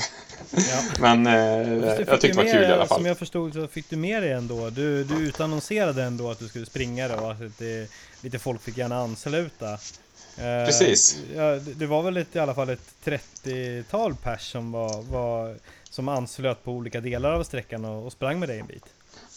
ja. 0.50 0.82
Men 1.00 1.26
eh, 1.26 1.32
jag 1.32 2.20
tyckte 2.20 2.28
det 2.28 2.36
var 2.36 2.52
kul 2.52 2.62
i 2.62 2.66
alla 2.66 2.86
fall. 2.86 2.98
Som 2.98 3.06
jag 3.06 3.18
förstod 3.18 3.54
så 3.54 3.66
fick 3.66 3.90
du 3.90 3.96
med 3.96 4.22
dig 4.22 4.32
ändå. 4.32 4.70
Du, 4.70 5.04
du 5.04 5.14
utannonserade 5.14 6.02
ändå 6.02 6.30
att 6.30 6.38
du 6.38 6.48
skulle 6.48 6.66
springa 6.66 7.08
det 7.08 7.16
och 7.16 7.30
att 7.30 7.58
det, 7.58 7.90
lite 8.20 8.38
folk 8.38 8.62
fick 8.62 8.76
gärna 8.76 8.96
ansluta. 8.96 9.72
Eh, 9.72 10.66
Precis. 10.66 11.18
Ja, 11.36 11.42
det 11.42 11.74
det 11.74 11.86
var 11.86 12.02
väl 12.02 12.16
ett, 12.16 12.36
i 12.36 12.38
alla 12.38 12.54
fall 12.54 12.68
ett 12.68 12.94
30-tal 13.04 14.14
pers 14.14 14.52
som, 14.52 14.72
var, 14.72 15.02
var, 15.02 15.56
som 15.90 16.08
anslöt 16.08 16.64
på 16.64 16.72
olika 16.72 17.00
delar 17.00 17.32
av 17.32 17.44
sträckan 17.44 17.84
och, 17.84 18.06
och 18.06 18.12
sprang 18.12 18.40
med 18.40 18.48
dig 18.48 18.58
en 18.58 18.66
bit. 18.66 18.84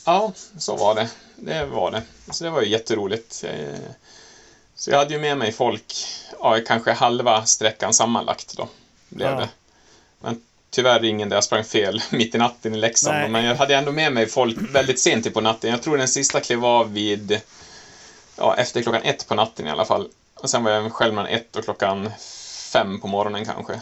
Ja, 0.05 0.33
så 0.57 0.75
var 0.75 0.95
det. 0.95 1.09
Det 1.35 1.65
var 1.65 1.91
det. 1.91 2.03
Så 2.31 2.43
det 2.43 2.49
var 2.49 2.61
ju 2.61 2.69
jätteroligt. 2.69 3.45
Så 4.81 4.91
jag 4.91 4.97
hade 4.97 5.13
ju 5.13 5.19
med 5.19 5.37
mig 5.37 5.51
folk, 5.51 5.93
ja, 6.39 6.59
kanske 6.67 6.91
halva 6.91 7.45
sträckan 7.45 7.93
sammanlagt 7.93 8.57
då. 8.57 8.67
Blev 9.09 9.29
Ja. 9.29 9.35
det. 9.39 9.49
Men 10.19 10.41
tyvärr 10.69 11.03
ingen 11.03 11.29
där 11.29 11.37
jag 11.37 11.43
sprang 11.43 11.63
fel 11.63 12.01
mitt 12.09 12.35
i 12.35 12.37
natten 12.37 12.75
i 12.75 12.77
Leksand. 12.77 13.17
Nej. 13.17 13.29
Men 13.29 13.45
jag 13.45 13.55
hade 13.55 13.75
ändå 13.75 13.91
med 13.91 14.13
mig 14.13 14.27
folk 14.27 14.57
väldigt 14.59 14.99
sent 14.99 15.25
in 15.25 15.33
på 15.33 15.41
natten. 15.41 15.69
Jag 15.69 15.81
tror 15.81 15.97
den 15.97 16.07
sista 16.07 16.39
klev 16.39 16.65
av 16.65 16.93
vid, 16.93 17.41
ja, 18.37 18.55
efter 18.55 18.81
klockan 18.81 19.01
ett 19.03 19.27
på 19.27 19.35
natten 19.35 19.67
i 19.67 19.69
alla 19.69 19.85
fall. 19.85 20.09
Och 20.35 20.49
sen 20.49 20.63
var 20.63 20.71
jag 20.71 20.93
själv 20.93 21.13
mellan 21.13 21.31
ett 21.31 21.55
och 21.55 21.63
klockan 21.63 22.11
fem 22.73 22.99
på 23.01 23.07
morgonen 23.07 23.45
kanske. 23.45 23.81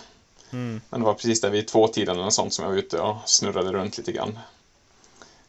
Mm. 0.51 0.81
Men 0.89 0.99
det 0.99 1.05
var 1.05 1.13
precis 1.13 1.41
där 1.41 1.49
vid 1.49 1.67
tvåtiden 1.67 2.15
eller 2.15 2.23
något 2.23 2.33
sånt 2.33 2.53
som 2.53 2.63
jag 2.65 2.71
var 2.71 2.77
ute 2.77 2.99
och 2.99 3.15
snurrade 3.25 3.71
runt 3.71 3.97
lite 3.97 4.11
grann. 4.11 4.39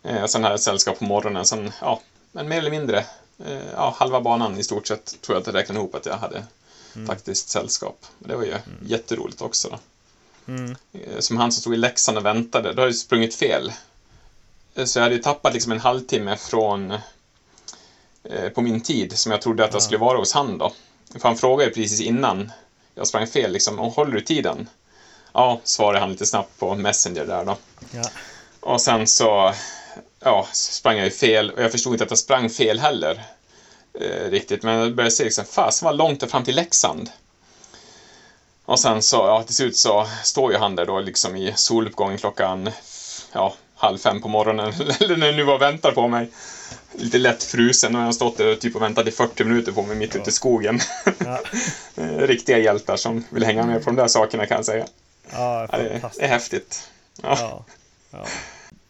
Eh, 0.03 0.27
sen 0.27 0.43
hade 0.43 0.53
jag 0.53 0.61
sällskap 0.61 0.99
på 0.99 1.05
morgonen, 1.05 1.45
sen, 1.45 1.73
ja, 1.81 2.01
men 2.33 2.49
mer 2.49 2.59
eller 2.59 2.71
mindre, 2.71 3.05
ja, 3.75 3.95
halva 3.99 4.21
banan 4.21 4.59
i 4.59 4.65
stort 4.65 4.87
sett 4.89 5.21
tror 5.21 5.37
jag 5.37 5.41
att 5.41 5.47
jag 5.47 5.55
räknade 5.55 5.79
ihop 5.81 5.95
att 5.95 6.07
jag 6.07 6.17
hade 6.17 6.45
Mm. 6.97 7.07
faktiskt 7.07 7.49
sällskap. 7.49 8.07
Det 8.19 8.37
var 8.37 8.45
ju 8.45 8.55
jätteroligt 8.87 9.43
också 9.43 9.69
då. 9.69 9.79
Mm. 10.53 10.77
Eh, 10.93 11.19
Som 11.19 11.37
han 11.37 11.53
som 11.53 11.61
stod 11.61 11.75
i 11.75 11.77
Leksand 11.77 12.19
och 12.19 12.27
väntade, 12.27 12.73
då 12.73 12.81
hade 12.83 12.89
jag 12.91 12.97
sprungit 12.97 13.35
fel. 13.35 13.73
Eh, 14.75 14.85
Så 14.85 14.99
jag 14.99 15.03
hade 15.03 15.15
ju 15.15 15.23
tappat 15.23 15.53
liksom 15.53 15.73
en 15.73 15.81
halvtimme 15.81 16.37
från 16.37 16.91
eh, 18.25 18.49
på 18.55 18.61
min 18.61 18.81
tid 18.81 19.19
som 19.19 19.33
jag 19.33 19.43
trodde 19.43 19.65
att 19.65 19.73
jag 19.73 19.81
Ja. 19.81 19.85
skulle 19.85 19.99
vara 19.99 20.19
hos 20.19 20.33
han 20.33 20.59
då. 20.59 20.73
För 21.13 21.21
han 21.29 21.37
frågade 21.37 21.71
precis 21.71 22.01
innan 22.01 22.53
jag 22.95 23.07
sprang 23.07 23.27
fel 23.27 23.53
liksom, 23.53 23.79
"Och 23.79 23.93
håller 23.93 24.13
du 24.13 24.21
tiden? 24.21 24.69
Ja, 25.33 25.61
svarade 25.65 26.01
han 26.01 26.11
lite 26.11 26.27
snabbt 26.27 26.59
på 26.59 26.75
Messenger 26.75 27.25
där 27.27 27.45
då. 27.45 27.57
Ja. 27.91 28.03
Och 28.61 28.81
sen 28.81 29.07
så 29.07 29.53
ja, 30.21 30.47
sprang 30.53 30.97
jag 30.97 31.05
ju 31.05 31.11
fel 31.11 31.51
och 31.51 31.63
jag 31.63 31.73
förstod 31.73 31.93
inte 31.95 32.05
att 32.05 32.11
jag 32.11 32.19
sprang 32.19 32.51
fel 32.51 32.79
heller. 32.79 33.23
Eh, 34.01 34.31
riktigt, 34.31 34.63
men 34.63 34.75
jag 34.79 34.95
började 34.95 35.11
se 35.15 35.25
liksom, 35.25 35.45
fasen 35.45 35.87
vad 35.87 35.97
långt 35.97 36.21
det 36.21 36.27
är 36.27 36.29
fram 36.31 36.45
till 36.45 36.55
Leksand. 36.57 37.11
Och 38.65 38.81
sen 38.81 39.03
så, 39.03 39.17
ja 39.17 39.43
till 39.43 39.55
slut 39.55 39.77
så 39.77 40.07
står 40.25 40.53
ju 40.53 40.59
han 40.59 40.77
där 40.77 40.87
då 40.87 41.01
liksom 41.01 41.37
i 41.37 41.53
soluppgången 41.57 42.19
klockan 42.19 42.71
ja, 43.33 43.55
halv 43.77 43.99
fem 43.99 44.21
på 44.21 44.29
morgonen, 44.29 44.73
eller 45.01 45.17
när 45.17 45.27
det 45.27 45.33
nu 45.37 45.43
var 45.43 45.55
och 45.55 45.63
väntar 45.63 45.93
på 45.93 46.09
mig. 46.09 46.31
Lite 46.93 47.19
lätt 47.19 47.43
frusen 47.43 47.95
och 47.95 48.01
jag 48.01 48.07
har 48.07 48.13
stått 48.13 48.37
där 48.37 48.53
och 48.53 48.61
typ 48.61 48.77
och 48.77 48.83
väntat 48.83 49.07
i 49.07 49.11
40 49.11 49.45
minuter 49.45 49.73
på 49.73 49.83
mig 49.83 49.97
mitt 49.97 50.15
Ja. 50.15 50.21
ute 50.21 50.31
i 50.31 50.33
skogen. 50.33 50.81
Ja. 51.19 51.41
Eh, 51.97 52.19
Riktiga 52.19 52.59
hjältar 52.59 52.97
som 52.97 53.25
vill 53.31 53.45
hänga 53.45 53.67
med 53.67 53.85
på 53.85 53.91
de 53.91 53.97
där 53.97 54.09
sakerna 54.09 54.47
kan 54.47 54.57
jag 54.57 54.65
säga. 54.65 54.87
Ja, 55.33 55.67
det, 55.71 55.79
det 55.83 55.91
fantastiskt. 55.91 56.23
är 56.23 56.29
häftigt. 56.29 56.89
Ja, 57.23 57.65
ja. 58.11 58.27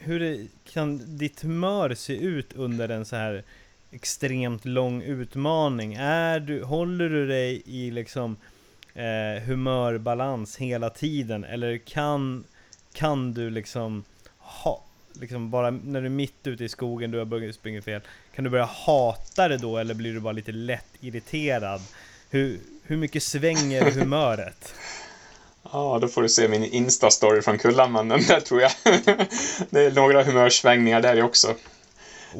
Hur 0.02 0.46
kan 0.72 1.18
ditt 1.18 1.42
humör 1.42 1.94
se 1.94 2.16
ut 2.16 2.52
under 2.52 2.88
en 2.88 3.04
så 3.04 3.16
här 3.16 3.44
extremt 3.90 4.64
lång 4.64 5.02
utmaning? 5.02 5.94
Är 5.94 6.40
du, 6.40 6.62
håller 6.62 7.08
du 7.08 7.26
dig 7.26 7.62
i 7.66 7.90
liksom 7.90 8.36
eh, 8.94 9.42
humörbalans 9.42 10.56
hela 10.56 10.90
tiden? 10.90 11.44
Eller 11.44 11.78
kan, 11.78 12.44
kan 12.92 13.32
du 13.32 13.50
liksom 13.50 14.04
ha, 14.38 14.84
liksom 15.12 15.50
bara 15.50 15.70
när 15.70 16.00
du 16.00 16.06
är 16.06 16.10
mitt 16.10 16.46
ute 16.46 16.64
i 16.64 16.68
skogen, 16.68 17.10
du 17.10 17.18
har 17.18 17.24
börjat 17.24 17.54
springa 17.54 17.82
fel, 17.82 18.00
kan 18.34 18.44
du 18.44 18.50
börja 18.50 18.64
hata 18.64 19.48
det 19.48 19.56
då 19.56 19.78
eller 19.78 19.94
blir 19.94 20.14
du 20.14 20.20
bara 20.20 20.32
lite 20.32 20.52
lätt 20.52 20.90
irriterad? 21.00 21.80
Hur, 22.30 22.60
hur 22.82 22.96
mycket 22.96 23.22
svänger 23.22 23.90
humöret? 24.00 24.74
Ja, 25.72 25.98
då 26.00 26.08
får 26.08 26.22
du 26.22 26.28
se 26.28 26.48
min 26.48 26.64
Insta-story 26.64 27.40
från 27.40 27.58
Kullamannen 27.58 28.20
där 28.28 28.40
tror 28.40 28.60
jag. 28.60 28.70
det 29.70 29.80
är 29.80 29.90
några 29.90 30.22
humörsvängningar 30.24 31.00
där 31.00 31.22
också. 31.22 31.48
Oh, 31.48 31.54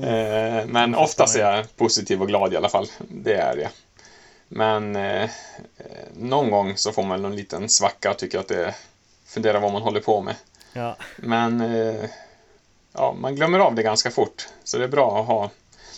Eh, 0.08 0.66
men 0.66 0.94
oftast 0.94 1.36
är 1.36 1.40
jag. 1.40 1.76
positiv 1.76 2.20
och 2.22 2.28
glad 2.28 2.52
i 2.52 2.56
alla 2.56 2.68
fall. 2.68 2.86
Det 3.08 3.34
är 3.34 3.56
jag. 3.56 3.70
Men 4.48 4.96
eh, 4.96 5.30
någon 6.16 6.50
gång 6.50 6.76
så 6.76 6.92
får 6.92 7.02
man 7.02 7.22
någon 7.22 7.36
liten 7.36 7.68
svacka 7.68 8.10
och 8.10 8.18
tycker 8.18 8.38
att 8.38 8.48
det 8.48 8.74
funderar 9.26 9.60
vad 9.60 9.72
man 9.72 9.82
håller 9.82 10.00
på 10.00 10.20
med. 10.20 10.34
Ja, 10.72 10.96
Men 11.16 11.60
eh, 11.60 12.04
ja, 12.92 13.12
man 13.20 13.34
glömmer 13.36 13.58
av 13.58 13.74
det 13.74 13.82
ganska 13.82 14.10
fort. 14.10 14.48
Så 14.64 14.78
det 14.78 14.84
är 14.84 14.88
bra 14.88 15.20
att 15.20 15.26
ha 15.26 15.50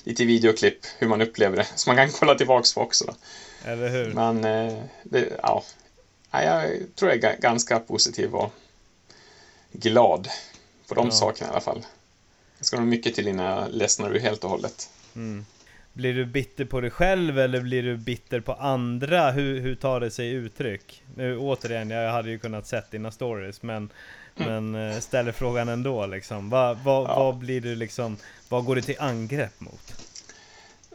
lite 0.04 0.24
videoklipp 0.24 0.86
hur 0.98 1.08
man 1.08 1.22
upplever 1.22 1.56
det. 1.56 1.66
Så 1.74 1.90
man 1.90 1.96
kan 1.96 2.10
kolla 2.10 2.34
tillbaks 2.34 2.74
på 2.74 2.80
också. 2.80 3.04
Då. 3.04 3.14
eller 3.70 3.88
hur? 3.88 4.12
Men 4.14 4.44
eh, 4.44 4.78
det, 5.02 5.28
ja, 5.42 5.62
Ja, 6.32 6.42
jag 6.42 6.70
tror 6.96 7.10
jag 7.10 7.24
är 7.24 7.28
ga- 7.28 7.40
ganska 7.40 7.78
positiv 7.80 8.34
och 8.34 8.52
glad 9.72 10.28
på 10.88 10.94
de 10.94 11.06
Ja. 11.06 11.10
sakerna 11.12 11.48
i 11.48 11.50
alla 11.52 11.60
fall. 11.60 11.86
Det 12.58 12.64
ska 12.64 12.76
nog 12.76 12.86
mycket 12.88 13.14
till 13.14 13.28
innan 13.28 13.46
jag 13.46 13.70
ledsnar 13.70 14.10
ur 14.14 14.18
helt 14.20 14.44
och 14.44 14.50
hållet. 14.50 14.90
Mm. 15.14 15.46
Blir 15.92 16.14
du 16.14 16.24
bitter 16.24 16.64
på 16.64 16.80
dig 16.80 16.90
själv 16.90 17.38
eller 17.38 17.60
blir 17.60 17.82
du 17.82 17.96
bitter 17.96 18.40
på 18.40 18.52
andra? 18.52 19.30
Hur, 19.30 19.60
hur 19.60 19.74
tar 19.74 20.00
det 20.00 20.10
sig 20.10 20.28
uttryck? 20.30 21.02
Nu 21.16 21.38
återigen, 21.38 21.90
jag 21.90 22.12
hade 22.12 22.30
ju 22.30 22.38
kunnat 22.38 22.66
sett 22.66 22.90
dina 22.90 23.10
stories 23.10 23.62
men 23.62 23.90
Men 24.34 24.74
eh, 24.74 24.98
ställer 24.98 25.32
frågan 25.32 25.68
ändå 25.68 26.06
liksom. 26.06 26.50
Vad 26.50 26.78
vad 26.78 27.04
Ja. 27.10 27.18
vad 27.18 27.36
blir 27.36 27.60
du 27.60 27.74
liksom 27.74 28.16
Vad 28.48 28.64
går 28.64 28.76
du 28.76 28.82
till 28.82 28.96
angrepp 29.00 29.60
mot? 29.60 29.94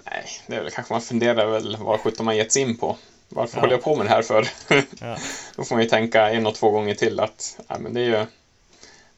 Nej, 0.06 0.26
det 0.48 0.56
är 0.56 0.62
väl 0.64 0.72
kanske 0.72 0.94
man 0.94 1.02
funderar 1.02 1.46
väl 1.52 1.78
vad 1.80 2.00
sjutton 2.00 2.26
man 2.26 2.38
gett 2.38 2.52
sig 2.52 2.62
in 2.62 2.78
på. 2.78 2.98
Varför 3.30 3.58
Ja. 3.58 3.62
håller 3.62 3.74
jag 3.74 3.84
på 3.84 3.96
med 3.96 4.06
det 4.06 4.10
här 4.10 4.22
för? 4.22 4.48
Ja, 5.02 5.18
Då 5.56 5.64
får 5.64 5.76
man 5.76 5.84
ju 5.84 5.90
tänka 5.90 6.30
en 6.30 6.48
och 6.48 6.56
två 6.56 6.70
gånger 6.72 6.96
till 6.96 7.20
att 7.20 7.60
ja, 7.68 7.78
men 7.80 7.94
det 7.94 8.00
är 8.02 8.06
ju 8.06 8.26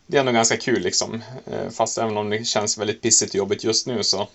det 0.08 0.18
är 0.18 0.20
ändå 0.20 0.32
ganska 0.32 0.58
kul 0.58 0.82
liksom. 0.82 1.24
Eh, 1.52 1.70
Fast 1.70 1.98
även 1.98 2.18
om 2.18 2.30
det 2.30 2.46
känns 2.46 2.78
väldigt 2.78 3.02
pissigt 3.02 3.32
och 3.32 3.36
jobbigt 3.36 3.64
just 3.64 3.88
nu 3.88 4.04
så 4.04 4.28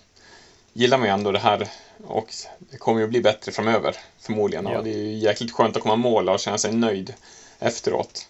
gillar 0.73 0.97
man 0.97 1.07
ju 1.07 1.13
ändå 1.13 1.31
det 1.31 1.39
här 1.39 1.67
och 2.07 2.33
det 2.59 2.77
kommer 2.77 3.01
ju 3.01 3.07
bli 3.07 3.21
bättre 3.21 3.51
framöver 3.51 3.95
förmodligen. 4.19 4.65
Ja. 4.65 4.77
Och 4.77 4.83
det 4.83 4.89
är 4.93 4.97
ju 4.97 5.13
jäkligt 5.17 5.51
skönt 5.51 5.75
att 5.75 5.81
komma 5.83 5.95
mål 5.95 6.29
och 6.29 6.39
känna 6.39 6.57
sig 6.57 6.73
nöjd 6.73 7.13
efteråt. 7.59 8.27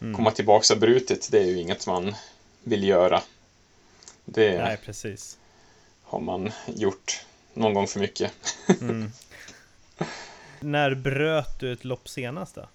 mm. 0.00 0.14
Komma 0.16 0.30
tillbaka 0.30 0.74
och 0.74 0.80
brutit, 0.80 1.28
det 1.30 1.38
är 1.38 1.44
ju 1.46 1.58
inget 1.60 1.86
man 1.86 2.14
vill 2.62 2.84
göra. 2.84 3.22
Det, 4.24 4.58
Nej 4.58 4.76
precis 4.84 5.38
har 6.02 6.20
man 6.20 6.52
gjort 6.66 7.24
någon 7.54 7.74
gång 7.74 7.86
för 7.86 8.00
mycket. 8.00 8.32
Mm. 8.80 9.12
När 10.62 10.94
bröt 10.94 11.60
du 11.60 11.72
ett 11.72 11.84
lopp 11.84 12.08
senast 12.08 12.54
då? 12.54 12.66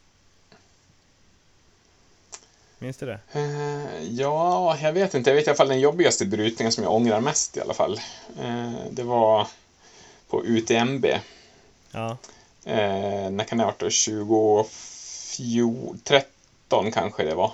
Minns 2.80 2.98
du 2.98 3.06
det? 3.06 3.20
Eh, 3.32 4.04
ja, 4.04 4.78
jag 4.82 4.94
vet 4.94 5.14
inte. 5.14 5.30
Jag 5.30 5.36
vet 5.36 5.48
i 5.48 5.50
alla 5.50 5.58
fall 5.58 5.68
den 5.68 5.80
jobbigaste 5.80 6.26
brytningen 6.26 6.72
som 6.72 6.84
jag 6.84 6.94
ångrar 6.94 7.22
mest 7.22 7.58
i 7.58 7.62
alla 7.62 7.74
fall. 7.74 8.00
Eh, 8.42 8.72
det 8.92 9.04
var 9.04 9.48
på 10.28 10.46
UTMB. 10.46 11.06
Ja. 11.92 12.18
Eh, 12.66 13.30
när 13.30 13.44
kan 13.44 13.58
det 13.58 13.64
ha 13.64 13.72
varit 13.72 13.80
då? 13.80 13.90
2013 15.38 16.92
kanske 16.92 17.24
det 17.24 17.36
var. 17.36 17.52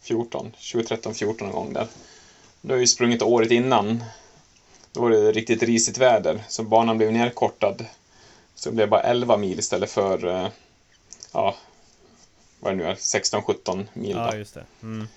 14, 0.00 0.50
2013, 0.50 1.14
14 1.14 1.46
någon 1.46 1.56
gång 1.56 1.72
där. 1.72 1.86
Då 2.60 2.74
har 2.74 2.78
ju 2.78 2.86
sprungit 2.86 3.22
året 3.22 3.50
innan. 3.50 4.04
Då 4.92 5.00
var 5.00 5.10
det 5.10 5.32
riktigt 5.32 5.62
risigt 5.62 5.98
väder, 5.98 6.44
så 6.48 6.62
banan 6.62 6.98
blev 6.98 7.12
nerkortad. 7.12 7.86
Så 8.58 8.68
det 8.68 8.74
blev 8.74 8.88
bara 8.88 9.00
11 9.00 9.36
mil 9.36 9.58
istället 9.58 9.90
för, 9.90 10.26
eh, 10.26 10.48
ja, 11.32 11.54
vad 12.60 12.72
det 12.72 12.76
nu 12.76 12.84
är, 12.84 12.94
16-17 12.94 13.86
mil. 13.92 14.10
Ja, 14.16 14.30
då. 14.30 14.36
just 14.38 14.54
det. 14.54 14.64
Mm. 14.82 15.08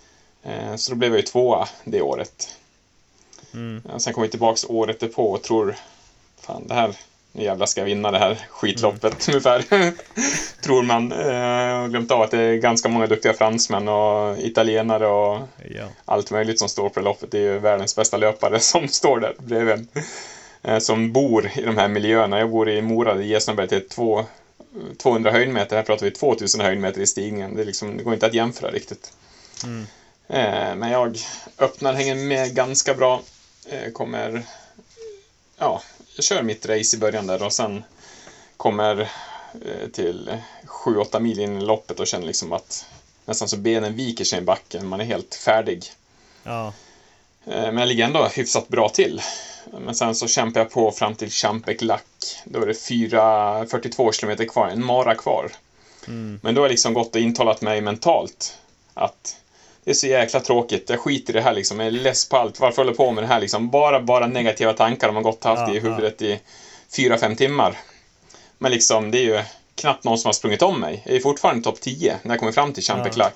Eh, 0.44 0.76
Så 0.76 0.92
då 0.92 0.98
blev 0.98 1.12
jag 1.12 1.18
ju 1.20 1.26
tvåa 1.26 1.68
det 1.84 2.02
året. 2.02 2.56
Mm. 3.54 3.82
Eh, 3.90 3.98
Sen 3.98 4.14
kom 4.14 4.24
jag 4.24 4.32
tillbaks 4.32 4.66
året 4.70 5.00
därpå 5.00 5.32
och 5.32 5.42
tror, 5.44 5.76
fan 6.40 6.68
det 6.68 6.74
här, 6.74 6.96
nu 7.32 7.44
jävlar 7.44 7.66
ska 7.66 7.82
jag 7.82 7.86
vinna 7.86 8.12
det 8.12 8.20
här 8.20 8.46
skitloppet 8.50 9.28
ungefär. 9.30 9.62
tror 10.64 10.84
man. 10.84 11.12
Eh, 11.12 11.28
Jag 11.28 11.82
har 11.82 11.88
glömt 11.88 12.12
av 12.12 12.22
att 12.22 12.32
det 12.32 12.42
är 12.42 12.56
ganska 12.56 12.90
många 12.90 13.08
duktiga 13.08 13.34
fransmän 13.34 13.88
och 13.88 14.38
italienare 14.38 15.08
och 15.08 15.40
Ja. 15.76 15.86
allt 16.06 16.32
möjligt 16.32 16.60
som 16.60 16.70
står 16.70 16.90
på 16.90 17.00
det 17.00 17.04
loppet. 17.04 17.32
Det 17.32 17.38
är 17.38 17.42
ju 17.42 17.60
världens 17.60 17.96
bästa 17.96 18.18
löpare 18.18 18.60
som 18.72 18.88
står 18.88 19.20
där 19.20 19.36
bredvid. 19.40 19.88
Eh, 19.94 20.04
Som 20.80 21.12
bor 21.12 21.52
i 21.56 21.62
de 21.62 21.78
här 21.78 21.88
miljöerna. 21.88 22.40
Jag 22.40 22.50
bor 22.50 22.70
i 22.70 22.82
Mora, 22.82 23.22
i 23.22 23.28
Gesnaberg, 23.28 23.68
till 23.68 23.82
två, 23.82 24.26
200 24.98 25.32
höjdmeter. 25.32 25.76
Här 25.76 25.84
pratar 25.84 26.06
vi 26.06 26.12
2000 26.12 26.62
höjdmeter 26.62 27.02
i 27.02 27.06
stigningen. 27.08 27.56
Det, 27.56 27.62
är 27.62 27.66
liksom, 27.66 27.98
det 27.98 28.04
går 28.04 28.14
inte 28.14 28.26
att 28.26 28.34
jämföra 28.34 28.72
riktigt. 28.72 29.12
Mm. 29.64 29.88
Eh, 30.28 30.76
Men 30.76 30.90
jag 30.90 31.18
öppnar, 31.58 31.94
hänger 31.94 32.16
med 32.16 32.54
ganska 32.54 32.94
bra. 32.94 33.22
Eh, 33.66 33.92
Kommer... 33.92 34.44
Ja, 35.58 35.82
jag 36.16 36.24
kör 36.24 36.42
mitt 36.42 36.66
race 36.66 36.96
i 36.96 37.00
början 37.00 37.28
där 37.28 37.44
och 37.44 37.54
sen 37.54 37.84
kommer 38.58 39.00
eh, 39.66 39.88
till 39.92 40.38
7-8 40.86 41.20
mil 41.20 41.40
in 41.40 41.58
i 41.58 41.62
loppet 41.62 42.00
och 42.00 42.08
känner 42.08 42.28
liksom 42.28 42.54
att 42.54 42.86
nästan 43.26 43.48
så 43.48 43.58
benen 43.58 43.96
viker 43.96 44.24
sig 44.24 44.40
i 44.40 44.42
backen. 44.42 44.88
Man 44.88 45.02
är 45.02 45.06
helt 45.06 45.36
färdig. 45.36 45.86
Ja. 46.44 46.74
Eh, 47.46 47.62
Men 47.62 47.78
jag 47.78 47.88
ligger 47.88 48.06
ändå 48.06 48.26
hyfsat 48.28 48.68
bra 48.68 48.90
till. 48.90 49.22
Men 49.80 49.96
sen 49.96 50.16
så 50.16 50.28
kämpar 50.28 50.60
jag 50.60 50.72
på 50.72 50.92
fram 50.92 51.16
till 51.16 51.30
Champek 51.30 51.82
Lac. 51.82 52.02
Då 52.46 52.62
är 52.62 52.66
det 52.66 52.74
4, 52.74 53.66
42 53.66 54.12
kilometer 54.12 54.46
kvar, 54.46 54.68
en 54.68 54.86
mara 54.86 55.16
kvar. 55.16 55.52
Mm. 56.08 56.40
Men 56.44 56.56
då 56.56 56.62
har 56.62 56.66
jag 56.66 56.72
liksom 56.72 56.94
gått 56.94 57.16
och 57.16 57.22
intalat 57.22 57.62
mig 57.62 57.82
mentalt 57.82 58.58
att 58.94 59.36
det 59.84 59.92
är 59.92 59.96
så 59.96 60.08
jäkla 60.08 60.40
tråkigt, 60.40 60.90
jag 60.90 61.00
skiter 61.00 61.34
i 61.34 61.38
det 61.38 61.42
här 61.42 61.54
liksom, 61.54 61.80
jag 61.80 61.88
är 61.88 61.92
less 61.92 62.30
på 62.30 62.38
allt, 62.38 62.60
varför 62.60 62.78
håller 62.78 62.90
jag 62.90 62.98
på 62.98 63.12
med 63.12 63.24
det 63.24 63.28
här 63.28 63.40
liksom? 63.40 63.70
Bara, 63.70 64.02
bara 64.02 64.28
negativa 64.28 64.74
tankar 64.74 65.08
har 65.08 65.14
man 65.14 65.24
gått 65.24 65.44
haft 65.44 65.68
Ja, 65.68 65.74
i 65.76 65.80
huvudet 65.80 66.22
i 66.22 66.40
fyra 66.96 67.18
fem 67.18 67.36
timmar. 67.36 67.78
Men 68.58 68.72
liksom, 68.72 69.12
det 69.12 69.18
är 69.18 69.24
ju 69.24 69.42
knappt 69.76 70.04
någon 70.04 70.18
som 70.18 70.28
har 70.28 70.34
sprungit 70.34 70.62
om 70.62 70.80
mig. 70.80 71.02
Jag 71.06 71.16
är 71.16 71.20
fortfarande 71.20 71.64
topp 71.64 71.82
10 71.82 72.20
när 72.24 72.32
jag 72.32 72.40
kommer 72.40 72.52
fram 72.52 72.74
till 72.74 72.84
Champek 72.84 73.14
Ja. 73.16 73.30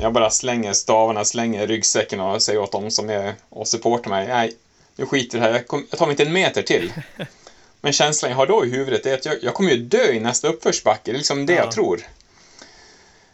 Jag 0.00 0.12
bara 0.12 0.30
slänger 0.30 0.72
stavarna, 0.72 1.24
slänger 1.24 1.66
ryggsäcken 1.66 2.20
och 2.20 2.42
säger 2.42 2.60
åt 2.60 2.72
dem 2.72 2.90
som 2.90 3.10
är 3.10 3.34
och 3.48 3.68
supportar 3.68 4.10
mig, 4.10 4.26
nej, 4.26 4.52
nu 4.96 5.06
skiter 5.06 5.38
det 5.38 5.44
här, 5.44 5.52
jag, 5.52 5.66
kom, 5.66 5.86
jag 5.90 5.98
tar 5.98 6.06
mig 6.06 6.12
inte 6.12 6.22
en 6.22 6.32
meter 6.32 6.62
till. 6.62 6.92
Men 7.80 7.92
känslan 7.92 8.30
jag 8.30 8.36
har 8.38 8.46
då 8.46 8.64
i 8.66 8.70
huvudet 8.70 9.06
är 9.06 9.14
att 9.14 9.24
jag, 9.24 9.36
jag 9.42 9.54
kommer 9.54 9.70
ju 9.70 9.76
dö 9.76 10.04
i 10.12 10.20
nästa 10.20 10.48
uppförsbacke. 10.48 11.00
Det 11.04 11.10
är 11.10 11.18
liksom 11.18 11.46
det 11.46 11.52
Ja. 11.52 11.58
jag 11.58 11.72
tror. 11.72 12.00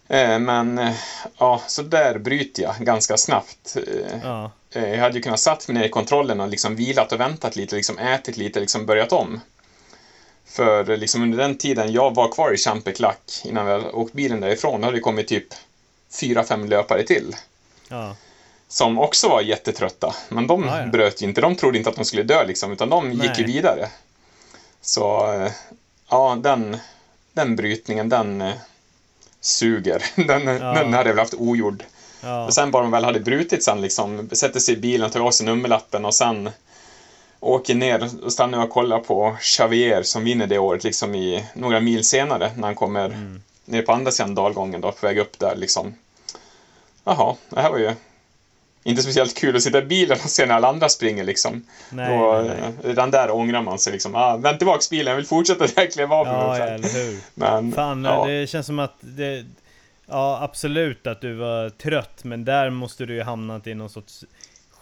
Eh, 0.09 0.39
men 0.39 0.79
eh, 0.79 0.95
ja, 1.39 1.63
så 1.67 1.83
där 1.83 2.19
bryter 2.19 2.63
jag 2.63 2.75
ganska 2.79 3.17
snabbt. 3.17 3.77
Eh, 3.77 4.19
Ja. 4.23 4.51
eh, 4.71 4.89
jag 4.89 4.99
hade 4.99 5.15
ju 5.15 5.23
kunnat 5.23 5.41
satt 5.41 5.69
mig 5.69 5.75
ner 5.75 5.85
i 5.85 5.89
kontrollen 5.89 6.41
och 6.41 6.49
liksom 6.49 6.77
vilat 6.77 7.13
och 7.13 7.21
väntat 7.21 7.57
lite, 7.57 7.77
liksom 7.77 7.99
ätit 7.99 8.37
lite, 8.37 8.61
liksom 8.61 8.87
börjat 8.87 9.13
om. 9.13 9.41
För 10.47 10.97
liksom 10.97 11.23
under 11.23 11.39
den 11.39 11.59
tiden 11.59 11.93
jag 11.93 12.15
var 12.15 12.33
kvar 12.33 12.53
i 12.53 12.57
Champek 12.57 13.01
Lac 13.01 13.43
innan 13.45 13.67
vi 13.67 13.73
hade 13.73 13.91
åkt 13.91 14.13
bilen 14.13 14.41
därifrån, 14.41 14.81
då 14.81 14.87
hade 14.87 14.97
det 14.97 15.01
kommit 15.03 15.29
typ 15.29 15.47
fyra, 16.21 16.45
fem 16.45 16.69
löpare 16.69 17.03
till. 17.03 17.37
Ja. 17.89 18.17
Som 18.69 18.99
också 18.99 19.29
var 19.29 19.41
jättetrötta. 19.41 20.15
Men 20.29 20.47
de 20.47 20.65
Ja, 20.65 20.81
ja. 20.81 20.87
bröt 20.87 21.23
ju 21.23 21.27
inte. 21.27 21.41
De 21.41 21.57
trodde 21.57 21.79
inte 21.79 21.91
att 21.91 21.97
de 21.97 22.05
skulle 22.05 22.23
dö 22.23 22.45
liksom, 22.45 22.73
utan 22.73 22.91
de 22.91 23.13
gick 23.13 23.23
ju 23.39 23.45
Nej. 23.45 23.55
vidare. 23.55 23.89
Så 24.81 25.33
eh, 25.33 25.53
ja, 26.11 26.39
den, 26.43 26.77
den 27.33 27.57
brytningen, 27.57 28.09
den 28.09 28.41
eh, 28.43 28.55
suger. 29.41 30.03
Den, 30.27 30.47
Ja. 30.47 30.73
den 30.73 30.93
hade 30.93 31.09
jag 31.09 31.15
väl 31.15 31.19
haft 31.19 31.35
ogjord. 31.35 31.85
Ja. 32.23 32.45
Och 32.47 32.55
sen 32.55 32.71
bara 32.71 32.83
de 32.83 32.91
väl 32.91 33.05
hade 33.05 33.21
brutit 33.21 33.65
sen 33.65 33.81
liksom, 33.81 34.29
sätter 34.33 34.61
sig 34.61 34.75
i 34.75 34.77
bilen, 34.77 35.11
tar 35.11 35.21
av 35.21 35.31
sig 35.31 35.47
nummerlappen 35.47 36.05
och 36.05 36.15
sen 36.15 36.51
åker 37.41 37.75
ner 37.75 38.25
och 38.25 38.33
stannar 38.33 38.63
och 38.65 38.71
kollar 38.71 38.99
på 38.99 39.37
Xavier 39.41 40.03
som 40.03 40.25
vinner 40.25 40.47
det 40.47 40.59
året 40.59 40.85
liksom 40.85 41.15
i 41.15 41.47
några 41.55 41.81
mil 41.81 42.05
senare 42.05 42.53
när 42.57 42.63
han 42.69 42.75
kommer 42.75 43.05
Mm. 43.07 43.43
ner 43.65 43.83
på 43.83 43.93
andra 43.93 44.11
sidan 44.13 44.35
dalgången 44.35 44.81
då, 44.81 44.93
på 44.93 45.07
väg 45.07 45.19
upp 45.19 45.39
där 45.39 45.57
liksom. 45.57 45.95
Jaha, 47.05 47.35
det 47.49 47.61
här 47.61 47.71
var 47.71 47.79
ju 47.79 47.93
inte 48.87 49.03
speciellt 49.03 49.35
kul 49.37 49.57
att 49.57 49.63
sitta 49.63 49.79
i 49.79 49.83
bilen 49.83 50.19
och 50.25 50.31
se 50.31 50.47
när 50.47 50.55
alla 50.55 50.69
andra 50.69 50.89
springer 50.89 51.25
liksom. 51.25 51.67
Nej, 51.91 52.19
då, 52.19 52.33
nej, 52.33 52.45
nej. 52.45 52.59
eh, 52.83 52.87
Redan 52.89 53.11
där 53.11 53.31
ångrar 53.35 53.63
man 53.63 53.79
sig 53.79 53.93
liksom. 53.93 54.15
Ah, 54.15 54.37
vänt 54.37 54.59
tillbaks 54.59 54.91
bilen, 54.91 55.07
jag 55.11 55.17
vill 55.17 55.27
fortsätta 55.27 55.67
där 55.67 55.73
jag 55.77 55.93
klev 55.93 56.13
av 56.13 56.27
Ja, 56.27 56.45
ungefär. 56.45 56.75
eller 56.75 56.89
hur. 57.07 57.19
Men, 57.35 57.73
Fan, 57.73 58.05
ja, 58.05 58.27
det 58.27 58.47
känns 58.47 58.67
som 58.67 58.79
att 58.79 58.95
det... 59.01 59.45
Ja, 60.09 60.39
absolut 60.43 61.07
att 61.07 61.21
du 61.21 61.35
var 61.35 61.71
trött, 61.71 62.25
men 62.25 62.45
där 62.45 62.71
måste 62.71 63.07
du 63.07 63.15
ju 63.15 63.23
hamnat 63.23 63.67
i 63.67 63.75
någon 63.75 63.91
sorts 63.91 64.25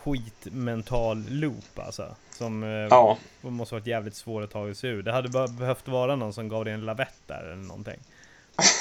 skitmental 0.04 1.24
loop 1.28 1.78
alltså. 1.86 2.06
Som 2.38 2.62
eh, 2.62 2.68
ja, 2.70 3.16
måste 3.40 3.74
varit 3.74 3.86
jävligt 3.86 4.14
svår 4.14 4.42
att 4.42 4.50
ta 4.50 4.74
sig 4.74 4.90
ur. 4.90 5.02
Det 5.02 5.12
hade 5.12 5.28
bara 5.28 5.48
behövt 5.48 5.88
vara 5.88 6.16
någon 6.16 6.32
som 6.32 6.48
gav 6.48 6.64
dig 6.64 6.74
en 6.74 6.80
lavett 6.84 7.14
där 7.26 7.42
eller 7.44 7.62
någonting. 7.62 7.98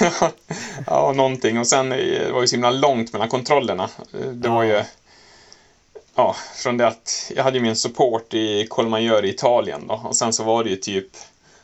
ja, 0.86 1.12
någonting. 1.16 1.58
Och 1.58 1.66
sen 1.66 1.92
eh, 1.92 1.98
det 1.98 2.32
var 2.32 2.40
ju 2.40 2.46
så 2.46 2.54
himla 2.56 2.70
långt 2.70 3.12
mellan 3.12 3.28
kontrollerna. 3.28 3.88
Det 4.32 4.48
var 4.48 4.64
Ja. 4.64 4.78
ju... 4.78 4.84
Ja, 6.14 6.36
från 6.56 6.76
det 6.76 6.86
att 6.86 7.32
jag 7.36 7.44
hade 7.44 7.60
min 7.60 7.76
support 7.76 8.34
i 8.34 8.66
Colmagör 8.66 9.24
i 9.24 9.28
Italien 9.28 9.86
då. 9.86 9.94
Och 9.94 10.16
sen 10.16 10.32
så 10.32 10.44
var 10.44 10.64
det 10.64 10.70
ju 10.70 10.76
typ 10.76 11.06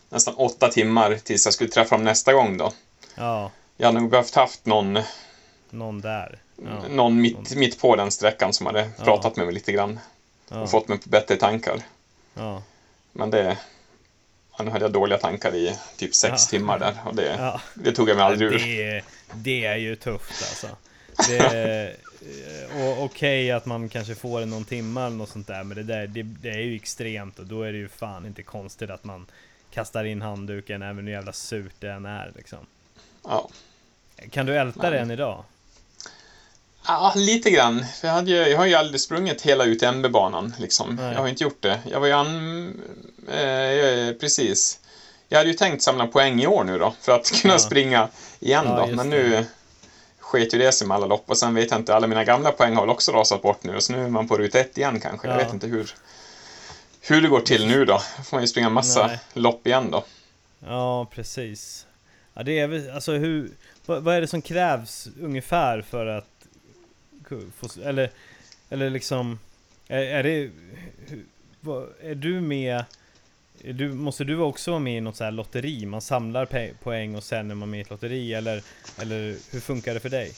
nästan 0.09 0.35
åtta 0.35 0.69
timmar 0.69 1.15
tills 1.25 1.45
jag 1.45 1.55
skulle 1.55 1.71
träffa 1.71 1.95
dem 1.97 2.05
nästa 2.05 2.33
gång 2.33 2.57
då. 2.59 2.73
Ja, 3.15 3.51
Jag 3.77 3.87
hade 3.87 4.01
nog 4.01 4.11
behövt 4.11 4.35
haft 4.35 4.67
någon, 4.67 4.99
någon 5.71 6.01
där. 6.01 6.39
Ja, 6.57 6.89
någon 6.89 7.21
mitt, 7.21 7.57
mitt 7.57 7.81
på 7.81 7.97
den 7.97 8.11
sträckan 8.11 8.53
som 8.53 8.67
hade 8.67 8.91
Ja. 8.99 9.05
pratat 9.05 9.37
med 9.37 9.47
mig 9.47 9.55
lite 9.55 9.73
grann 9.73 10.01
ja, 10.49 10.61
och 10.61 10.71
fått 10.71 10.89
mig 10.89 10.99
på 10.99 11.09
bättre 11.09 11.37
tankar. 11.37 11.83
Men 13.13 13.31
det... 13.31 13.59
Nu 14.65 14.71
hade 14.71 14.85
jag 14.85 14.93
dåliga 14.93 15.19
tankar 15.19 15.55
i 15.55 15.77
typ 15.97 16.15
sex 16.15 16.47
timmar 16.47 16.79
där 16.79 16.97
och 17.05 17.15
det, 17.15 17.61
det 17.75 17.93
tog 17.93 18.09
jag 18.09 18.17
mig 18.17 18.27
aldrig 18.27 18.53
ur. 18.53 18.59
Det, 18.59 19.03
det 19.35 19.65
är 19.67 19.77
ju 19.77 19.97
tufft 19.97 20.31
alltså. 20.51 20.67
Det, 21.29 21.97
eh, 22.23 22.83
och 22.83 23.05
okej 23.05 23.51
att 23.51 23.67
man 23.67 23.89
kanske 23.89 24.15
får 24.15 24.41
en 24.41 24.51
någon 24.51 24.65
timme 24.65 25.01
eller 25.01 25.17
något 25.17 25.29
sånt 25.29 25.47
där, 25.47 25.65
men 25.65 25.77
det 25.77 25.83
där 25.83 26.07
det, 26.07 26.23
det 26.23 26.51
är 26.51 26.61
ju 26.61 26.77
extremt 26.77 27.39
och 27.39 27.47
då 27.47 27.63
är 27.63 27.73
det 27.73 27.79
ju 27.79 27.89
fan 27.89 28.27
inte 28.27 28.43
konstigt 28.43 28.91
att 28.91 29.05
man 29.05 29.27
kastar 29.71 30.05
in 30.05 30.23
handduken 30.23 30.83
även 30.83 31.07
hur 31.07 31.13
jävla 31.13 31.33
surt 31.33 31.75
det 31.79 31.91
än 31.93 32.07
är 32.07 32.33
liksom. 32.37 32.59
Ja. 33.25 33.49
Kan 34.31 34.47
du 34.47 34.57
älta 34.59 34.91
det 34.91 34.99
än 34.99 35.11
idag? 35.11 35.45
Ja, 36.87 37.13
lite 37.17 37.51
grann. 37.51 37.85
För 38.01 38.09
jag, 38.09 38.15
hade 38.15 38.31
ju, 38.31 38.37
jag 38.37 38.59
har 38.59 38.67
ju 38.67 38.75
aldrig 38.75 39.01
sprungit 39.01 39.43
hela 39.43 39.65
UTMB-banan. 39.67 40.55
Liksom. 40.59 40.95
Nej. 40.97 41.13
Jag 41.13 41.21
har 41.21 41.29
inte 41.29 41.45
gjort 41.45 41.63
det. 41.63 41.81
Jag 41.91 42.01
var 42.01 42.07
ju 42.07 42.13
an... 42.13 42.81
Eh, 43.29 44.13
precis. 44.21 44.81
Jag 45.29 45.39
hade 45.39 45.51
ju 45.51 45.57
tänkt 45.57 45.83
samla 45.83 46.07
poäng 46.07 46.43
i 46.43 46.47
år 46.47 46.65
nu 46.65 46.79
då, 46.79 46.95
för 47.01 47.13
att 47.13 47.31
kunna 47.43 47.55
Ja. 47.55 47.59
springa 47.59 48.09
igen 48.41 48.65
Ja, 48.67 48.87
då. 48.87 48.97
Men 48.97 49.11
det. 49.11 49.47
Sket 50.31 50.55
ju 50.55 50.59
det 50.59 50.73
sig 50.73 50.87
med 50.89 50.95
alla 50.95 51.07
lopp 51.07 51.25
och 51.27 51.39
sen 51.39 51.55
vet 51.55 51.71
jag 51.71 51.81
inte, 51.81 51.95
alla 51.95 52.07
mina 52.07 52.25
gamla 52.25 52.53
poäng 52.53 52.75
har 52.75 52.83
väl 52.83 52.91
också 52.91 53.13
rasat 53.13 53.43
bort 53.43 53.65
nu. 53.65 53.81
Så 53.81 53.93
nu 53.93 54.05
är 54.05 54.09
man 54.09 54.29
på 54.29 54.37
ruta 54.39 54.59
ett 54.61 54.79
igen 54.79 55.01
kanske. 55.01 55.29
Jag 55.29 55.35
Ja. 55.41 55.45
vet 55.45 55.53
inte 55.53 55.67
hur, 55.67 55.95
hur 57.01 57.21
det 57.23 57.29
går 57.29 57.41
till 57.41 57.67
nu 57.67 57.85
då. 57.85 57.99
får 57.99 58.37
man 58.37 58.43
ju 58.43 58.49
springa 58.49 58.69
massa 58.71 59.07
Nej. 59.07 59.19
lopp 59.35 59.67
igen 59.67 59.91
då. 59.91 60.05
Ja, 60.67 61.07
precis. 61.11 61.87
Ja, 62.35 62.43
det 62.43 62.59
är 62.59 62.67
väl, 62.67 62.91
alltså 62.91 63.13
hur, 63.13 63.51
vad, 63.87 64.03
vad 64.03 64.15
är 64.15 64.21
det 64.21 64.27
som 64.27 64.43
krävs 64.43 65.09
ungefär 65.23 65.83
för 65.83 66.07
att 66.07 66.27
få, 67.57 67.69
eller, 67.85 68.11
eller 68.71 68.91
liksom, 68.91 69.39
är, 69.89 70.03
är 70.03 70.23
det, 70.23 70.51
hur, 71.07 71.25
vad, 71.61 71.89
är 72.03 72.15
du 72.15 72.41
med, 72.41 72.85
du, 73.65 73.93
måste 73.93 74.25
du 74.25 74.39
också 74.39 74.71
vara 74.71 74.79
med 74.81 74.97
i 74.97 75.01
något 75.01 75.17
så 75.17 75.25
här 75.25 75.31
lotteri? 75.31 75.87
Man 75.87 76.01
samlar 76.01 76.73
poäng 76.83 77.17
och 77.17 77.23
sen 77.25 77.51
är 77.51 77.55
man 77.55 77.71
med 77.71 77.79
i 77.79 77.81
ett 77.83 77.91
lotteri 77.91 78.35
eller, 78.35 78.63
eller 78.99 79.37
hur 79.51 79.61
funkar 79.61 79.95
det 79.95 80.01
för 80.01 80.09
dig? 80.09 80.33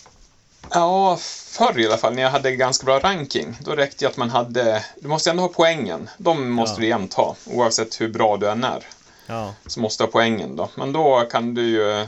Ja, 0.70 1.16
förr 1.59 1.79
i 1.81 1.87
alla 1.87 1.97
fall, 1.97 2.14
när 2.14 2.23
jag 2.23 2.31
hade 2.31 2.57
ganska 2.57 2.85
bra 2.85 2.99
ranking, 2.99 3.57
då 3.61 3.73
räckte 3.73 4.05
det 4.05 4.09
att 4.09 4.16
man 4.16 4.31
hade... 4.31 4.85
Du 5.01 5.09
måste 5.09 5.31
ändå 5.31 5.43
ha 5.43 5.49
poängen. 5.49 6.11
De 6.18 6.51
måste 6.51 6.75
Ja. 6.75 6.81
du 6.81 6.87
jämt 6.89 7.14
ha, 7.14 7.37
oavsett 7.47 8.01
hur 8.01 8.09
bra 8.09 8.37
du 8.37 8.51
än 8.51 8.64
är. 8.64 8.85
Ja, 9.27 9.55
Så 9.66 9.81
måste 9.81 10.03
du 10.03 10.07
ha 10.07 10.12
poängen 10.12 10.57
då. 10.57 10.70
Men 10.77 10.93
då 10.93 11.20
kan 11.31 11.55
du 11.55 11.62
ju 11.62 12.07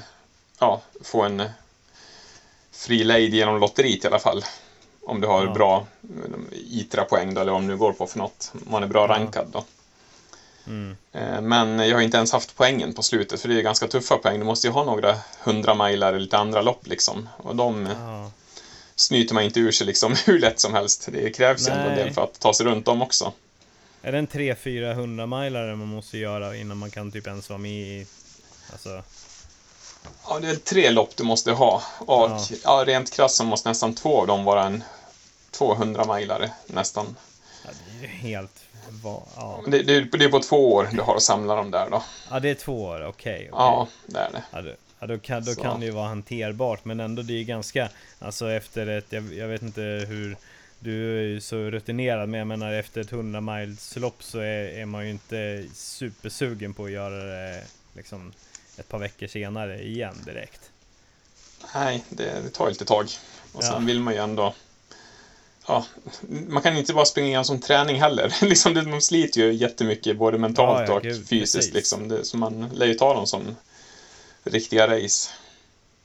ja, 0.58 0.80
få 1.04 1.22
en 1.22 1.42
fri 2.72 3.04
lejd 3.04 3.34
genom 3.34 3.60
lotteriet 3.60 4.04
i 4.04 4.06
alla 4.06 4.18
fall. 4.18 4.44
Om 5.06 5.20
du 5.20 5.26
har 5.26 5.44
Ja. 5.46 5.52
bra 5.52 5.86
eh, 6.02 6.58
ITRA-poäng 6.78 7.36
eller 7.36 7.52
om 7.52 7.66
du 7.66 7.76
går 7.76 7.92
på 7.92 8.06
för 8.06 8.18
något. 8.18 8.52
Om 8.54 8.72
man 8.72 8.82
är 8.82 8.86
bra 8.86 9.06
rankad 9.06 9.46
då. 9.52 9.64
Mm. 10.66 10.96
Eh, 11.12 11.40
Men 11.40 11.78
jag 11.78 11.96
har 11.96 12.02
inte 12.02 12.16
ens 12.16 12.32
haft 12.32 12.56
poängen 12.56 12.94
på 12.94 13.02
slutet, 13.02 13.40
för 13.40 13.48
det 13.48 13.58
är 13.58 13.62
ganska 13.62 13.88
tuffa 13.88 14.16
poäng. 14.16 14.38
Du 14.38 14.44
måste 14.44 14.66
ju 14.66 14.72
ha 14.72 14.84
några 14.84 15.18
hundra 15.42 15.74
milar 15.74 16.08
eller 16.08 16.20
lite 16.20 16.38
andra 16.38 16.62
lopp 16.62 16.86
liksom. 16.86 17.28
Och 17.36 17.56
de 17.56 17.86
ja. 17.86 18.30
snyter 18.94 19.34
man 19.34 19.44
inte 19.44 19.60
ur 19.60 19.72
sig 19.72 19.86
liksom 19.86 20.14
hur 20.26 20.38
lätt 20.38 20.60
som 20.60 20.74
helst. 20.74 21.08
Det 21.12 21.30
krävs 21.30 21.68
ju 21.68 21.72
ändå 21.72 21.90
en 21.90 21.96
del 21.96 22.12
för 22.12 22.24
att 22.24 22.40
ta 22.40 22.54
sig 22.54 22.66
runt 22.66 22.86
dem 22.86 23.02
också. 23.02 23.32
Är 24.02 24.12
det 24.12 24.18
en 24.18 24.28
300-400 24.28 25.44
milare 25.44 25.76
man 25.76 25.88
måste 25.88 26.18
göra 26.18 26.56
innan 26.56 26.76
man 26.76 26.90
kan 26.90 27.12
typ 27.12 27.26
ens 27.26 27.48
vara 27.48 27.58
med 27.58 27.72
i... 27.72 28.06
Alltså, 28.72 29.02
Ja, 30.28 30.38
det 30.40 30.48
är 30.50 30.56
tre 30.56 30.90
lopp 30.90 31.16
du 31.16 31.24
måste 31.24 31.52
ha. 31.52 31.82
Och 31.98 32.30
Ja. 32.30 32.46
ja. 32.64 32.84
rent 32.86 33.12
krasst 33.12 33.36
så 33.36 33.44
måste 33.44 33.68
nästan 33.68 33.94
två 33.94 34.20
av 34.20 34.26
dem 34.26 34.44
vara 34.44 34.64
en 34.64 34.84
200 35.50 36.14
milare 36.16 36.50
nästan. 36.66 37.16
ja, 37.64 37.70
det 38.00 38.06
är 38.06 38.10
helt... 38.10 38.63
Va, 38.90 39.22
ja. 39.36 39.62
Det, 39.66 39.82
det, 39.82 40.00
det 40.00 40.24
är 40.24 40.28
på 40.28 40.40
två 40.40 40.72
år 40.74 40.88
du 40.92 41.00
har 41.00 41.16
att 41.16 41.22
samla 41.22 41.54
dem 41.54 41.70
där 41.70 41.90
då. 41.90 42.02
ja, 42.30 42.40
det 42.40 42.50
är 42.50 42.54
två 42.54 42.82
år, 42.82 42.94
okej. 42.96 43.08
okej. 43.34 43.48
Ja, 43.52 43.88
det 44.06 44.18
är 44.18 44.30
det. 44.32 44.42
Ja, 44.52 44.62
då, 44.62 44.70
ja, 45.00 45.06
då, 45.06 45.18
kan, 45.18 45.44
då 45.44 45.54
kan 45.54 45.80
det 45.80 45.86
ju 45.86 45.92
vara 45.92 46.08
hanterbart, 46.08 46.84
men 46.84 47.00
ändå 47.00 47.22
det 47.22 47.32
är 47.32 47.38
ju 47.38 47.44
ganska, 47.44 47.88
alltså 48.18 48.50
efter 48.50 48.86
ett, 48.86 49.06
jag, 49.08 49.34
jag 49.34 49.48
vet 49.48 49.62
inte 49.62 49.80
hur, 50.08 50.36
du 50.78 51.18
är 51.18 51.22
ju 51.22 51.40
så 51.40 51.56
rutinerad, 51.56 52.28
men 52.28 52.38
jag 52.38 52.46
menar 52.46 52.72
efter 52.72 53.00
ett 53.00 53.12
100 53.12 53.40
miles 53.40 53.96
lopp 53.96 54.22
så 54.22 54.38
är, 54.38 54.64
är 54.64 54.86
man 54.86 55.04
ju 55.04 55.10
inte 55.10 55.64
supersugen 55.74 56.74
på 56.74 56.84
att 56.84 56.90
göra 56.90 57.24
det 57.24 57.62
liksom 57.92 58.32
ett 58.76 58.88
par 58.88 58.98
veckor 58.98 59.26
senare 59.26 59.82
igen 59.82 60.14
direkt. 60.24 60.70
Nej, 61.74 62.04
det, 62.10 62.40
det 62.44 62.50
tar 62.50 62.64
ju 62.66 62.70
lite 62.72 62.84
tag. 62.84 63.06
Och 63.52 63.64
sen 63.64 63.72
Ja. 63.72 63.78
vill 63.78 64.00
man 64.00 64.14
ju 64.14 64.20
ändå... 64.20 64.54
Ja, 65.66 65.84
man 66.28 66.62
kan 66.62 66.76
inte 66.76 66.94
bara 66.94 67.04
springa 67.04 67.28
igen 67.28 67.44
som 67.44 67.60
träning 67.60 68.00
heller. 68.00 68.36
liksom, 68.44 68.74
det- 68.74 68.82
de 68.90 69.00
sliter 69.00 69.40
ju 69.40 69.52
jättemycket 69.52 70.16
både 70.16 70.38
mentalt 70.38 70.88
Ja, 70.88 70.94
ja, 70.94 70.94
och 70.94 71.02
fysiskt. 71.26 71.54
precis. 71.54 71.74
Liksom. 71.74 72.08
Det, 72.08 72.24
så 72.24 72.36
man 72.36 72.68
lär 72.68 72.86
ju 72.86 72.94
ta 72.94 73.14
dem 73.14 73.26
som 73.26 73.56
riktiga 74.44 74.86
race. 74.88 75.30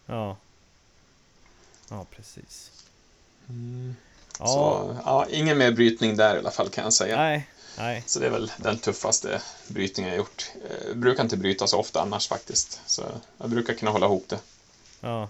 Ja. 0.06 0.38
Ja, 1.90 2.06
precis. 2.16 2.72
Ja, 3.48 3.54
Mm. 3.54 3.96
Så 4.38 4.96
ja, 5.06 5.26
ingen 5.30 5.58
mer 5.58 5.72
brytning 5.72 6.16
där 6.18 6.36
i 6.36 6.40
alla 6.40 6.52
fall 6.52 6.70
kan 6.70 6.84
jag 6.84 6.94
säga. 6.94 7.16
nej, 7.18 7.48
nej. 7.78 8.04
Så 8.08 8.20
det 8.20 8.26
är 8.26 8.30
väl 8.30 8.52
den 8.58 8.78
tuffaste 8.78 9.42
brytningen 9.68 10.10
jag 10.12 10.18
gjort. 10.18 10.52
Jag 10.88 10.98
brukar 10.98 11.24
inte 11.24 11.38
bryta 11.38 11.68
så 11.68 11.80
ofta 11.80 12.02
annars 12.02 12.28
faktiskt. 12.28 12.82
Så 12.86 13.04
jag 13.38 13.50
brukar 13.50 13.74
kunna 13.74 13.92
hålla 13.92 14.06
ihop 14.06 14.26
det. 14.30 14.40
Ja. 15.02 15.30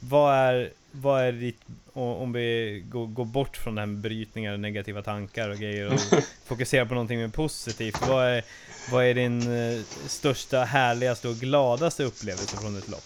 Vad 0.00 0.34
är, 0.34 0.72
vad 0.90 1.22
är 1.22 1.32
ditt, 1.32 1.60
om 1.92 2.32
vi 2.32 2.82
går, 2.88 3.06
går 3.06 3.24
bort 3.24 3.56
från 3.56 3.74
det 3.74 3.80
här 3.80 3.86
med 3.86 3.98
brytningar 3.98 4.52
och 4.52 4.60
negativa 4.60 5.02
tankar 5.02 5.48
och 5.48 5.56
grejer 5.58 5.92
och 5.94 6.00
fokuserar 6.46 6.84
på 6.84 6.94
någonting 6.94 7.18
mer 7.20 7.28
positivt. 7.28 7.96
Vad 8.08 8.26
är, 8.26 8.44
vad 8.92 9.04
är 9.04 9.14
din 9.14 9.56
eh, 9.76 9.80
största, 10.06 10.64
härligaste 10.64 11.28
och 11.28 11.34
gladaste 11.36 12.04
upplevelse 12.04 12.56
från 12.56 12.78
ett 12.78 12.88
lopp? 12.88 13.04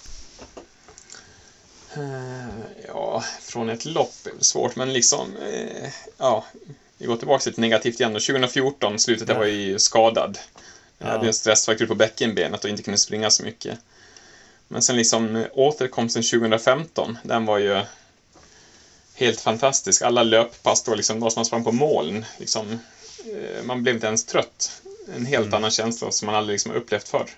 Eh, 1.97 2.49
Ja, 2.89 3.24
från 3.41 3.68
ett 3.70 3.85
lopp 3.85 4.14
är 4.26 4.45
svårt, 4.45 4.76
men 4.76 4.93
liksom... 4.93 5.37
eh, 5.37 5.89
Ja, 6.18 6.47
vi 6.99 7.07
går 7.07 7.16
tillbaka 7.16 7.43
till 7.43 7.53
ett 7.53 7.59
negativt 7.59 8.01
igen. 8.01 8.12
då. 8.12 8.20
2014, 8.20 8.99
slutet, 8.99 9.28
jag 9.28 9.35
Ja. 9.35 9.39
var 9.39 9.47
ju 9.47 9.78
skadad. 9.78 10.39
Jag 10.99 11.09
Ja. 11.09 11.12
hade 11.12 11.26
en 11.26 11.35
stressfraktur 11.35 11.87
på 11.87 11.95
bäckenbenet 11.95 12.64
och 12.64 12.70
inte 12.70 12.83
kunde 12.83 12.99
springa 12.99 13.30
så 13.30 13.45
mycket. 13.45 13.78
Men 14.73 14.83
sen 14.83 14.97
liksom 14.97 15.47
återkomsten 15.53 16.23
2015, 16.23 17.18
den 17.23 17.47
var 17.47 17.59
ju 17.59 17.83
helt 19.14 19.41
fantastisk. 19.41 20.03
Alla 20.03 20.23
löppass 20.23 20.83
då, 20.83 20.95
liksom, 20.95 21.20
då 21.20 21.31
som 21.31 21.41
man 21.41 21.45
sprang 21.45 21.64
på 21.64 21.73
moln. 21.73 22.25
Liksom, 22.39 22.79
eh, 23.25 23.62
man 23.64 23.83
blev 23.83 23.95
inte 23.95 24.07
ens 24.07 24.25
trött. 24.25 24.83
En 25.16 25.27
helt 25.27 25.47
Mm. 25.47 25.55
annan 25.55 25.70
känsla 25.70 26.11
som 26.11 26.27
man 26.27 26.35
aldrig 26.35 26.55
liksom 26.55 26.73
upplevt 26.73 27.09
förr. 27.09 27.31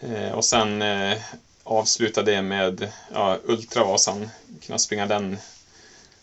Eh, 0.00 0.32
och 0.32 0.44
sen 0.44 0.82
eh, 0.82 1.18
avsluta 1.64 2.22
det 2.22 2.42
med 2.42 2.92
ja, 3.12 3.38
Ultravasan, 3.44 4.30
kunna 4.66 4.78
springa 4.78 5.06
den 5.06 5.38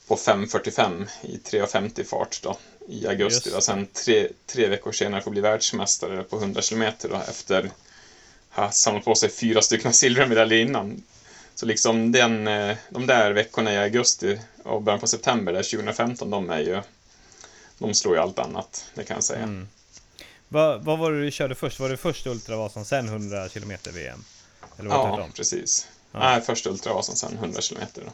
på 0.07 0.15
5.45 0.15 1.07
i 1.21 1.37
3.50 1.37 2.03
fart 2.03 2.39
då, 2.43 2.57
i 2.87 3.07
augusti. 3.07 3.49
Just. 3.49 3.57
Och 3.57 3.63
sen 3.63 3.87
tre, 3.87 4.27
tre 4.47 4.67
veckor 4.67 4.91
senare 4.91 5.21
få 5.21 5.29
bli 5.29 5.41
världsmästare 5.41 6.23
på 6.23 6.37
100 6.37 6.61
kilometer 6.61 7.09
då, 7.09 7.15
efter 7.29 7.71
ha 8.59 8.71
samlat 8.71 9.05
på 9.05 9.15
sig 9.15 9.29
fyra 9.29 9.61
stycken 9.61 9.93
silvermedaljer 9.93 10.59
innan. 10.59 11.03
Så 11.55 11.65
liksom 11.65 12.11
den, 12.11 12.47
eh, 12.47 12.77
de 12.89 13.07
där 13.07 13.31
veckorna 13.31 13.73
i 13.73 13.77
augusti 13.77 14.39
och 14.63 14.81
början 14.81 14.99
på 14.99 15.07
september 15.07 15.53
där 15.53 15.63
2015, 15.63 16.29
de 16.29 16.49
är 16.49 16.59
ju 16.59 16.81
de 17.77 17.93
slår 17.93 18.15
ju 18.15 18.21
allt 18.21 18.39
annat, 18.39 18.85
det 18.95 19.03
kan 19.03 19.15
jag 19.17 19.23
säga. 19.23 19.43
Mm. 19.43 19.67
Vad, 20.47 20.83
vad 20.83 20.99
var 20.99 21.11
det 21.11 21.21
du 21.21 21.31
körde 21.31 21.55
först? 21.55 21.79
Var 21.79 21.89
det 21.89 21.97
först 21.97 22.27
Ultravasan, 22.27 22.85
sen 22.85 23.07
100 23.07 23.49
km 23.49 23.71
VM? 23.93 24.23
Eller 24.79 24.89
var 24.89 24.97
det 24.97 25.03
Ja, 25.09 25.15
tvärtom? 25.15 25.31
precis. 25.31 25.87
Ja. 26.11 26.19
Nej, 26.19 26.41
först 26.41 26.67
Ultravasan, 26.67 27.15
sen 27.15 27.33
100 27.33 27.61
kilometer. 27.61 28.01
Då. 28.05 28.11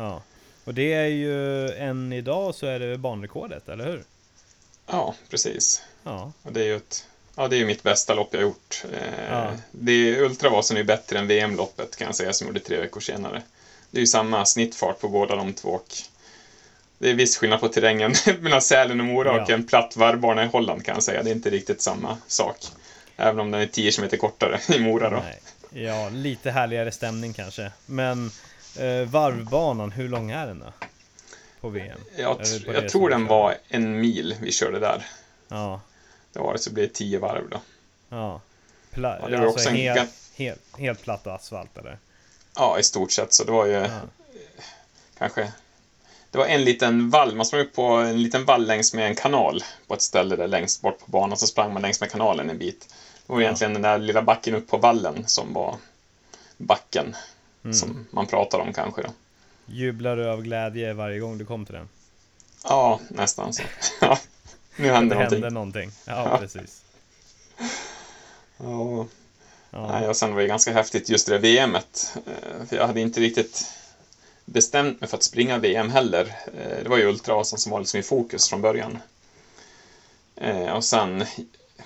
Ja. 0.00 0.22
Och 0.64 0.74
det 0.74 0.92
är 0.92 1.06
ju, 1.06 1.68
än 1.72 2.12
idag 2.12 2.54
så 2.54 2.66
är 2.66 2.78
det 2.80 2.98
banrekordet, 2.98 3.68
eller 3.68 3.84
hur? 3.86 4.04
Ja, 4.86 5.14
precis. 5.30 5.82
Ja. 6.04 6.32
Och 6.42 6.52
det 6.52 6.60
är 6.60 6.64
ju 6.64 6.76
ett, 6.76 7.06
ja, 7.38 7.48
det 7.48 7.56
är 7.56 7.58
ju 7.58 7.66
mitt 7.66 7.82
bästa 7.82 8.14
lopp 8.14 8.28
jag 8.34 8.42
gjort. 8.42 8.82
Eh, 8.92 9.24
Ja. 9.30 9.50
det, 9.70 10.20
Ultravasan 10.20 10.76
är 10.76 10.84
bättre 10.84 11.18
än 11.18 11.26
VM-loppet 11.26 11.96
kan 11.96 12.06
jag 12.06 12.14
säga, 12.14 12.32
som 12.32 12.46
jag 12.46 12.54
gjorde 12.54 12.66
tre 12.66 12.80
veckor 12.80 13.00
senare. 13.00 13.42
Det 13.90 13.98
är 13.98 14.00
ju 14.00 14.06
samma 14.06 14.44
snittfart 14.44 15.00
på 15.00 15.08
båda 15.08 15.36
de 15.36 15.52
två. 15.52 15.68
Och 15.68 15.86
det 16.98 17.10
är 17.10 17.14
viss 17.14 17.36
skillnad 17.36 17.60
på 17.60 17.68
terrängen 17.68 18.14
mellan 18.40 18.62
Sälen 18.62 19.00
och 19.00 19.06
Mora 19.06 19.32
och 19.42 19.50
Ja. 19.50 19.54
en 19.54 19.66
platt 19.66 19.96
varvbana 19.96 20.44
i 20.44 20.46
Holland 20.46 20.84
kan 20.84 20.94
jag 20.94 21.02
säga. 21.02 21.22
Det 21.22 21.30
är 21.30 21.34
inte 21.34 21.50
riktigt 21.50 21.82
samma 21.82 22.18
sak. 22.26 22.56
Även 23.16 23.40
om 23.40 23.50
den 23.50 23.60
är 23.60 23.66
10 23.66 23.92
km 23.92 24.08
kortare 24.18 24.60
i 24.74 24.78
Mora 24.78 25.10
då. 25.10 25.16
Nej. 25.24 25.40
Ja, 25.84 26.08
lite 26.08 26.50
härligare 26.50 26.92
stämning 26.92 27.32
kanske. 27.32 27.72
Men 27.86 28.30
eh, 28.78 29.08
varvbanan, 29.08 29.92
hur 29.92 30.08
lång 30.08 30.30
är 30.30 30.46
den 30.46 30.58
då? 30.58 30.72
På 31.60 31.68
VM? 31.68 32.00
Jag, 32.16 32.40
tr- 32.40 32.74
jag 32.74 32.88
tror 32.88 33.10
den 33.10 33.26
var 33.26 33.54
en 33.68 34.00
mil 34.00 34.36
vi 34.40 34.52
körde 34.52 34.78
där. 34.78 35.06
Ja, 35.48 35.80
Det 36.32 36.38
var 36.38 36.52
det, 36.52 36.58
så 36.58 36.70
blev 36.72 36.88
det 36.88 36.94
10 36.94 37.18
varv 37.18 37.48
då. 37.50 37.60
ja. 38.08 38.40
Pla- 38.94 39.18
Ja, 39.22 39.28
det 39.28 39.36
var 39.36 39.44
alltså 39.46 39.58
också 39.58 39.68
en 39.68 39.76
helt, 39.76 40.00
gan- 40.00 40.08
helt, 40.36 40.60
helt 40.78 41.02
platt 41.02 41.26
asfalt 41.26 41.78
eller? 41.78 41.98
Ja, 42.56 42.78
i 42.78 42.82
stort 42.82 43.12
sett. 43.12 43.32
Så 43.34 43.44
det 43.44 43.52
var 43.52 43.66
ju 43.66 43.72
Ja. 43.72 43.88
kanske... 45.18 45.52
Det 46.30 46.38
var 46.38 46.46
en 46.46 46.64
liten 46.64 47.10
vall, 47.10 47.34
man 47.36 47.46
sprang 47.46 47.60
upp 47.62 47.74
på 47.74 47.82
en 47.82 48.22
liten 48.22 48.44
vall 48.44 48.66
längs 48.66 48.94
med 48.94 49.06
en 49.06 49.14
kanal 49.14 49.62
på 49.86 49.94
ett 49.94 50.02
ställe 50.02 50.36
där 50.36 50.46
längst 50.48 50.82
bort 50.82 50.98
på 50.98 51.10
banan, 51.10 51.36
så 51.38 51.46
sprang 51.46 51.72
man 51.72 51.82
längs 51.82 52.00
med 52.00 52.10
kanalen 52.10 52.50
en 52.50 52.58
bit. 52.58 52.88
Det 53.26 53.32
var 53.32 53.40
Ja. 53.40 53.42
egentligen 53.44 53.72
den 53.72 53.82
där 53.82 53.98
lilla 53.98 54.22
backen 54.22 54.54
upp 54.54 54.68
på 54.68 54.76
vallen 54.76 55.24
som 55.26 55.52
var 55.52 55.76
backen 56.56 57.16
Mm. 57.64 57.74
som 57.74 58.06
man 58.10 58.26
pratar 58.26 58.58
om 58.58 58.72
kanske 58.72 59.02
då. 59.02 59.08
Jublar 59.66 60.16
du 60.16 60.28
av 60.30 60.42
glädje 60.42 60.92
varje 60.92 61.18
gång 61.18 61.38
du 61.38 61.44
kom 61.46 61.66
till 61.66 61.74
den? 61.74 61.88
Ja, 62.64 63.00
nästan 63.08 63.52
så. 63.52 63.62
Ja, 64.78 64.82
nu 64.82 64.88
Det 64.88 64.94
händer 64.94 65.14
någonting. 65.16 65.42
hände 65.42 65.50
någonting. 65.54 65.90
Ja, 66.04 66.28
Ja. 66.32 66.38
precis. 66.38 66.82
Ja, 68.56 69.06
Ja. 69.70 69.92
Nej, 69.92 70.08
och 70.08 70.16
sen 70.16 70.34
var 70.34 70.40
det 70.40 70.46
ganska 70.46 70.72
häftigt 70.72 71.08
just 71.08 71.26
det 71.26 71.38
där 71.38 71.66
VMet. 71.66 72.16
Eh, 72.26 72.66
För 72.66 72.76
jag 72.76 72.86
hade 72.86 73.00
inte 73.00 73.20
riktigt 73.20 73.66
bestämt 74.44 75.00
mig 75.00 75.10
för 75.10 75.16
att 75.16 75.22
springa 75.22 75.58
VM 75.58 75.90
heller. 75.90 76.34
Eh, 76.58 76.82
Det 76.82 76.88
var 76.88 76.96
ju 76.98 77.04
Ultravasan 77.08 77.58
som 77.58 77.72
var 77.72 77.78
liksom 77.80 78.00
i 78.00 78.02
fokus 78.02 78.48
från 78.48 78.60
början. 78.62 78.98
Eh, 80.36 80.68
Och 80.72 80.84
sen 80.84 81.24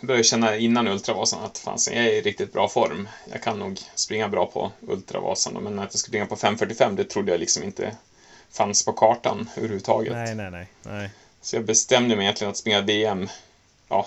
började 0.01 0.19
jag 0.19 0.27
känna 0.27 0.57
innan 0.57 0.89
Ultravasan 0.89 1.45
att 1.45 1.59
fanns 1.59 1.89
jag 1.89 1.97
är 1.97 2.11
i 2.11 2.21
riktigt 2.23 2.53
bra 2.53 2.69
form. 2.69 3.09
Jag 3.33 3.43
kan 3.43 3.59
nog 3.59 3.81
springa 3.95 4.29
bra 4.29 4.47
på 4.47 4.73
Ultravasan. 4.81 5.55
Men 5.63 5.79
att 5.79 5.85
jag 5.93 5.99
skulle 5.99 6.11
springa 6.11 6.27
på 6.27 6.37
5.45 6.37 6.97
det 6.97 7.05
trodde 7.05 7.33
jag 7.33 7.41
liksom 7.41 7.63
inte 7.63 7.97
fanns 8.51 8.85
på 8.85 8.93
kartan 8.93 9.49
överhuvudtaget. 9.57 10.13
Nej, 10.13 10.35
nej, 10.35 10.51
nej, 10.51 10.67
nej. 10.83 11.11
Så 11.43 11.57
jag 11.57 11.65
bestämde 11.65 12.17
mig 12.17 12.25
egentligen 12.25 12.51
att 12.51 12.57
springa 12.57 12.81
VM 12.81 13.29
ja, 13.89 14.07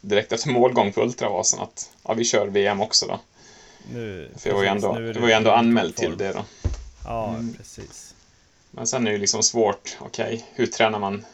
direkt 0.00 0.32
efter 0.32 0.48
målgång 0.48 0.92
på 0.92 1.02
Ultravasan. 1.02 1.60
Att 1.60 1.90
ja, 2.02 2.14
vi 2.14 2.24
kör 2.24 2.46
VM 2.46 2.80
också 2.80 3.06
då. 3.06 3.18
Nu, 3.92 4.30
För 4.36 4.50
jag 4.50 4.56
var 4.56 4.62
ju 4.62 4.68
ändå, 4.68 5.00
jag 5.00 5.20
var 5.20 5.28
ju 5.28 5.34
ändå 5.34 5.50
anmäld 5.50 5.96
till 5.96 6.16
det 6.16 6.32
då. 6.32 6.44
Ja, 7.04 7.28
Mm. 7.28 7.54
precis. 7.54 8.14
Men 8.70 8.86
sen 8.86 9.02
är 9.06 9.10
det 9.10 9.14
ju 9.14 9.20
liksom 9.20 9.42
svårt, 9.42 9.96
okej, 10.00 10.44
hur 10.54 10.66
tränar 10.66 10.98
man 10.98 11.24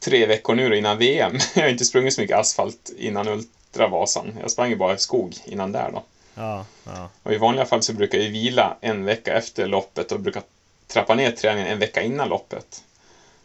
tre 0.00 0.26
veckor 0.26 0.54
nu 0.54 0.68
då 0.68 0.74
innan 0.76 0.98
VM? 0.98 1.38
Jag 1.54 1.62
har 1.62 1.68
inte 1.70 1.84
sprungit 1.84 2.14
så 2.14 2.20
mycket 2.20 2.36
asfalt 2.38 2.90
innan 2.98 3.28
Ultravasan. 3.28 4.38
Jag 4.40 4.50
sprang 4.50 4.70
ju 4.70 4.76
bara 4.76 4.94
i 4.94 4.98
skog 4.98 5.36
innan 5.44 5.72
där 5.72 5.90
då. 5.92 6.02
Ja, 6.34 6.64
ja. 6.84 7.08
Och 7.22 7.32
i 7.32 7.36
vanliga 7.36 7.64
fall 7.66 7.82
så 7.82 7.92
brukar 7.92 8.18
jag 8.18 8.28
vila 8.30 8.76
en 8.80 9.04
vecka 9.04 9.34
efter 9.36 9.66
loppet 9.66 10.12
och 10.12 10.20
brukar 10.20 10.42
trappa 10.86 11.14
ner 11.14 11.30
träningen 11.30 11.68
en 11.68 11.78
vecka 11.78 12.02
innan 12.02 12.28
loppet. 12.28 12.82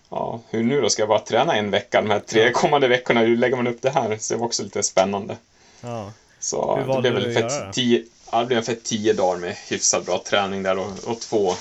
Ja, 0.10 0.42
hur 0.50 0.64
nu 0.64 0.82
då? 0.82 0.90
Ska 0.90 1.02
jag 1.02 1.10
bara 1.10 1.20
träna 1.20 1.56
en 1.56 1.72
vecka 1.72 2.02
de 2.02 2.10
här 2.10 2.20
tre 2.20 2.52
kommande 2.52 2.88
veckorna? 2.88 3.20
Hur 3.22 3.38
lägger 3.38 3.56
man 3.56 3.68
upp 3.68 3.82
det 3.82 3.90
här? 3.90 4.18
Så 4.18 4.34
det 4.34 4.40
var 4.40 4.46
också 4.46 4.64
lite 4.64 4.84
spännande. 4.84 5.38
ja. 5.82 6.14
Så 6.40 6.78
Hur 6.78 7.02
det 7.02 7.12
blev 7.12 7.34
väl 7.34 7.44
då? 7.44 7.72
tio, 7.74 8.06
ja, 8.32 8.40
det 8.40 8.46
blev 8.46 8.62
för 8.62 8.74
tio 8.74 9.14
dagar 9.14 9.40
med 9.40 9.56
hyfsat 9.68 10.06
bra 10.06 10.24
träning 10.26 10.64
där 10.64 10.78
och, 10.78 10.92
och 11.06 11.20
två 11.20 11.56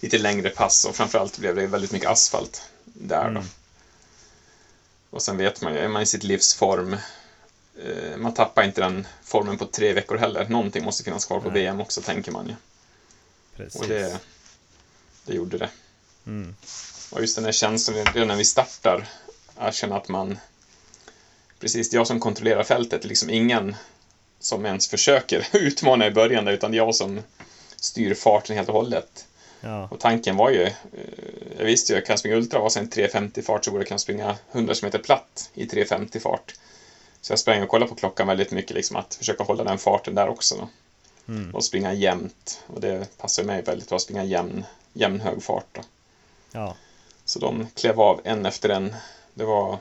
lite 0.00 0.18
längre 0.18 0.50
pass 0.50 0.84
och 0.84 0.96
framförallt 0.96 1.38
blev 1.38 1.56
det 1.56 1.66
väldigt 1.66 1.92
mycket 1.92 2.08
asfalt 2.08 2.62
där 2.84 3.24
då. 3.24 3.30
Mm. 3.30 3.44
Och 5.10 5.22
sen 5.22 5.36
vet 5.36 5.62
man 5.62 5.72
ju, 5.72 5.78
är 5.78 5.88
man 5.88 6.02
i 6.02 6.06
sitt 6.06 6.22
livs 6.22 6.54
form, 6.54 6.96
eh, 7.84 8.16
man 8.16 8.34
tappar 8.34 8.62
inte 8.62 8.80
den 8.80 9.06
formen 9.22 9.58
på 9.58 9.66
tre 9.66 9.92
veckor 9.92 10.16
heller. 10.16 10.48
Någonting 10.48 10.84
måste 10.84 11.04
finnas 11.04 11.24
kvar 11.24 11.40
på 11.40 11.50
Nej. 11.50 11.62
VM 11.62 11.80
också, 11.80 12.02
tänker 12.02 12.32
man 12.32 12.46
ju. 12.48 12.54
Precis. 13.56 13.80
Och 13.80 13.88
det, 13.88 14.18
det 15.24 15.34
gjorde 15.34 15.58
det. 15.58 15.70
Mm. 16.26 16.54
Och 17.10 17.20
just 17.20 17.36
den 17.36 17.44
här 17.44 17.52
känslan 17.52 18.04
redan 18.04 18.28
när 18.28 18.36
vi 18.36 18.44
startar, 18.44 19.08
jag 19.58 19.74
känner 19.74 19.96
att 19.96 20.08
man... 20.08 20.38
Precis, 21.60 21.92
jag 21.92 22.06
som 22.06 22.20
kontrollerar 22.20 22.62
fältet, 22.62 23.04
liksom 23.04 23.30
ingen 23.30 23.76
som 24.40 24.66
ens 24.66 24.88
försöker 24.88 25.46
utmana 25.56 26.06
i 26.06 26.10
början, 26.10 26.44
där, 26.44 26.52
utan 26.52 26.74
jag 26.74 26.94
som 26.94 27.20
styr 27.76 28.14
farten 28.14 28.56
helt 28.56 28.68
och 28.68 28.74
hållet. 28.74 29.26
Ja, 29.60 29.88
Och 29.90 30.00
tanken 30.00 30.36
var 30.36 30.50
ju, 30.50 30.62
eh, 30.62 30.72
jag 31.58 31.64
visste 31.64 31.92
ju 31.92 31.96
att 31.96 32.00
jag 32.00 32.06
kan 32.06 32.18
springa 32.18 32.36
ultra, 32.36 32.60
och 32.60 32.72
sen 32.72 32.90
3.50 32.90 33.42
fart 33.42 33.64
så 33.64 33.70
borde 33.70 33.80
jag 33.80 33.88
kunna 33.88 33.98
springa 33.98 34.36
100 34.52 34.74
meter 34.82 34.98
platt 34.98 35.50
i 35.54 35.66
3.50 35.66 36.18
fart. 36.18 36.54
Så 37.20 37.32
jag 37.32 37.38
sprang 37.38 37.62
och 37.62 37.68
kollade 37.68 37.88
på 37.88 37.94
klockan 37.94 38.26
väldigt 38.26 38.50
mycket, 38.50 38.76
liksom 38.76 38.96
att 38.96 39.14
försöka 39.14 39.44
hålla 39.44 39.64
den 39.64 39.78
farten 39.78 40.14
där 40.14 40.28
också. 40.28 40.56
Då. 40.56 40.68
mm. 41.32 41.54
Och 41.54 41.64
springa 41.64 41.92
jämnt. 41.92 42.60
Och 42.66 42.80
det 42.80 43.18
passar 43.18 43.44
mig 43.44 43.62
väldigt 43.62 43.88
bra 43.88 43.96
att 43.96 44.02
springa 44.02 44.24
jämn, 44.24 44.64
jämn 44.92 45.20
hög 45.20 45.42
fart. 45.42 45.66
Då. 45.72 45.82
ja, 46.52 46.76
Så 47.28 47.38
de 47.38 47.66
klev 47.74 48.00
av 48.00 48.20
en 48.24 48.46
efter 48.46 48.68
en. 48.68 48.94
Det 49.34 49.44
var, 49.44 49.78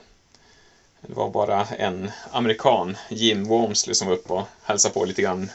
det 1.01 1.13
var 1.13 1.29
bara 1.29 1.65
en 1.65 2.11
amerikan, 2.31 2.97
Jim 3.09 3.43
Wormsley, 3.43 3.95
som 3.95 4.07
var 4.07 4.13
uppe 4.15 4.33
och 4.33 4.47
hälsade 4.63 4.93
på 4.93 5.05
lite 5.05 5.21
grann 5.21 5.51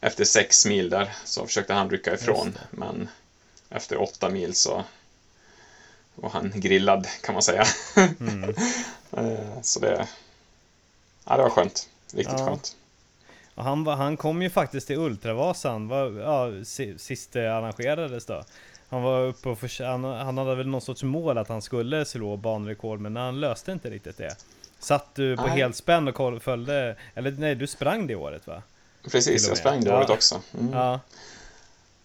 efter 0.00 0.24
sex 0.24 0.66
mil 0.66 0.90
där. 0.90 1.12
Så 1.24 1.46
försökte 1.46 1.74
han 1.74 1.90
rycka 1.90 2.14
ifrån. 2.14 2.58
Men 2.70 3.08
efter 3.68 4.00
åtta 4.02 4.28
mil 4.28 4.54
så 4.54 4.84
var 6.14 6.30
han 6.30 6.52
grillad, 6.54 7.06
kan 7.22 7.32
man 7.32 7.42
säga. 7.42 7.64
mm. 8.20 8.54
Eh, 9.16 9.60
så 9.62 9.80
det, 9.80 10.06
ja, 11.24 11.36
det 11.36 11.42
var 11.42 11.50
skönt. 11.50 11.88
Riktigt 12.12 12.38
Ja. 12.38 12.46
skönt. 12.46 12.76
Och 13.54 13.64
han, 13.64 13.86
han 13.86 14.16
kom 14.16 14.42
ju 14.42 14.50
faktiskt 14.50 14.86
till 14.86 14.98
Ultravasan, 14.98 15.88
var, 15.88 16.20
ja, 16.20 16.64
si- 16.64 16.98
sist 16.98 17.32
det 17.32 17.54
arrangerades 17.56 18.26
då. 18.26 18.44
Han 18.88 19.02
var 19.02 19.20
uppe 19.26 19.48
och 19.48 19.58
förs- 19.58 19.80
han, 19.80 20.04
han 20.04 20.38
hade 20.38 20.54
väl 20.54 20.66
någon 20.66 20.80
sorts 20.80 21.02
mål 21.02 21.38
att 21.38 21.48
han 21.48 21.62
skulle 21.62 22.04
slå 22.04 22.36
banrekord, 22.36 23.00
men 23.00 23.16
han 23.16 23.40
löste 23.40 23.72
inte 23.72 23.90
riktigt 23.90 24.18
det. 24.18 24.36
Satt 24.78 25.14
du 25.14 25.36
på 25.36 25.46
Nej. 25.46 25.58
helspänn 25.58 26.08
och 26.08 26.42
följde, 26.42 26.96
eller 27.14 27.30
nej, 27.30 27.54
du 27.54 27.66
sprang 27.66 28.06
det 28.06 28.14
året 28.14 28.46
va? 28.46 28.62
Precis, 29.10 29.48
jag 29.48 29.56
sprang 29.58 29.84
det 29.84 29.90
Ja. 29.90 29.96
året 29.98 30.10
också. 30.10 30.40
Mm. 30.60 30.72
Ja, 30.72 31.00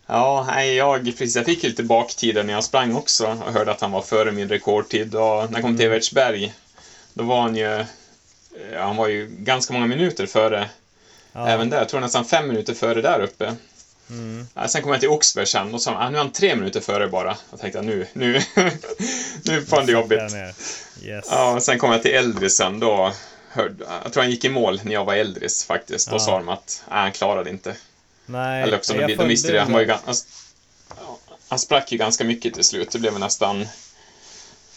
Ja, 0.06 0.44
nej, 0.48 0.76
jag, 0.76 1.04
precis, 1.06 1.36
jag 1.36 1.46
fick 1.46 1.64
lite 1.64 1.84
baktiden 1.84 2.48
när 2.48 2.54
jag 2.54 2.64
sprang 2.64 2.96
också 2.96 3.28
och 3.28 3.54
hörde 3.54 3.72
att 3.72 3.82
han 3.82 3.92
var 3.92 4.02
före 4.02 4.32
min 4.32 4.50
rekordtid. 4.50 5.16
Och 5.16 5.22
när 5.22 5.54
jag 5.54 5.62
kom 5.62 5.78
till 5.78 5.86
Evertsberg, 5.86 6.54
då 7.14 7.24
var 7.24 7.42
han 7.42 7.56
ju, 7.56 7.86
ja, 8.74 8.84
han 8.84 8.96
var 8.96 9.08
ju 9.08 9.28
ganska 9.38 9.74
många 9.74 9.86
minuter 9.86 10.26
före 10.26 10.70
ja. 11.34 11.48
även 11.48 11.70
där. 11.70 11.78
Jag 11.78 11.90
tror 11.90 12.00
nästan 12.00 12.26
fem 12.26 12.48
minuter 12.48 12.74
före 12.74 13.02
där 13.02 13.20
uppe. 13.20 13.56
Mm. 14.12 14.48
Ja, 14.54 14.68
sen 14.68 14.82
kom 14.82 14.92
jag 14.92 15.00
till 15.00 15.10
Oxberg 15.10 15.46
sen 15.46 15.74
och 15.74 15.82
sa 15.82 15.92
ah, 15.96 16.10
nu 16.10 16.18
är 16.18 16.22
han 16.22 16.32
tre 16.32 16.56
minuter 16.56 16.80
före 16.80 17.08
bara. 17.08 17.38
Jag 17.52 17.60
tänkte 17.60 17.82
nu, 17.82 18.08
nu, 18.14 18.34
nu 19.46 19.66
får 19.66 19.78
han 19.78 19.86
det 19.86 19.92
jobbigt. 19.92 20.20
Yes. 21.04 21.28
Ja, 21.30 21.54
och 21.56 21.64
sen 21.64 21.80
kom 21.80 21.92
jag 21.92 22.02
till 22.02 22.12
Eldris 22.14 22.56
sen 22.58 22.80
då. 22.80 23.14
Hörde, 23.50 23.86
jag 24.04 24.14
tror 24.14 24.24
han 24.24 24.32
gick 24.32 24.46
i 24.46 24.50
mål 24.50 24.82
när 24.84 24.94
jag 24.94 25.06
var 25.06 25.16
Eldris 25.16 25.66
faktiskt. 25.66 26.10
Då 26.10 26.16
Ja. 26.16 26.20
sa 26.20 26.38
de 26.38 26.50
att 26.50 26.84
ah, 26.88 27.02
han 27.02 27.12
klarade 27.12 27.50
inte. 27.50 27.76
Nej, 28.26 28.64
Eller 28.64 28.78
också, 28.78 28.94
de, 28.94 29.16
de 29.16 29.28
visste 29.28 29.52
det. 29.52 29.60
Han, 29.62 29.74
var 29.74 29.82
ju, 29.82 29.92
han, 30.06 30.16
han 31.48 31.60
sprack 31.60 31.92
ju 31.92 31.98
ganska 31.98 32.24
mycket 32.24 32.54
till 32.54 32.64
slut. 32.64 32.92
Det 32.92 33.00
blev 33.00 33.20
nästan 33.20 33.68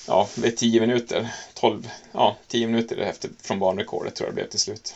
ja, 0.07 0.29
det 0.35 0.47
är 0.47 0.51
10 0.51 0.81
minuter. 0.81 1.29
12, 1.55 1.91
ja, 2.13 2.37
10 2.49 2.67
minuter 2.67 2.97
efter 2.97 3.31
från 3.43 3.59
banrekordet 3.59 4.15
tror 4.15 4.27
jag 4.29 4.33
det 4.33 4.41
blev 4.41 4.51
till 4.51 4.61
slut. 4.61 4.95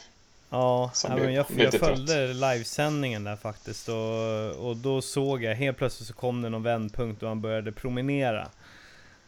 Ja, 0.50 0.90
ja 1.04 1.16
men 1.16 1.34
jag, 1.34 1.46
jag 1.56 1.74
följde 1.74 2.26
livesändningen 2.26 3.24
där 3.24 3.36
faktiskt 3.36 3.88
och, 3.88 4.68
och 4.68 4.76
då 4.76 5.02
såg 5.02 5.42
jag, 5.42 5.54
helt 5.54 5.76
plötsligt 5.78 6.08
så 6.08 6.14
kom 6.14 6.42
det 6.42 6.48
någon 6.48 6.62
vändpunkt 6.62 7.22
och 7.22 7.28
han 7.28 7.40
började 7.40 7.72
promenera. 7.72 8.48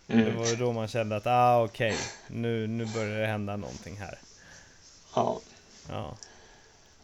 Det 0.07 0.13
Mm. 0.15 0.37
var 0.39 0.47
ju 0.47 0.57
då 0.57 0.73
man 0.73 0.89
kände 0.89 1.17
att, 1.17 1.27
ah 1.27 1.63
okej, 1.65 1.97
nu, 2.27 2.67
nu 2.67 2.87
börjar 2.87 3.21
det 3.21 3.27
hända 3.27 3.57
någonting 3.57 3.97
här. 3.97 4.19
Ja, 5.15 5.41
Ja, 5.91 6.15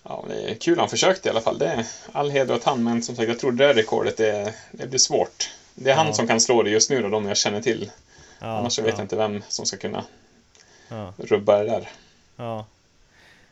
ja, 0.02 0.24
det 0.28 0.50
är 0.50 0.54
kul 0.54 0.78
han 0.78 0.88
försökte 0.88 1.28
i 1.28 1.30
alla 1.30 1.40
fall. 1.40 1.58
Det 1.58 1.66
är 1.66 1.86
all 2.12 2.30
heder 2.30 2.54
åt 2.54 2.64
han, 2.64 2.84
men 2.84 3.02
som 3.02 3.16
sagt, 3.16 3.28
jag 3.28 3.38
tror 3.38 3.52
det 3.52 3.66
där 3.66 3.74
rekordet 3.74 4.16
det, 4.16 4.54
det 4.72 4.86
blir 4.86 4.98
svårt. 4.98 5.50
Det 5.74 5.90
är 5.90 5.94
han 5.94 6.06
Ja. 6.06 6.12
som 6.12 6.26
kan 6.26 6.40
slå 6.40 6.62
det 6.62 6.70
just 6.70 6.90
nu 6.90 7.02
då, 7.02 7.08
de 7.08 7.26
jag 7.26 7.36
känner 7.36 7.62
till. 7.62 7.90
ja 8.40 8.46
Annars 8.46 8.72
så 8.72 8.82
vet 8.82 8.90
ja, 8.94 8.98
jag 8.98 9.04
inte 9.04 9.16
vem 9.16 9.42
som 9.48 9.66
ska 9.66 9.76
kunna 9.76 10.04
Ja, 10.88 11.12
rubba 11.18 11.58
det 11.58 11.64
där. 11.64 11.88
ja. 12.36 12.66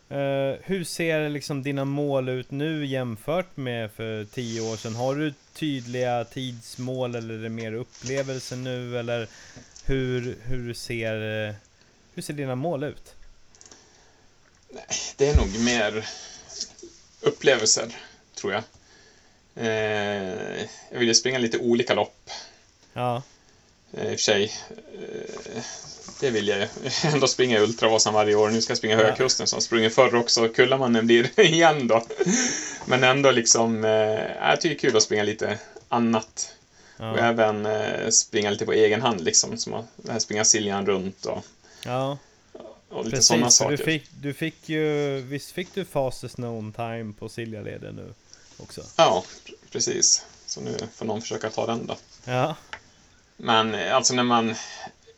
Eh, 0.09 0.55
hur 0.63 0.85
ser 0.85 1.29
liksom 1.29 1.63
dina 1.63 1.85
mål 1.85 2.29
ut 2.29 2.51
nu 2.51 2.87
jämfört 2.87 3.57
med 3.57 3.93
för 3.93 4.25
tio 4.25 4.61
år 4.61 4.77
sedan? 4.77 4.95
Har 4.95 5.15
du 5.15 5.35
tydliga 5.55 6.25
tidsmål 6.25 7.15
eller 7.15 7.35
är 7.35 7.43
det 7.43 7.49
mer 7.49 7.73
upplevelse 7.73 8.57
nu? 8.57 8.99
Eller 8.99 9.29
hur, 9.85 10.37
hur, 10.43 10.75
ser, 10.75 11.47
eh, 11.49 11.55
hur 12.15 12.23
ser 12.23 12.35
dina 12.35 12.55
mål 12.55 12.85
ut? 12.85 13.15
Det 15.17 15.29
är 15.29 15.37
nog 15.37 15.61
mer 15.61 16.07
upplevelser, 17.21 17.97
tror 18.35 18.53
jag. 18.53 18.63
Eh, 19.55 20.63
jag 20.91 20.99
vill 20.99 21.09
ju 21.09 21.15
springa 21.15 21.39
lite 21.39 21.59
olika 21.59 21.95
lopp. 21.95 22.31
Ja, 22.93 23.23
Eh, 23.97 24.05
I 24.05 24.07
och 24.07 24.11
för 24.11 24.17
sig, 24.17 24.53
eh, 24.77 25.63
det 26.25 26.31
vill 26.31 26.49
jag 26.49 26.59
ju. 26.59 26.69
Ändå 27.05 27.27
springa 27.27 27.61
Ultravasan 27.61 28.15
varje 28.15 28.35
år. 28.35 28.51
Nu 28.51 28.63
ska 28.63 28.71
jag 28.71 28.79
springa 28.79 28.97
Höga. 28.97 29.17
Kusten 29.17 29.47
som 29.47 29.61
sprungit 29.61 29.95
förr 29.95 30.15
också. 30.15 30.49
Kullamannen 30.49 31.07
blir 31.07 31.41
igen 31.41 31.89
då. 31.89 32.07
Men 32.87 33.05
ändå 33.05 33.31
liksom, 33.31 33.85
eh, 33.85 33.91
jag 33.91 34.61
tycker 34.61 34.69
det 34.69 34.75
är 34.75 34.79
kul 34.79 34.97
att 34.97 35.03
springa 35.03 35.23
lite 35.23 35.59
annat. 35.89 36.53
Och 36.97 37.05
ja, 37.05 37.19
även 37.19 37.67
eh, 37.67 38.09
springa 38.11 38.51
lite 38.51 38.67
på 38.67 38.73
egen 38.73 39.03
hand 39.03 39.21
liksom. 39.21 39.59
Som 39.59 39.75
att 40.09 40.23
springa 40.23 40.45
Siljan 40.45 40.87
runt 40.87 41.27
och, 41.27 41.45
ja. 41.85 42.19
och 42.89 43.05
lite 43.05 43.23
sådana 43.23 43.51
saker. 43.51 43.77
du 43.77 43.85
fick, 43.85 44.11
du 44.21 44.35
fick 44.35 44.69
ju, 44.69 45.21
visst 45.21 45.51
fick 45.51 45.75
du 45.75 45.85
fastest 45.85 46.35
known 46.35 46.73
time 46.73 47.13
på 47.19 47.29
Siljaleden 47.29 47.95
nu 47.95 48.15
också? 48.59 48.83
Ja, 48.97 49.25
precis. 49.73 50.25
Så 50.47 50.61
nu 50.61 50.79
får 50.95 51.07
någon 51.07 51.21
försöka 51.21 51.51
ta 51.51 51.67
den 51.67 51.87
då. 51.87 51.97
Ja, 52.25 52.57
Men 53.37 53.75
eh, 53.75 53.97
alltså 53.97 54.15
när 54.15 54.23
man... 54.23 54.55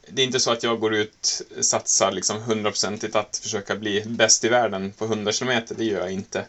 Det 0.08 0.22
är 0.22 0.26
inte 0.26 0.40
så 0.40 0.50
att 0.50 0.62
jag 0.62 0.80
går 0.80 0.94
ut 0.94 1.42
satsar 1.60 2.12
liksom 2.12 2.42
hundraprocentigt 2.42 3.16
att 3.16 3.36
försöka 3.36 3.76
bli 3.76 4.02
bäst 4.06 4.44
i 4.44 4.48
världen 4.48 4.92
på 4.92 5.04
100 5.04 5.32
km. 5.32 5.62
Det 5.68 5.84
gör 5.84 6.00
jag 6.00 6.12
inte. 6.12 6.44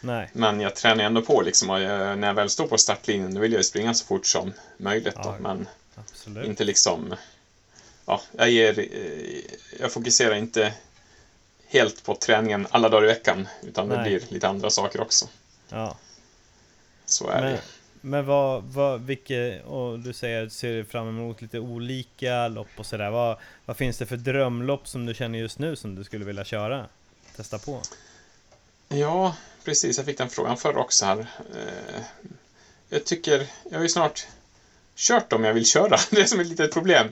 nej, 0.00 0.30
Men 0.32 0.60
jag 0.60 0.76
tränar 0.76 1.04
ändå 1.04 1.22
på 1.22 1.42
liksom 1.42 1.70
och 1.70 1.80
jag, 1.80 2.18
när 2.18 2.26
jag 2.26 2.34
väl 2.34 2.50
står 2.50 2.66
på 2.66 2.78
startlinjen 2.78 3.34
då 3.34 3.40
vill 3.40 3.52
jag 3.52 3.58
ju 3.58 3.64
springa 3.64 3.94
så 3.94 4.04
fort 4.04 4.26
som 4.26 4.52
möjligt. 4.76 5.14
Då. 5.14 5.20
Ja, 5.24 5.36
Men 5.40 5.68
absolut. 5.94 6.46
inte 6.46 6.64
liksom... 6.64 7.14
Ja, 8.06 8.22
jag, 8.32 8.50
ger, 8.50 8.88
jag 9.80 9.92
fokuserar 9.92 10.34
inte 10.34 10.72
helt 11.66 12.04
på 12.04 12.14
träningen 12.14 12.66
alla 12.70 12.88
dagar 12.88 13.04
i 13.04 13.06
veckan. 13.06 13.48
Utan 13.62 13.88
det 13.88 13.96
Nej. 13.96 14.04
blir 14.04 14.22
lite 14.28 14.48
andra 14.48 14.70
saker 14.70 15.00
också. 15.00 15.28
Ja. 15.68 15.96
Så 17.06 17.28
är 17.28 17.40
Men, 17.40 17.52
det 17.52 17.60
men 18.04 18.26
vad, 18.26 18.62
vad, 18.62 19.00
vilket, 19.00 19.64
och 19.64 19.98
du 19.98 20.12
säger 20.12 20.42
att 20.42 20.48
du 20.48 20.54
ser 20.54 20.84
fram 20.84 21.08
emot 21.08 21.42
lite 21.42 21.58
olika 21.58 22.48
lopp 22.48 22.68
och 22.76 22.86
sådär. 22.86 23.10
Vad, 23.10 23.36
vad 23.64 23.76
finns 23.76 23.98
det 23.98 24.06
för 24.06 24.16
drömlopp 24.16 24.88
som 24.88 25.06
du 25.06 25.14
känner 25.14 25.38
just 25.38 25.58
nu 25.58 25.76
som 25.76 25.94
du 25.94 26.04
skulle 26.04 26.24
vilja 26.24 26.44
köra? 26.44 26.86
Testa 27.36 27.58
på? 27.58 27.82
Ja, 28.88 29.36
precis. 29.64 29.96
Jag 29.96 30.06
fick 30.06 30.18
den 30.18 30.28
frågan 30.28 30.56
förr 30.56 30.76
också 30.76 31.04
här. 31.04 31.18
Eh, 31.18 32.02
jag 32.88 33.04
tycker, 33.04 33.46
jag 33.70 33.78
har 33.78 33.82
ju 33.82 33.88
snart 33.88 34.26
kört 34.96 35.30
dem 35.30 35.44
jag 35.44 35.54
vill 35.54 35.66
köra. 35.66 35.96
Det 36.10 36.20
är 36.20 36.24
som 36.24 36.40
ett 36.40 36.46
litet 36.46 36.72
problem. 36.72 37.08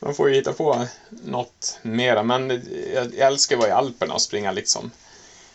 Man 0.00 0.14
får 0.14 0.28
ju 0.28 0.34
hitta 0.34 0.52
på 0.52 0.86
något 1.10 1.78
mera. 1.82 2.22
Men 2.22 2.62
jag 2.94 3.14
älskar 3.14 3.56
att 3.56 3.60
vara 3.60 3.70
i 3.70 3.72
Alperna 3.72 4.14
och 4.14 4.22
springa 4.22 4.52
liksom. 4.52 4.90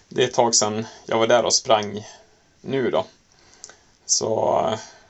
Det 0.09 0.23
är 0.23 0.27
ett 0.27 0.33
tag 0.33 0.55
sedan 0.55 0.85
jag 1.05 1.17
var 1.17 1.27
där 1.27 1.45
och 1.45 1.53
sprang 1.53 2.07
nu 2.61 2.91
då. 2.91 3.05
Så 4.05 4.59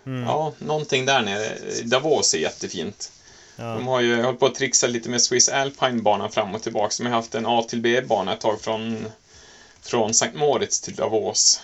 Mm. 0.06 0.24
ja, 0.24 0.54
någonting 0.60 1.06
där 1.06 1.22
nere. 1.22 1.58
Davos 1.84 2.34
är 2.34 2.38
jättefint. 2.38 3.12
De 3.56 3.64
Ja. 3.64 3.92
har 3.92 4.00
ju 4.00 4.22
hållit 4.24 4.40
på 4.40 4.46
att 4.46 4.56
trixa 4.56 4.88
lite 4.88 5.10
med 5.10 5.22
Swiss 5.22 5.50
Alpine-banan 5.50 6.30
fram 6.30 6.56
och 6.56 6.62
tillbaka. 6.62 6.94
De 6.98 7.06
har 7.06 7.12
haft 7.16 7.36
en 7.36 7.46
A 7.46 7.64
till 7.68 7.82
B-bana 7.82 8.34
ett 8.34 8.40
tag 8.40 8.62
från, 8.62 9.12
från 9.82 10.14
Sankt 10.14 10.36
Moritz 10.36 10.80
till 10.80 10.96
Davos. 10.96 11.62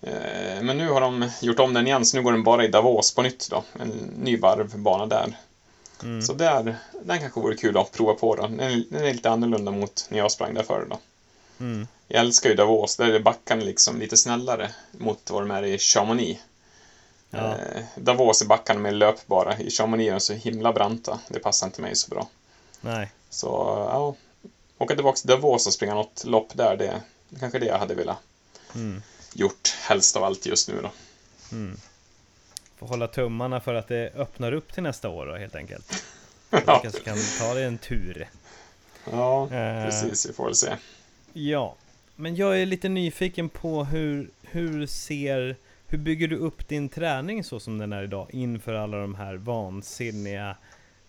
Eh, 0.00 0.62
men 0.62 0.78
nu 0.78 0.88
har 0.90 1.00
de 1.00 1.28
gjort 1.40 1.58
om 1.58 1.72
den 1.72 1.86
igen, 1.86 2.04
så 2.04 2.16
nu 2.16 2.22
går 2.22 2.32
den 2.32 2.42
bara 2.42 2.64
i 2.64 2.68
Davos 2.68 3.14
på 3.14 3.22
nytt 3.22 3.48
då. 3.50 3.62
En 3.80 3.88
ny 4.18 4.36
varvbana 4.36 5.06
där. 5.06 5.36
Mm. 6.02 6.22
Så 6.22 6.32
där, 6.32 6.76
den 7.02 7.20
kanske 7.20 7.40
vore 7.40 7.54
kul 7.56 7.76
att 7.78 7.92
prova 7.92 8.14
på 8.14 8.34
då. 8.34 8.42
Den 8.46 8.60
är, 8.60 8.84
den 8.90 9.04
är 9.04 9.12
lite 9.12 9.30
annorlunda 9.30 9.70
mot 9.70 10.06
när 10.08 10.18
jag 10.18 10.30
sprang 10.32 10.54
där 10.54 10.62
förr 10.62 10.86
då. 10.90 10.98
Mm. 11.60 11.86
Jag 12.14 12.20
älskar 12.20 12.50
ju 12.50 12.56
Davos, 12.56 12.96
där 12.96 13.12
är 13.12 13.20
backarna 13.20 13.64
liksom 13.64 13.98
lite 14.00 14.16
snällare 14.16 14.70
mot 14.90 15.30
vad 15.30 15.42
de 15.42 15.50
är 15.50 15.62
i 15.62 15.78
Chamonix. 15.78 16.40
Ja. 17.30 17.38
Eh, 17.38 17.82
Davos 17.96 18.42
är 18.42 18.46
backarna 18.46 18.80
mer 18.80 18.92
löpbara, 18.92 19.58
i 19.58 19.70
Chamonix 19.70 20.08
är 20.08 20.12
de 20.12 20.20
så 20.20 20.32
himla 20.32 20.72
branta. 20.72 21.20
Det 21.28 21.38
passar 21.38 21.66
inte 21.66 21.80
mig 21.80 21.96
så 21.96 22.10
bra. 22.10 22.28
Nej. 22.80 23.12
Så 23.30 23.46
ja, 23.90 24.14
åka 24.78 24.94
tillbaka 24.94 25.16
till 25.16 25.26
Davos 25.30 25.66
och 25.66 25.72
springa 25.72 25.94
något 25.94 26.24
lopp 26.24 26.48
där, 26.54 26.76
det 26.76 26.86
är 26.86 27.00
kanske 27.40 27.58
det 27.58 27.66
jag 27.66 27.78
hade 27.78 27.94
velat 27.94 28.16
Mm. 28.74 29.02
gjort 29.34 29.68
helst 29.80 30.16
av 30.16 30.24
allt 30.24 30.46
just 30.46 30.68
nu 30.68 30.80
då. 30.82 30.90
Mm. 31.52 31.76
Får 32.78 32.86
hålla 32.86 33.08
tummarna 33.08 33.60
för 33.60 33.74
att 33.74 33.88
det 33.88 34.12
öppnar 34.14 34.52
upp 34.52 34.72
till 34.74 34.82
nästa 34.82 35.08
år 35.08 35.26
då 35.26 35.36
helt 35.36 35.54
enkelt. 35.54 35.92
Att 36.50 36.66
du 36.66 36.72
Ja, 36.72 36.78
kanske 36.78 37.00
kan 37.00 37.18
ta 37.38 37.54
dig 37.54 37.64
en 37.64 37.78
tur. 37.78 38.28
ja 39.10 39.42
Eh, 39.44 39.84
precis, 39.84 40.28
vi 40.28 40.32
får 40.32 40.44
väl 40.44 40.54
se. 40.54 40.76
Ja, 41.32 41.74
men 42.16 42.36
jag 42.36 42.60
är 42.62 42.66
lite 42.66 42.88
nyfiken 42.88 43.48
på 43.48 43.84
hur, 43.84 44.30
hur 44.42 44.86
ser, 44.86 45.56
hur 45.86 45.98
bygger 45.98 46.28
du 46.28 46.36
upp 46.36 46.68
din 46.68 46.88
träning 46.88 47.44
så 47.44 47.60
som 47.60 47.78
den 47.78 47.92
är 47.92 48.02
idag 48.02 48.26
inför 48.30 48.74
alla 48.74 48.96
de 48.96 49.14
här 49.14 49.34
vansinniga 49.34 50.56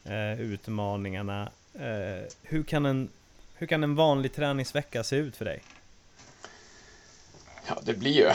eh, 0.04 0.42
utmaningarna? 0.42 1.52
Eh, 1.74 2.30
hur, 2.42 2.64
kan 2.64 2.86
en, 2.86 3.10
hur 3.56 3.68
kan 3.68 3.84
en 3.84 3.96
vanlig 3.96 4.34
träningsvecka 4.34 5.04
se 5.04 5.16
ut 5.16 5.36
för 5.36 5.46
dig? 5.46 5.62
Ja, 7.68 7.80
det 7.84 7.94
blir 7.94 8.12
ju... 8.12 8.32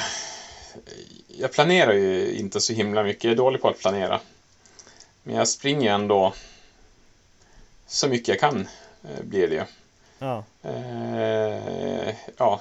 Jag 1.28 1.52
planerar 1.52 1.92
ju 1.92 2.32
inte 2.32 2.60
så 2.60 2.72
himla 2.72 3.02
mycket. 3.02 3.24
Jag 3.24 3.32
är 3.32 3.36
dålig 3.36 3.62
på 3.62 3.68
att 3.68 3.78
planera. 3.78 4.20
Men 5.22 5.34
jag 5.34 5.48
springer 5.48 5.92
ändå 5.92 6.34
så 7.86 8.08
mycket 8.08 8.28
jag 8.28 8.40
kan, 8.40 8.68
eh, 9.04 9.24
blir 9.24 9.48
det 9.48 9.54
ju. 9.54 9.64
Ja, 10.18 10.44
Eh, 10.62 12.14
ja, 12.36 12.60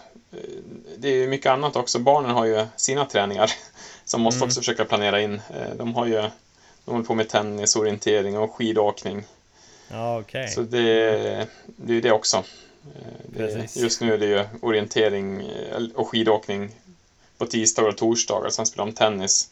det 0.98 1.08
är 1.10 1.14
ju 1.16 1.28
mycket 1.28 1.52
annat 1.52 1.76
också. 1.76 2.00
Barnen 2.00 2.32
har 2.32 2.46
ju 2.46 2.66
sina 2.76 3.06
träningar 3.06 3.52
som 4.06 4.22
måste 4.22 4.38
Mm. 4.38 4.48
också 4.48 4.60
försöka 4.62 4.86
planera 4.86 5.22
in. 5.22 5.34
Eh, 5.50 5.76
de 5.76 5.96
har 5.96 6.06
ju 6.06 6.22
de 6.86 6.92
håller 6.92 7.06
på 7.06 7.14
med 7.16 7.30
tennis, 7.30 7.76
orientering 7.76 8.38
och 8.38 8.56
skidåkning. 8.56 9.24
ja 9.92 10.20
okej. 10.20 10.48
Så 10.48 10.62
det, 10.62 11.12
det 11.66 11.92
är 11.92 11.96
ju 11.96 12.02
det 12.02 12.12
också. 12.12 12.38
Eh, 12.38 12.44
Det, 13.26 13.76
just 13.76 14.02
nu 14.02 14.14
är 14.14 14.18
det 14.18 14.26
ju 14.26 14.46
orientering 14.62 15.52
och 15.96 16.08
skidåkning 16.08 16.70
på 17.38 17.46
tisdagar 17.46 17.90
och 17.90 17.98
torsdagar. 17.98 18.50
Sen 18.50 18.66
spelar 18.66 18.86
de 18.86 18.92
tennis 18.92 19.50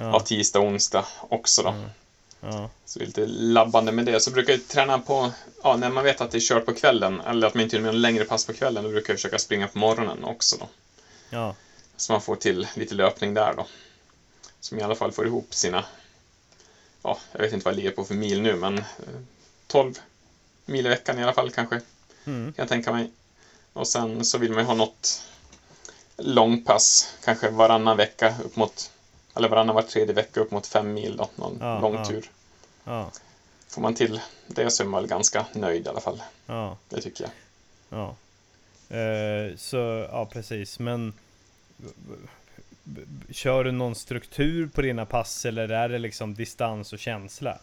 Ja, 0.00 0.12
av 0.14 0.20
tisdag 0.20 0.58
och 0.60 0.66
onsdag 0.66 1.04
också 1.28 1.62
då. 1.62 1.68
Mm. 1.68 1.88
Ja, 2.40 2.70
Så 2.84 2.98
lite 2.98 3.26
labbande 3.26 3.92
med 3.92 4.06
det. 4.06 4.20
Så 4.20 4.30
brukar 4.30 4.52
jag 4.52 4.68
träna 4.68 4.98
på, 4.98 5.30
ja, 5.62 5.76
när 5.76 5.90
man 5.90 6.04
vet 6.04 6.20
att 6.20 6.30
det 6.30 6.38
är 6.38 6.40
kört 6.40 6.66
på 6.66 6.74
kvällen, 6.74 7.20
eller 7.20 7.46
att 7.46 7.54
man 7.54 7.62
inte 7.62 7.76
gör 7.76 7.82
någon 7.82 8.00
längre 8.00 8.24
pass 8.24 8.46
på 8.46 8.52
kvällen, 8.52 8.84
då 8.84 8.90
brukar 8.90 9.12
jag 9.12 9.18
försöka 9.18 9.38
springa 9.38 9.68
på 9.68 9.78
morgonen 9.78 10.24
också 10.24 10.56
då. 10.56 10.68
ja, 11.30 11.54
Så 11.96 12.12
man 12.12 12.22
får 12.22 12.36
till 12.36 12.68
lite 12.74 12.94
löpning 12.94 13.34
där 13.34 13.54
då. 13.56 13.66
Som 14.60 14.78
i 14.78 14.82
alla 14.82 14.94
fall 14.94 15.12
får 15.12 15.26
ihop 15.26 15.54
sina, 15.54 15.84
ja, 17.02 17.18
jag 17.32 17.40
vet 17.40 17.52
inte 17.52 17.64
vad 17.64 17.72
jag 17.72 17.76
ligger 17.76 17.90
på 17.90 18.04
för 18.04 18.14
mil 18.14 18.42
nu, 18.42 18.56
men 18.56 18.78
eh, 18.78 18.84
12 19.66 19.94
mil 20.64 20.86
i 20.86 20.88
veckan 20.88 21.18
i 21.18 21.22
alla 21.22 21.32
fall 21.32 21.50
kanske, 21.50 21.80
mm. 22.24 22.52
kan 22.52 22.62
jag 22.62 22.68
tänka 22.68 22.92
mig. 22.92 23.10
Och 23.72 23.88
sen 23.88 24.24
så 24.24 24.38
vill 24.38 24.50
man 24.50 24.60
ju 24.60 24.66
ha 24.66 24.74
något 24.74 25.22
långpass, 26.16 27.14
kanske 27.24 27.50
varannan 27.50 27.96
vecka 27.96 28.34
upp 28.44 28.56
mot, 28.56 28.90
eller 29.38 29.48
varannan 29.48 29.74
var 29.74 29.82
tredje 29.82 30.14
vecka 30.14 30.40
upp 30.40 30.50
mot 30.50 30.66
fem 30.66 30.92
mil 30.94 31.16
då, 31.16 31.28
någon 31.36 31.58
Ja, 31.60 31.80
lång 31.80 31.94
ja. 31.94 32.04
tur. 32.04 32.30
ja, 32.84 33.10
Får 33.68 33.82
man 33.82 33.94
till 33.94 34.20
det 34.46 34.70
så 34.70 34.82
är 34.82 34.86
man 34.86 35.02
väl 35.02 35.10
ganska 35.10 35.46
nöjd 35.52 35.86
i 35.86 35.88
alla 35.88 36.00
fall. 36.00 36.22
ja. 36.46 36.76
Det 36.88 37.00
tycker 37.00 37.24
jag. 37.24 37.30
Ja. 37.98 38.14
Eh, 38.96 39.56
så, 39.56 39.76
ja 40.12 40.26
precis, 40.32 40.78
men 40.78 41.12
Kör 43.30 43.64
du 43.64 43.72
någon 43.72 43.94
struktur 43.94 44.66
på 44.74 44.82
dina 44.82 45.06
pass 45.06 45.44
eller 45.46 45.68
är 45.68 45.88
det 45.88 45.98
liksom 45.98 46.34
distans 46.34 46.92
och 46.92 46.98
känsla? 46.98 47.58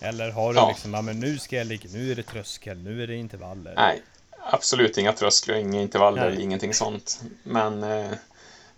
Eller 0.00 0.30
har 0.30 0.52
du 0.52 0.58
Ja. 0.58 0.68
liksom, 0.68 0.94
ja 0.94 1.02
men 1.02 1.20
nu 1.20 1.38
ska 1.38 1.56
jag 1.56 1.66
ligga, 1.66 1.90
nu 1.92 2.10
är 2.12 2.14
det 2.14 2.22
tröskel, 2.22 2.78
nu 2.78 3.02
är 3.02 3.06
det 3.06 3.14
intervaller. 3.16 3.74
Nej, 3.76 4.02
absolut 4.50 4.98
inga 4.98 5.12
trösklar, 5.12 5.54
inga 5.56 5.80
intervaller, 5.82 6.30
Nej. 6.30 6.42
ingenting 6.42 6.74
sånt. 6.74 7.20
Men 7.42 7.82
eh, 7.82 8.10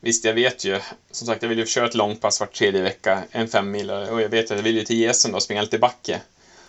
visst, 0.03 0.25
jag 0.25 0.35
vet 0.35 0.65
ju. 0.65 0.81
Som 1.11 1.27
sagt, 1.27 1.43
jag 1.43 1.49
vill 1.49 1.59
ju 1.59 1.67
köra 1.67 1.87
ett 1.87 1.95
långpass 1.95 2.41
var 2.41 2.47
tredje 2.47 2.83
vecka, 2.83 3.23
en 3.31 3.49
femmilare. 3.49 4.11
Och 4.11 4.23
jag 4.23 4.29
vet 4.29 4.51
att 4.51 4.57
jag 4.57 4.65
vill 4.65 4.77
ju 4.77 4.85
till 4.85 4.97
Gesen 4.97 5.33
då, 5.33 5.41
springa 5.41 5.61
lite 5.63 5.79
backe. 5.79 6.21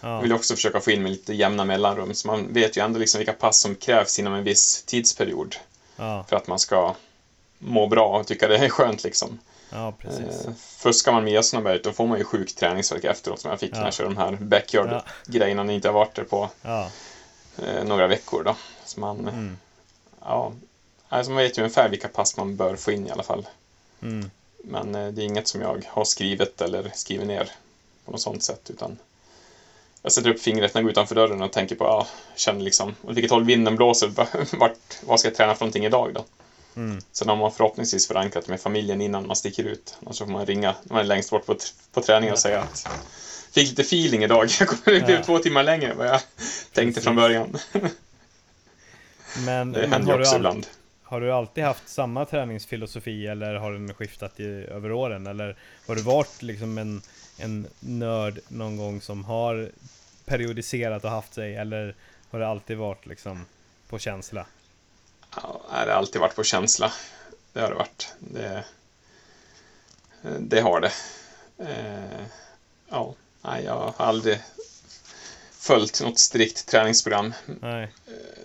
Jag 0.02 0.12
Ja, 0.12 0.20
vill 0.20 0.34
också 0.34 0.56
försöka 0.56 0.80
få 0.80 0.92
in 0.92 1.04
med 1.04 1.12
lite 1.12 1.34
jämna 1.34 1.66
mellanrum. 1.66 2.14
Så 2.14 2.28
man 2.28 2.54
vet 2.54 2.78
ju 2.78 2.82
ändå 2.86 3.00
liksom 3.00 3.18
vilka 3.20 3.34
pass 3.34 3.60
som 3.60 3.76
krävs 3.76 4.20
inom 4.20 4.34
en 4.34 4.44
viss 4.44 4.84
tidsperiod. 4.84 5.56
ja, 5.96 6.26
För 6.30 6.36
att 6.36 6.48
man 6.48 6.60
ska 6.60 6.96
må 7.60 7.88
bra 7.88 8.20
och 8.20 8.28
tycka 8.28 8.48
det 8.48 8.58
är 8.58 8.70
skönt 8.70 9.04
liksom. 9.04 9.40
ja 9.70 9.94
precis. 10.00 10.46
Eh, 10.46 10.54
fuskar 10.78 11.12
man 11.12 11.24
med 11.24 11.34
Gäsnaberget 11.34 11.84
då 11.84 11.92
får 11.92 12.08
man 12.08 12.18
ju 12.18 12.24
sjuk 12.24 12.56
träningsvärk 12.56 13.04
efteråt 13.04 13.40
som 13.40 13.50
jag 13.52 13.60
fick 13.60 13.72
Ja. 13.74 13.78
när 13.78 13.86
jag 13.86 13.94
körde 13.94 14.10
de 14.10 14.18
här 14.18 14.32
backyard-grejerna 14.32 15.64
när 15.64 15.74
jag 15.74 15.78
inte 15.78 15.88
har 15.88 15.94
varit 15.94 16.16
där 16.16 16.24
på 16.24 16.50
eh, 16.66 17.84
några 17.86 18.08
veckor 18.08 18.44
då. 18.44 18.56
Så 18.86 19.00
man, 19.00 19.20
mm, 19.20 19.58
ja, 20.22 20.54
alltså 21.18 21.32
man 21.32 21.44
vet 21.44 21.58
ju 21.58 21.62
ungefär 21.62 21.90
vilka 21.90 22.08
pass 22.08 22.38
man 22.38 22.56
bör 22.56 22.76
få 22.76 22.92
in 22.92 23.08
i 23.08 23.12
alla 23.12 23.24
fall. 23.24 23.48
mm, 24.02 24.30
Men 24.64 24.96
eh, 24.96 25.08
det 25.12 25.22
är 25.22 25.26
inget 25.26 25.48
som 25.48 25.62
jag 25.62 25.86
har 25.88 26.06
skrivit 26.06 26.62
eller 26.62 26.92
skrivit 26.96 27.28
ner 27.28 27.50
på 28.06 28.12
något 28.12 28.22
sånt 28.22 28.44
sätt 28.44 28.70
utan 28.70 28.98
jag 30.02 30.12
sätter 30.12 30.30
upp 30.30 30.40
fingret 30.42 30.74
när 30.74 30.80
jag 30.82 30.84
går 30.84 30.92
utanför 30.92 31.16
dörren 31.16 31.42
och 31.42 31.52
tänker 31.52 31.76
på, 31.76 31.84
ja, 31.86 32.08
känner 32.36 32.62
liksom 32.62 32.96
åt 33.02 33.16
vilket 33.16 33.32
håll 33.32 33.44
vinden 33.44 33.76
blåser, 33.76 34.08
vart, 34.58 34.78
vad 35.04 35.20
ska 35.20 35.28
jag 35.30 35.36
träna 35.36 35.56
för 35.56 35.62
någonting 35.66 35.86
idag 35.86 36.14
då? 36.14 36.26
mm, 36.76 37.02
Sen 37.12 37.30
har 37.30 37.36
man 37.36 37.52
förhoppningsvis 37.52 38.08
förankrat 38.08 38.48
med 38.48 38.60
familjen 38.60 39.02
innan 39.02 39.28
man 39.28 39.36
sticker 39.36 39.64
ut. 39.64 39.96
Annars 40.02 40.18
får 40.18 40.26
man 40.26 40.46
ringa 40.46 40.76
när 40.84 40.94
man 40.94 41.00
är 41.00 41.08
längst 41.08 41.30
bort 41.30 41.46
på, 41.46 41.56
på 41.92 42.02
träningen 42.02 42.34
och 42.34 42.40
säga 42.40 42.60
att 42.62 42.88
fick 43.52 43.70
lite 43.70 43.82
feeling 43.82 44.24
idag, 44.24 44.48
jag 44.60 44.68
kommer 44.68 44.84
blev 45.06 45.10
Ja. 45.10 45.24
två 45.24 45.40
timmar 45.40 45.64
längre 45.64 45.92
än 45.92 45.98
vad 45.98 46.08
jag 46.08 46.22
tänkte 46.74 47.02
från 47.02 47.16
början. 47.16 47.58
Men, 49.46 49.72
Det 49.72 49.88
händer 49.88 50.14
ju 50.14 50.20
också 50.20 50.32
all, 50.32 50.38
ibland 50.38 50.68
har 51.14 51.22
du 51.22 51.32
alltid 51.32 51.64
haft 51.64 51.90
samma 51.90 52.26
träningsfilosofi 52.26 53.28
eller 53.28 53.56
har 53.56 53.72
den 53.72 53.94
skiftat 53.94 54.40
i, 54.40 54.46
över 54.48 54.92
åren? 54.92 55.28
Eller 55.28 55.58
har 55.88 55.96
du 55.96 56.02
varit 56.02 56.42
liksom 56.42 56.78
en, 56.78 57.02
en 57.38 57.68
nörd 57.80 58.40
någon 58.48 58.78
gång 58.78 59.02
som 59.02 59.26
har 59.26 59.70
periodiserat 60.26 61.04
och 61.04 61.10
haft 61.10 61.34
sig? 61.34 61.56
Eller 61.56 61.96
har 62.32 62.40
det 62.40 62.48
alltid 62.48 62.78
varit 62.78 63.06
liksom 63.06 63.46
på 63.90 64.00
känsla? 64.00 64.46
Ja, 65.36 65.62
det 65.70 65.92
har 65.92 65.98
alltid 65.98 66.22
varit 66.22 66.36
på 66.36 66.44
känsla. 66.44 66.92
Det 67.54 67.60
har 67.62 67.70
det 67.70 67.76
varit. 67.76 68.16
Det, 68.20 68.66
det 70.40 70.62
har 70.62 70.82
det. 70.82 70.92
Eh, 71.58 72.26
ja, 72.90 73.16
nej, 73.42 73.64
jag 73.64 73.74
har 73.74 74.06
aldrig 74.06 74.40
följt 75.64 76.02
något 76.02 76.20
strikt 76.20 76.68
träningsprogram. 76.68 77.34
Nej, 77.62 77.92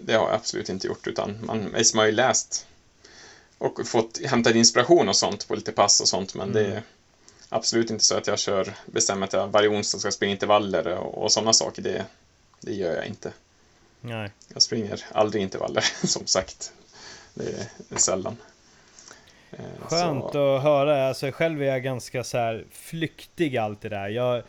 Det 0.01 0.13
har 0.15 0.27
jag 0.27 0.35
absolut 0.35 0.69
inte 0.69 0.87
gjort, 0.87 1.07
utan 1.07 1.39
man, 1.47 1.59
man 1.73 1.85
har 1.95 2.07
ju 2.07 2.13
läst 2.13 2.67
och 3.59 3.87
fått 3.87 4.21
hämtat 4.27 4.55
inspiration 4.55 5.09
och 5.09 5.17
sånt 5.17 5.49
på 5.49 5.55
lite 5.55 5.73
pass 5.73 6.01
och 6.01 6.09
sånt, 6.09 6.35
men 6.35 6.53
det 6.53 6.61
Mm. 6.65 6.77
är 6.77 6.83
absolut 7.49 7.91
inte 7.91 8.05
så 8.05 8.17
att 8.17 8.27
jag 8.27 8.39
kör, 8.39 8.75
bestämmer 8.87 9.27
att 9.27 9.33
jag 9.33 9.49
varje 9.49 9.69
onsdag 9.69 9.99
ska 9.99 10.11
springa 10.11 10.33
intervaller 10.33 10.87
och, 10.89 11.23
och 11.23 11.33
sådana 11.33 11.53
saker. 11.53 11.83
Det, 11.83 12.05
det 12.61 12.73
gör 12.75 12.95
jag 12.97 13.07
inte. 13.07 13.33
nej. 14.01 14.31
Jag 14.53 14.63
springer 14.63 15.05
aldrig 15.13 15.43
intervaller, 15.43 15.85
som 16.07 16.27
sagt. 16.27 16.73
Det 17.35 17.45
är, 17.45 17.67
det 17.89 17.95
är 17.95 17.99
sällan. 17.99 18.37
Eh, 19.51 19.59
Skönt 19.81 20.33
så- 20.33 20.57
att 20.57 20.63
höra. 20.63 21.09
Alltså, 21.09 21.31
själv 21.33 21.63
är 21.63 21.67
jag 21.67 21.83
ganska 21.83 22.25
så 22.25 22.39
här 22.39 22.65
flyktig 22.73 23.57
alltid 23.57 23.91
där. 23.91 24.09
Jag 24.09 24.37
eh, 24.37 24.43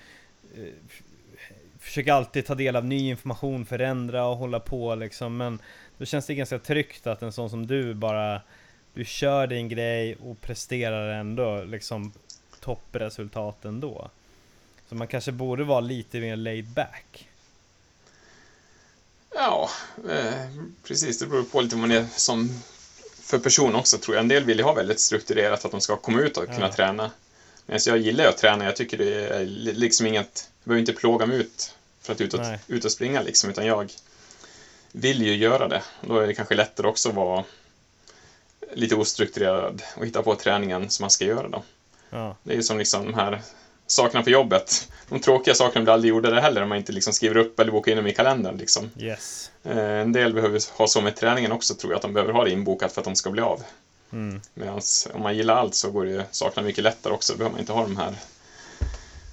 försöker 1.90 2.12
alltid 2.14 2.46
ta 2.46 2.56
del 2.56 2.76
av 2.76 2.86
ny 2.86 3.10
information, 3.10 3.66
förändra 3.66 4.26
och 4.26 4.38
hålla 4.38 4.60
på 4.60 4.96
liksom. 4.96 5.38
Men 5.38 5.60
då 5.98 6.06
känns 6.06 6.26
det 6.26 6.36
ganska 6.36 6.60
tryggt 6.60 7.08
att 7.08 7.22
en 7.22 7.32
sån 7.32 7.50
som 7.50 7.68
du 7.68 7.94
bara 7.94 8.42
du 8.94 9.06
kör 9.06 9.48
din 9.48 9.70
grej 9.70 10.16
och 10.16 10.42
presterar 10.42 11.10
ändå 11.20 11.64
liksom 11.64 12.12
toppresultat 12.60 13.66
ändå. 13.66 14.10
Så 14.90 14.96
man 14.96 15.08
kanske 15.08 15.32
borde 15.32 15.64
vara 15.64 15.80
lite 15.80 16.20
mer 16.20 16.36
laid 16.36 16.66
back. 16.68 17.28
Ja, 19.36 19.70
eh, 20.10 20.34
precis. 20.88 21.20
Det 21.20 21.26
beror 21.28 21.44
på 21.44 21.62
lite 21.62 21.76
vad 21.76 21.82
man 21.82 21.92
är 21.98 22.06
som 22.16 22.50
för 23.22 23.40
person 23.40 23.76
också, 23.76 23.98
tror 23.98 24.16
jag. 24.16 24.22
En 24.22 24.28
del 24.28 24.44
vill 24.46 24.58
ju 24.58 24.64
ha 24.64 24.74
väldigt 24.74 25.00
strukturerat, 25.00 25.66
att 25.66 25.72
de 25.72 25.82
ska 25.82 25.96
komma 25.96 26.20
ut 26.22 26.38
och 26.38 26.46
kunna 26.46 26.60
Ja. 26.68 26.72
träna. 26.74 27.12
Men 27.66 27.80
jag 27.86 27.98
gillar 27.98 28.24
ju 28.24 28.30
att 28.30 28.38
träna. 28.38 28.66
Jag 28.66 28.76
tycker 28.76 28.98
det 28.98 29.28
är 29.28 29.46
li- 29.46 29.74
liksom 29.74 30.08
inget... 30.08 30.50
Jag 30.64 30.70
behöver 30.70 30.80
inte 30.80 30.94
plåga 30.94 31.26
mig 31.26 31.38
ut 31.38 31.76
för 32.10 32.14
att 32.16 32.22
ut 32.22 32.34
och, 32.34 32.40
Nej. 32.40 32.60
ut 32.68 32.86
och 32.86 32.92
springa, 32.92 33.22
liksom, 33.22 33.50
utan 33.50 33.66
jag 33.66 33.92
vill 34.92 35.22
ju 35.22 35.36
göra 35.36 35.68
det. 35.68 35.82
Då 36.02 36.20
är 36.20 36.28
det 36.28 36.34
kanske 36.34 36.56
lättare 36.56 36.88
också 36.88 37.10
att 37.10 37.16
vara 37.16 37.44
lite 38.74 38.96
ostrukturerad 38.96 39.82
och 39.98 40.06
hitta 40.06 40.24
på 40.24 40.36
träningen 40.36 40.90
som 40.90 41.04
man 41.04 41.10
ska 41.10 41.26
göra 41.26 41.48
då. 41.48 41.64
Ja. 42.10 42.36
Det 42.44 42.52
är 42.52 42.56
ju 42.56 42.64
som 42.64 42.78
liksom 42.78 43.06
de 43.06 43.14
här 43.14 43.42
sakerna 43.88 44.24
på 44.24 44.30
jobbet. 44.30 44.92
De 45.10 45.20
tråkiga 45.20 45.54
sakerna 45.56 45.84
blir 45.84 45.94
aldrig 45.94 46.10
gjorda 46.10 46.40
heller 46.40 46.62
om 46.64 46.70
man 46.70 46.78
inte 46.78 46.92
liksom 46.92 47.14
skriver 47.14 47.38
upp 47.38 47.60
eller 47.60 47.72
bokar 47.72 47.92
in 47.92 47.98
dem 47.98 48.08
i 48.08 48.14
kalendern. 48.14 48.58
Liksom. 48.58 48.92
Yes. 49.00 49.52
Eh, 49.64 49.78
En 49.78 50.12
del 50.12 50.34
behöver 50.34 50.78
ha 50.78 50.88
så 50.88 51.02
med 51.02 51.16
träningen 51.16 51.52
också, 51.52 51.76
tror 51.76 51.92
jag, 51.94 51.96
att 51.96 52.02
de 52.02 52.14
behöver 52.14 52.34
ha 52.34 52.44
det 52.44 52.52
inbokat 52.52 52.92
för 52.92 53.02
att 53.02 53.06
de 53.06 53.16
ska 53.16 53.30
bli 53.30 53.42
av. 53.42 53.64
Mm. 54.12 54.42
Medan 54.54 54.82
om 55.14 55.22
man 55.22 55.36
gillar 55.38 55.56
allt 55.56 55.76
så 55.76 55.92
går 55.92 56.06
det 56.06 56.12
ju 56.12 56.24
sakerna 56.32 56.68
mycket 56.68 56.84
lättare 56.84 57.14
också. 57.14 57.34
Då 57.34 57.38
behöver 57.38 57.52
man 57.52 57.60
inte 57.60 57.74
ha 57.74 57.82
de 57.82 57.98
här 57.98 58.16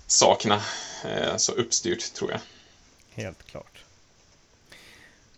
sakerna 0.07 0.61
eh, 1.05 1.37
så 1.37 1.53
uppstyrt, 1.53 2.15
tror 2.15 2.31
jag. 2.31 2.41
Helt 3.17 3.47
klart. 3.47 3.85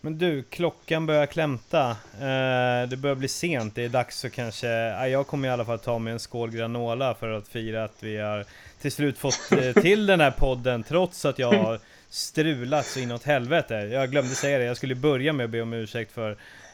Men 0.00 0.18
du, 0.18 0.42
klockan 0.42 1.06
börjar 1.06 1.26
klämta. 1.26 1.90
Eh, 2.12 2.88
det 2.88 2.96
börjar 2.96 3.14
bli 3.14 3.28
sent. 3.28 3.74
Det 3.74 3.84
är 3.84 3.88
dags 3.88 4.24
att 4.24 4.32
kanske... 4.32 4.68
Ja, 4.68 5.08
jag 5.08 5.26
kommer 5.26 5.48
i 5.48 5.50
alla 5.50 5.64
fall 5.64 5.78
ta 5.78 5.98
mig 5.98 6.12
en 6.12 6.18
skål 6.18 6.50
granola 6.50 7.14
för 7.14 7.30
att 7.30 7.48
fira 7.48 7.84
att 7.84 8.02
vi 8.02 8.16
har 8.16 8.44
till 8.80 8.92
slut 8.92 9.18
fått 9.18 9.52
eh, 9.52 9.72
till 9.82 10.06
den 10.06 10.20
här 10.20 10.30
podden 10.30 10.82
trots 10.82 11.24
att 11.24 11.38
jag 11.38 11.52
har 11.52 11.80
strulat 12.10 12.86
så 12.86 13.00
inåt 13.00 13.24
helvete. 13.24 13.74
Jag 13.74 14.10
glömde 14.10 14.34
säga 14.34 14.58
det. 14.58 14.64
Jag 14.64 14.76
skulle 14.76 14.94
börja 14.94 15.32
med 15.32 15.44
att 15.44 15.50
be 15.50 15.62
om 15.62 15.72
ursäkt 15.72 16.12
för 16.12 16.30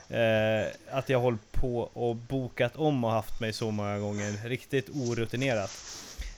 eh, 0.09 0.67
att 0.91 1.09
jag 1.09 1.21
hållit 1.21 1.53
på 1.53 1.79
och 1.81 2.17
bokat 2.17 2.77
om 2.77 3.05
och 3.05 3.11
haft 3.11 3.41
mig 3.41 3.53
så 3.53 3.71
många 3.71 3.99
gånger. 3.99 4.49
Riktigt 4.49 4.89
orutinerat. 4.89 5.71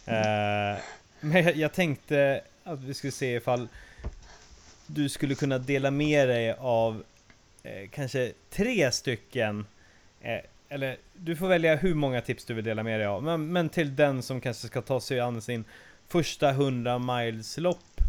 Eh, 0.06 0.82
men 1.20 1.44
jag, 1.44 1.56
jag 1.56 1.72
tänkte 1.72 2.40
att 2.64 2.80
vi 2.80 2.94
skulle 2.94 3.12
se 3.12 3.34
ifall 3.34 3.68
du 4.87 5.09
skulle 5.09 5.34
kunna 5.34 5.59
dela 5.59 5.91
med 5.91 6.28
dig 6.28 6.53
av 6.53 7.05
eh, 7.62 7.89
kanske 7.91 8.32
tre 8.51 8.93
stycken 8.93 9.66
eh, 10.20 10.41
eller 10.68 10.97
du 11.14 11.37
får 11.37 11.49
välja 11.49 11.76
hur 11.76 11.95
många 11.95 12.20
tips 12.20 12.45
du 12.45 12.55
vill 12.55 12.64
dela 12.64 12.82
med 12.82 13.01
dig 13.01 13.07
av 13.07 13.22
men, 13.22 13.53
men 13.53 13.68
till 13.68 13.97
den 13.97 14.22
som 14.22 14.41
kanske 14.41 14.66
ska 14.66 14.82
ta 14.82 15.01
sig 15.01 15.20
an 15.20 15.43
sin 15.43 15.64
första 16.09 16.51
100 16.51 16.99
miles 16.99 17.59
lopp 17.59 18.01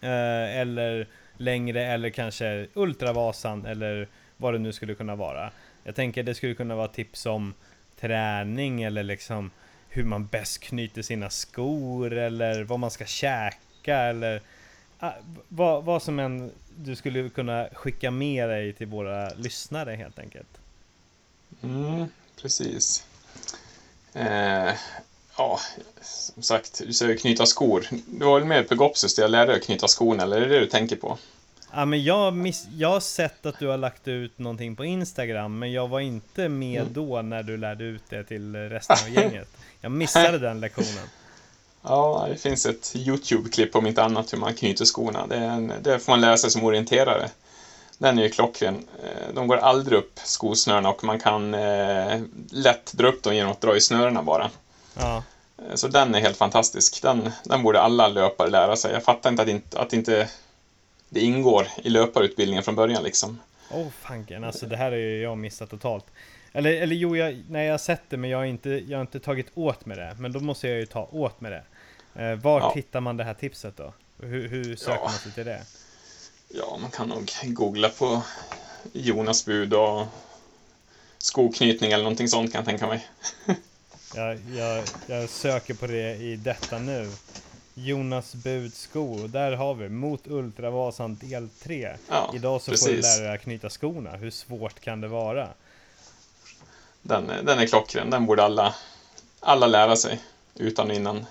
eh, 0.00 0.58
eller 0.58 1.06
längre 1.36 1.84
eller 1.86 2.10
kanske 2.10 2.66
Ultravasan 2.74 3.66
eller 3.66 4.08
vad 4.36 4.54
det 4.54 4.58
nu 4.58 4.72
skulle 4.72 4.94
kunna 4.94 5.16
vara. 5.16 5.50
Jag 5.84 5.94
tänker 5.94 6.22
det 6.22 6.34
skulle 6.34 6.54
kunna 6.54 6.74
vara 6.74 6.88
tips 6.88 7.26
om 7.26 7.54
träning 8.00 8.82
eller 8.82 9.02
liksom 9.02 9.50
hur 9.88 10.04
man 10.04 10.26
bäst 10.26 10.62
knyter 10.62 11.02
sina 11.02 11.30
skor 11.30 12.12
eller 12.12 12.64
vad 12.64 12.78
man 12.78 12.90
ska 12.90 13.04
käka 13.04 13.96
eller 13.96 14.40
vad, 15.48 15.84
vad 15.84 16.02
som 16.02 16.18
än 16.18 16.50
du 16.76 16.96
skulle 16.96 17.28
kunna 17.28 17.68
skicka 17.72 18.10
med 18.10 18.48
dig 18.48 18.72
till 18.72 18.86
våra 18.86 19.28
lyssnare 19.28 19.94
helt 19.94 20.18
enkelt. 20.18 20.48
Mm, 21.62 22.06
precis. 22.42 23.04
Eh, 24.12 24.72
ja, 25.36 25.60
som 26.02 26.42
sagt, 26.42 26.82
du 26.86 26.92
säger 26.92 27.16
knyta 27.16 27.46
skor. 27.46 27.86
Du 28.06 28.24
var 28.24 28.38
väl 28.38 28.48
med 28.48 28.68
på 28.68 28.74
Gopsus 28.74 29.14
där 29.14 29.22
jag 29.22 29.30
lärde 29.30 29.52
dig 29.52 29.60
att 29.60 29.66
knyta 29.66 29.88
skorna, 29.88 30.22
eller 30.22 30.36
är 30.36 30.40
det 30.40 30.54
det 30.54 30.60
du 30.60 30.66
tänker 30.66 30.96
på? 30.96 31.18
Ja, 31.72 31.84
men 31.84 32.04
jag, 32.04 32.34
miss, 32.36 32.66
jag 32.76 32.88
har 32.88 33.00
sett 33.00 33.46
att 33.46 33.58
du 33.58 33.66
har 33.66 33.76
lagt 33.78 34.08
ut 34.08 34.38
någonting 34.38 34.76
på 34.76 34.84
Instagram 34.84 35.58
men 35.58 35.72
jag 35.72 35.88
var 35.88 36.00
inte 36.00 36.48
med 36.48 36.80
Mm. 36.80 36.92
då 36.92 37.22
när 37.22 37.42
du 37.42 37.56
lärde 37.56 37.84
ut 37.84 38.02
det 38.08 38.24
till 38.24 38.56
resten 38.56 38.96
av 39.06 39.10
gänget. 39.10 39.48
Jag 39.80 39.92
missade 39.92 40.38
den 40.48 40.60
lektionen. 40.60 41.08
Ja, 41.82 42.26
det 42.28 42.36
finns 42.36 42.66
ett 42.66 42.92
YouTube-klipp 42.96 43.76
om 43.76 43.86
inte 43.86 44.02
annat 44.02 44.32
hur 44.32 44.38
man 44.38 44.54
knyter 44.54 44.84
skorna. 44.84 45.26
Det, 45.26 45.36
en, 45.36 45.72
det 45.82 45.98
får 45.98 46.12
man 46.12 46.20
lära 46.20 46.36
sig 46.36 46.50
som 46.50 46.64
orienterare. 46.64 47.28
Den 47.98 48.18
är 48.18 48.22
ju 48.22 48.28
klockren. 48.28 48.88
Eh, 49.02 49.34
De 49.34 49.46
går 49.46 49.56
aldrig 49.56 49.98
upp, 49.98 50.18
skosnörena, 50.24 50.88
och 50.90 51.04
man 51.04 51.20
kan 51.20 51.54
eh, 51.54 52.20
lätt 52.50 52.92
dra 52.92 53.08
upp 53.08 53.22
dem 53.22 53.34
genom 53.34 53.52
att 53.52 53.60
dra 53.60 53.76
i 53.76 53.80
snörena 53.80 54.22
bara. 54.22 54.50
Ja, 54.98 55.22
Eh, 55.68 55.74
Så 55.74 55.88
den 55.88 56.14
är 56.14 56.20
helt 56.20 56.36
fantastisk. 56.36 57.02
Den, 57.02 57.30
den 57.44 57.62
borde 57.62 57.80
alla 57.80 58.08
löpare 58.08 58.50
lära 58.50 58.76
sig. 58.76 58.92
Jag 58.92 59.04
fattar 59.04 59.30
inte 59.30 59.42
att 59.42 59.48
inte, 59.48 59.78
att 59.78 59.92
inte 59.92 60.28
det 61.08 61.20
ingår 61.20 61.68
i 61.82 61.88
löparutbildningen 61.88 62.64
från 62.64 62.74
början 62.74 63.02
liksom. 63.02 63.38
åh 63.70 63.78
oh, 63.80 63.88
fanken, 64.02 64.44
alltså 64.44 64.66
det 64.66 64.76
här 64.76 64.92
är 64.92 64.96
ju 64.96 65.22
jag 65.22 65.38
missat 65.38 65.70
totalt. 65.70 66.04
Eller, 66.52 66.72
eller 66.72 66.96
jo, 66.96 67.16
jag, 67.16 67.42
nej, 67.48 67.66
jag 67.66 67.72
har 67.72 67.78
sett 67.78 68.02
det 68.08 68.16
men 68.16 68.30
jag 68.30 68.38
har, 68.38 68.44
inte, 68.44 68.70
jag 68.70 68.98
har 68.98 69.02
inte 69.02 69.20
tagit 69.20 69.46
åt 69.54 69.86
med 69.86 69.98
det. 69.98 70.16
Men 70.18 70.32
då 70.32 70.40
måste 70.40 70.68
jag 70.68 70.78
ju 70.78 70.86
ta 70.86 71.08
åt 71.12 71.40
med 71.40 71.52
det. 71.52 71.62
Eh, 72.22 72.34
vart 72.36 72.62
Ja. 72.62 72.72
hittar 72.76 73.00
man 73.00 73.16
det 73.16 73.24
här 73.24 73.34
tipset 73.34 73.76
då? 73.76 73.92
Hur, 74.18 74.48
hur 74.48 74.76
söker 74.76 74.94
Ja. 74.94 75.04
man 75.04 75.12
sig 75.12 75.32
till 75.32 75.44
det? 75.44 75.62
Ja, 76.48 76.78
man 76.82 76.90
kan 76.90 77.08
nog 77.08 77.30
googla 77.44 77.88
på 77.88 78.22
Jonas 78.92 79.44
bud 79.44 79.74
och 79.74 80.06
skoknytning 81.18 81.92
eller 81.92 82.04
någonting 82.04 82.28
sånt 82.28 82.52
kan 82.52 82.58
jag 82.58 82.66
tänka 82.66 82.86
mig. 82.86 83.06
Jag, 84.14 84.38
jag, 84.56 84.84
jag 85.06 85.28
söker 85.28 85.74
på 85.74 85.86
det 85.86 86.14
i 86.16 86.36
detta 86.36 86.78
nu. 86.78 87.10
Jonas 87.74 88.34
Budsko, 88.34 89.26
där 89.26 89.52
har 89.52 89.74
vi 89.74 89.88
mot 89.88 90.26
Ultravasan 90.26 91.14
del 91.16 91.48
3. 91.62 91.90
Ja, 92.08 92.32
Idag 92.34 92.60
så 92.62 92.64
får 92.64 92.70
du 92.88 92.94
precis. 92.96 93.02
lära 93.18 93.26
dig 93.26 93.34
att 93.34 93.42
knyta 93.42 93.70
skorna. 93.70 94.16
Hur 94.16 94.30
svårt 94.30 94.80
kan 94.80 95.00
det 95.00 95.08
vara? 95.08 95.48
Den, 97.02 97.26
den 97.26 97.58
är 97.58 97.66
klockren. 97.66 98.10
Den 98.10 98.26
borde 98.26 98.42
alla, 98.44 98.74
alla 99.40 99.66
lära 99.66 99.96
sig 99.96 100.20
utan 100.54 100.90
och 100.90 100.96
innan. 100.96 101.26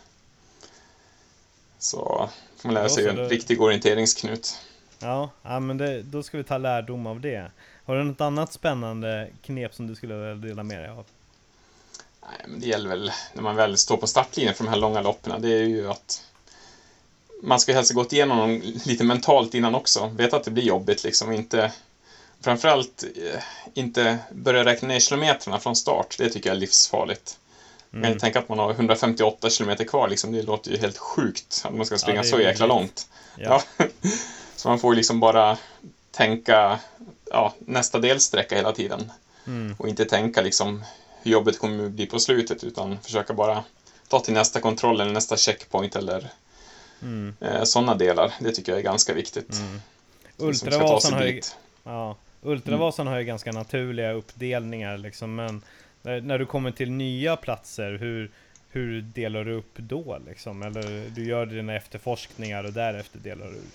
Så 1.80 2.30
får 2.58 2.68
man 2.70 2.74
lära 2.74 2.90
sig 2.90 3.08
en 3.08 3.16
då- 3.16 3.24
riktig 3.28 3.62
orienteringsknut. 3.62 4.60
Ja, 5.00 5.30
ja 5.42 5.60
men 5.60 5.78
det, 5.78 6.02
då 6.02 6.24
ska 6.24 6.38
vi 6.38 6.44
ta 6.44 6.58
lärdom 6.58 7.08
av 7.08 7.20
det. 7.22 7.52
Har 7.86 7.96
du 7.96 8.04
något 8.04 8.22
annat 8.22 8.54
spännande 8.54 9.30
knep 9.44 9.76
som 9.76 9.88
du 9.88 9.96
skulle 9.96 10.16
vilja 10.16 10.36
dela 10.36 10.64
med 10.64 10.80
dig 10.82 10.90
av? 10.90 11.06
Nej, 12.22 12.46
men 12.48 12.60
det 12.60 12.68
gäller 12.68 12.90
väl 12.90 13.12
när 13.34 13.42
man 13.42 13.56
väl 13.56 13.78
står 13.78 13.98
på 13.98 14.08
startlinjen 14.08 14.56
för 14.56 14.64
de 14.64 14.70
här 14.70 14.78
långa 14.78 15.02
loppen. 15.02 15.42
Det 15.42 15.50
är 15.54 15.64
ju 15.64 15.90
att 15.92 16.24
man 17.44 17.60
ska 17.60 17.74
helst 17.74 17.94
gått 17.94 18.14
igenom 18.14 18.38
dem 18.38 18.62
lite 18.86 19.04
mentalt 19.04 19.54
innan 19.54 19.76
också. 19.76 20.08
Veta 20.08 20.38
att 20.38 20.44
det 20.44 20.52
blir 20.52 20.64
jobbigt 20.64 21.04
liksom. 21.04 21.32
Inte, 21.32 21.72
framförallt 22.42 23.04
eh, 23.04 23.42
inte 23.74 24.18
börja 24.32 24.66
räkna 24.66 24.88
ner 24.88 25.00
kilometrarna 25.00 25.60
från 25.60 25.76
start. 25.76 26.16
Det 26.18 26.30
tycker 26.30 26.50
jag 26.50 26.56
är 26.56 26.60
livsfarligt. 26.60 27.38
Mm. 27.94 28.14
ju 28.14 28.20
tänka 28.20 28.40
att 28.40 28.50
man 28.50 28.60
har 28.60 28.72
158 28.72 29.50
kilometer 29.50 29.86
kvar. 29.86 30.10
Liksom. 30.10 30.32
Det 30.32 30.42
låter 30.42 30.72
ju 30.72 30.78
helt 30.78 30.98
sjukt 30.98 31.62
att 31.66 31.74
man 31.74 31.86
ska 31.86 31.98
springa 31.98 32.22
det 32.22 32.28
är 32.28 32.32
så 32.32 32.40
jäkla 32.40 32.66
vidrigt. 32.66 32.70
långt. 32.70 33.08
Ja. 33.36 33.64
Ja. 33.78 33.86
så 34.56 34.70
man 34.70 34.80
får 34.80 34.94
ju 34.94 34.98
liksom 34.98 35.20
bara 35.20 35.58
tänka 36.12 36.80
ja, 37.32 37.54
nästa 37.60 38.00
delsträcka 38.00 38.56
hela 38.56 38.72
tiden. 38.72 39.12
Mm. 39.48 39.76
Och 39.80 39.88
inte 39.88 40.06
tänka 40.06 40.42
liksom 40.42 40.84
hur 41.22 41.32
jobbet 41.32 41.60
kommer 41.60 41.86
att 41.86 41.92
bli 41.92 42.06
på 42.06 42.20
slutet 42.20 42.64
utan 42.64 43.00
försöka 43.00 43.34
bara 43.34 43.64
ta 44.08 44.20
till 44.20 44.34
nästa 44.34 44.62
kontroll 44.62 45.02
eller 45.02 45.12
nästa 45.12 45.38
checkpoint 45.38 45.96
eller 45.96 46.32
Mm. 47.02 47.36
eh, 47.40 47.64
sådana 47.64 47.96
delar. 47.96 48.34
Det 48.40 48.52
tycker 48.52 48.72
jag 48.72 48.80
är 48.80 48.84
ganska 48.84 49.14
viktigt. 49.14 49.54
Mm. 49.54 49.82
Ultravasan 50.38 51.14
har 51.14 51.24
ju, 51.24 51.42
ja, 51.84 52.16
Ultravasan 52.42 53.08
har 53.08 53.18
ju 53.18 53.24
ganska 53.24 53.52
naturliga 53.52 54.12
uppdelningar 54.12 54.98
liksom, 54.98 55.36
men 55.36 55.62
när, 56.02 56.22
när 56.22 56.40
du 56.40 56.46
kommer 56.46 56.72
till 56.72 56.92
nya 56.92 57.36
platser, 57.36 57.92
hur, 57.92 58.32
hur 58.70 59.02
delar 59.02 59.44
du 59.44 59.54
upp 59.54 59.78
då 59.78 60.20
liksom? 60.28 60.64
Eller 60.64 61.10
du 61.10 61.26
gör 61.26 61.46
dina 61.46 61.76
efterforskningar 61.76 62.64
och 62.64 62.74
därefter 62.74 63.20
delar 63.20 63.46
du 63.46 63.58
upp 63.58 63.74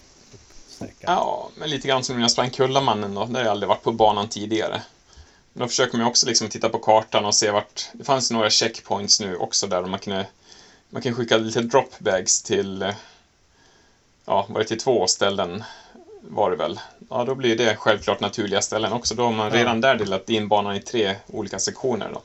sträckan? 0.68 1.14
Ja, 1.14 1.50
men 1.58 1.70
lite 1.70 1.88
grann 1.88 2.04
som 2.04 2.16
när 2.16 2.22
jag 2.22 2.30
sprang 2.30 2.50
Kullamannen 2.50 3.14
då. 3.14 3.24
Där 3.24 3.34
har 3.34 3.40
jag 3.40 3.50
aldrig 3.50 3.68
varit 3.68 3.82
på 3.82 3.92
banan 3.92 4.28
tidigare. 4.28 4.82
Men 5.52 5.60
då 5.60 5.68
försöker 5.68 5.98
man 5.98 6.06
också 6.06 6.26
liksom 6.26 6.48
titta 6.48 6.68
på 6.68 6.78
kartan 6.78 7.24
och 7.24 7.34
se 7.34 7.50
vart... 7.50 7.88
Det 7.92 8.04
fanns 8.04 8.30
några 8.30 8.50
checkpoints 8.50 9.20
nu 9.20 9.36
också 9.36 9.66
där 9.66 9.82
man 9.82 9.98
kunde... 9.98 10.26
Man 10.90 11.02
kan 11.02 11.14
skicka 11.14 11.36
lite 11.36 11.60
dropbags 11.60 12.42
till... 12.42 12.82
eh, 12.82 12.94
Ja, 14.26 14.46
var 14.48 14.58
det 14.58 14.66
till 14.66 14.78
två 14.78 15.06
ställen 15.06 15.64
var 16.28 16.50
det 16.50 16.56
väl. 16.56 16.80
Ja, 17.10 17.24
då 17.24 17.34
blir 17.34 17.56
det 17.56 17.76
självklart 17.76 18.20
naturliga 18.20 18.60
ställen 18.60 18.92
också. 18.92 19.14
Då 19.14 19.24
har 19.24 19.32
man 19.32 19.50
redan 19.50 19.80
där 19.80 19.94
delat 19.94 20.30
in 20.30 20.48
banan 20.48 20.76
i 20.76 20.80
tre 20.80 21.16
olika 21.26 21.58
sektioner 21.58 22.10
då. 22.12 22.22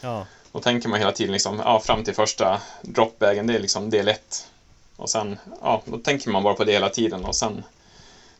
Ja, 0.00 0.26
Då 0.52 0.60
tänker 0.60 0.88
man 0.88 0.98
hela 0.98 1.12
tiden 1.12 1.32
liksom, 1.32 1.58
ja, 1.58 1.80
fram 1.80 2.04
till 2.04 2.14
första 2.14 2.60
dropbagen, 2.82 3.46
det 3.46 3.54
är 3.54 3.58
liksom 3.58 3.90
del 3.90 4.08
ett. 4.08 4.46
Och 4.96 5.10
sen, 5.10 5.38
ja, 5.60 5.82
då 5.84 5.98
tänker 5.98 6.30
man 6.30 6.42
bara 6.42 6.54
på 6.54 6.64
det 6.64 6.72
hela 6.72 6.88
tiden 6.88 7.24
och 7.24 7.36
sen 7.36 7.64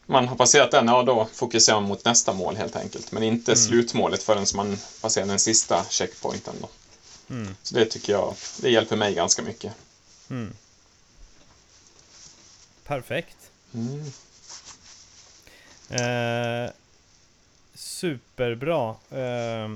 man 0.06 0.28
har 0.28 0.36
passerat 0.36 0.70
den, 0.70 0.88
ja 0.88 1.02
då 1.02 1.26
fokuserar 1.32 1.80
man 1.80 1.88
mot 1.88 2.04
nästa 2.04 2.32
mål 2.32 2.56
helt 2.56 2.76
enkelt. 2.76 3.12
Men 3.12 3.22
inte 3.22 3.52
Mm. 3.52 3.56
slutmålet 3.56 4.22
förrän 4.22 4.46
man 4.54 4.78
passerar 5.00 5.26
den 5.26 5.38
sista 5.38 5.84
checkpointen 5.90 6.54
då. 6.60 6.68
mm, 7.34 7.54
Så 7.62 7.74
det 7.74 7.84
tycker 7.84 8.12
jag, 8.12 8.34
det 8.60 8.70
hjälper 8.70 8.96
mig 8.96 9.14
ganska 9.14 9.42
mycket. 9.42 9.72
mm. 10.30 10.52
Perfekt. 12.86 13.36
Eh, 15.92 16.70
superbra. 17.74 18.90
Eh, 19.10 19.70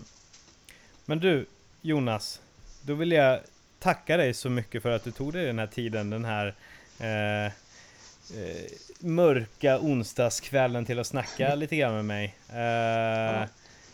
men 1.05 1.19
du, 1.19 1.47
Jonas. 1.83 2.41
Då 2.83 2.95
vill 2.95 3.12
jag 3.12 3.41
tacka 3.79 4.17
dig 4.17 4.35
så 4.35 4.51
mycket 4.51 4.83
för 4.83 4.91
att 4.91 5.05
du 5.05 5.11
tog 5.11 5.33
dig 5.33 5.47
den 5.47 5.59
här 5.59 5.67
tiden, 5.67 6.11
den 6.11 6.25
här 6.25 6.55
eh, 7.01 7.47
eh, 7.47 8.71
mörka 8.99 9.79
onsdagskvällen 9.79 10.85
till 10.85 10.99
att 10.99 11.07
snacka 11.07 11.55
lite 11.55 11.77
grann 11.77 11.95
med 11.95 12.05
mig. 12.05 12.25
Eh, 12.49 13.49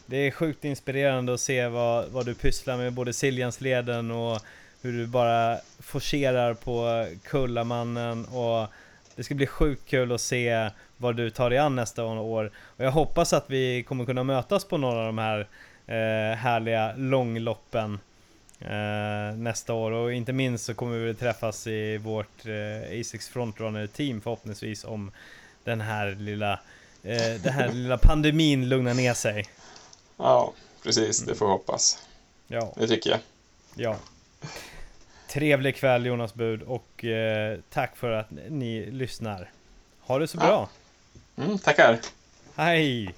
det 0.07 0.16
är 0.16 0.31
sjukt 0.31 0.64
inspirerande 0.64 1.35
att 1.35 1.41
se 1.41 1.66
vad, 1.66 2.09
vad 2.09 2.27
du 2.27 2.35
pysslar 2.35 2.77
med, 2.77 2.93
både 2.93 3.12
Siljansleden 3.12 4.11
och 4.11 4.41
hur 4.83 4.93
du 4.93 5.07
bara 5.07 5.59
forcerar 5.79 6.55
på 6.55 7.07
Kullamannen 7.23 8.25
och 8.25 8.68
det 9.16 9.25
ska 9.25 9.35
bli 9.35 9.47
sjukt 9.47 9.89
kul 9.89 10.12
att 10.12 10.20
se 10.20 10.70
vad 11.03 11.16
du 11.16 11.30
tar 11.30 11.50
dig 11.50 11.59
an 11.59 11.76
nästa 11.76 12.05
år. 12.05 12.50
Och 12.57 12.84
jag 12.84 12.90
hoppas 12.92 13.32
att 13.32 13.44
vi 13.50 13.82
kommer 13.82 14.05
kunna 14.05 14.24
mötas 14.24 14.64
på 14.64 14.76
några 14.76 14.98
av 15.00 15.07
de 15.07 15.18
här 15.18 15.48
eh, 15.86 16.36
härliga 16.36 16.94
långloppen 16.96 18.00
eh, 18.61 19.36
nästa 19.36 19.74
år. 19.74 19.90
Och 19.90 20.12
inte 20.12 20.32
minst 20.32 20.64
så 20.64 20.74
kommer 20.74 20.98
vi 20.98 21.14
träffas 21.14 21.66
i 21.66 21.98
vårt 21.98 22.46
eh, 22.46 23.00
Asics 23.00 23.28
Frontrunner 23.28 23.86
team 23.86 24.20
förhoppningsvis 24.20 24.84
om 24.84 25.11
den 25.64 25.80
här 25.80 26.16
lilla, 26.20 26.53
eh, 27.03 27.32
den 27.42 27.53
här 27.53 27.72
lilla 27.72 27.98
pandemin 27.98 28.68
lugnar 28.68 28.94
ner 28.94 29.14
sig. 29.14 29.46
Ja, 30.16 30.53
precis. 30.82 31.24
Det 31.24 31.34
får 31.34 31.46
vi 31.46 31.53
hoppas. 31.53 32.07
Ja. 32.46 32.72
Det 32.76 32.88
tycker 32.88 33.11
jag. 33.11 33.20
Ja. 33.74 33.96
Trevlig 35.28 35.76
kväll 35.76 36.07
Jonas 36.07 36.34
Bud 36.34 36.62
och 36.62 37.05
eh, 37.05 37.59
tack 37.70 37.96
för 37.96 38.11
att 38.11 38.26
ni 38.48 38.90
lyssnar. 38.90 39.50
Ha 40.00 40.18
det 40.18 40.28
så 40.28 40.38
bra! 40.38 40.68
Mm, 41.39 41.59
tackar! 41.59 41.99
Hej! 42.57 43.14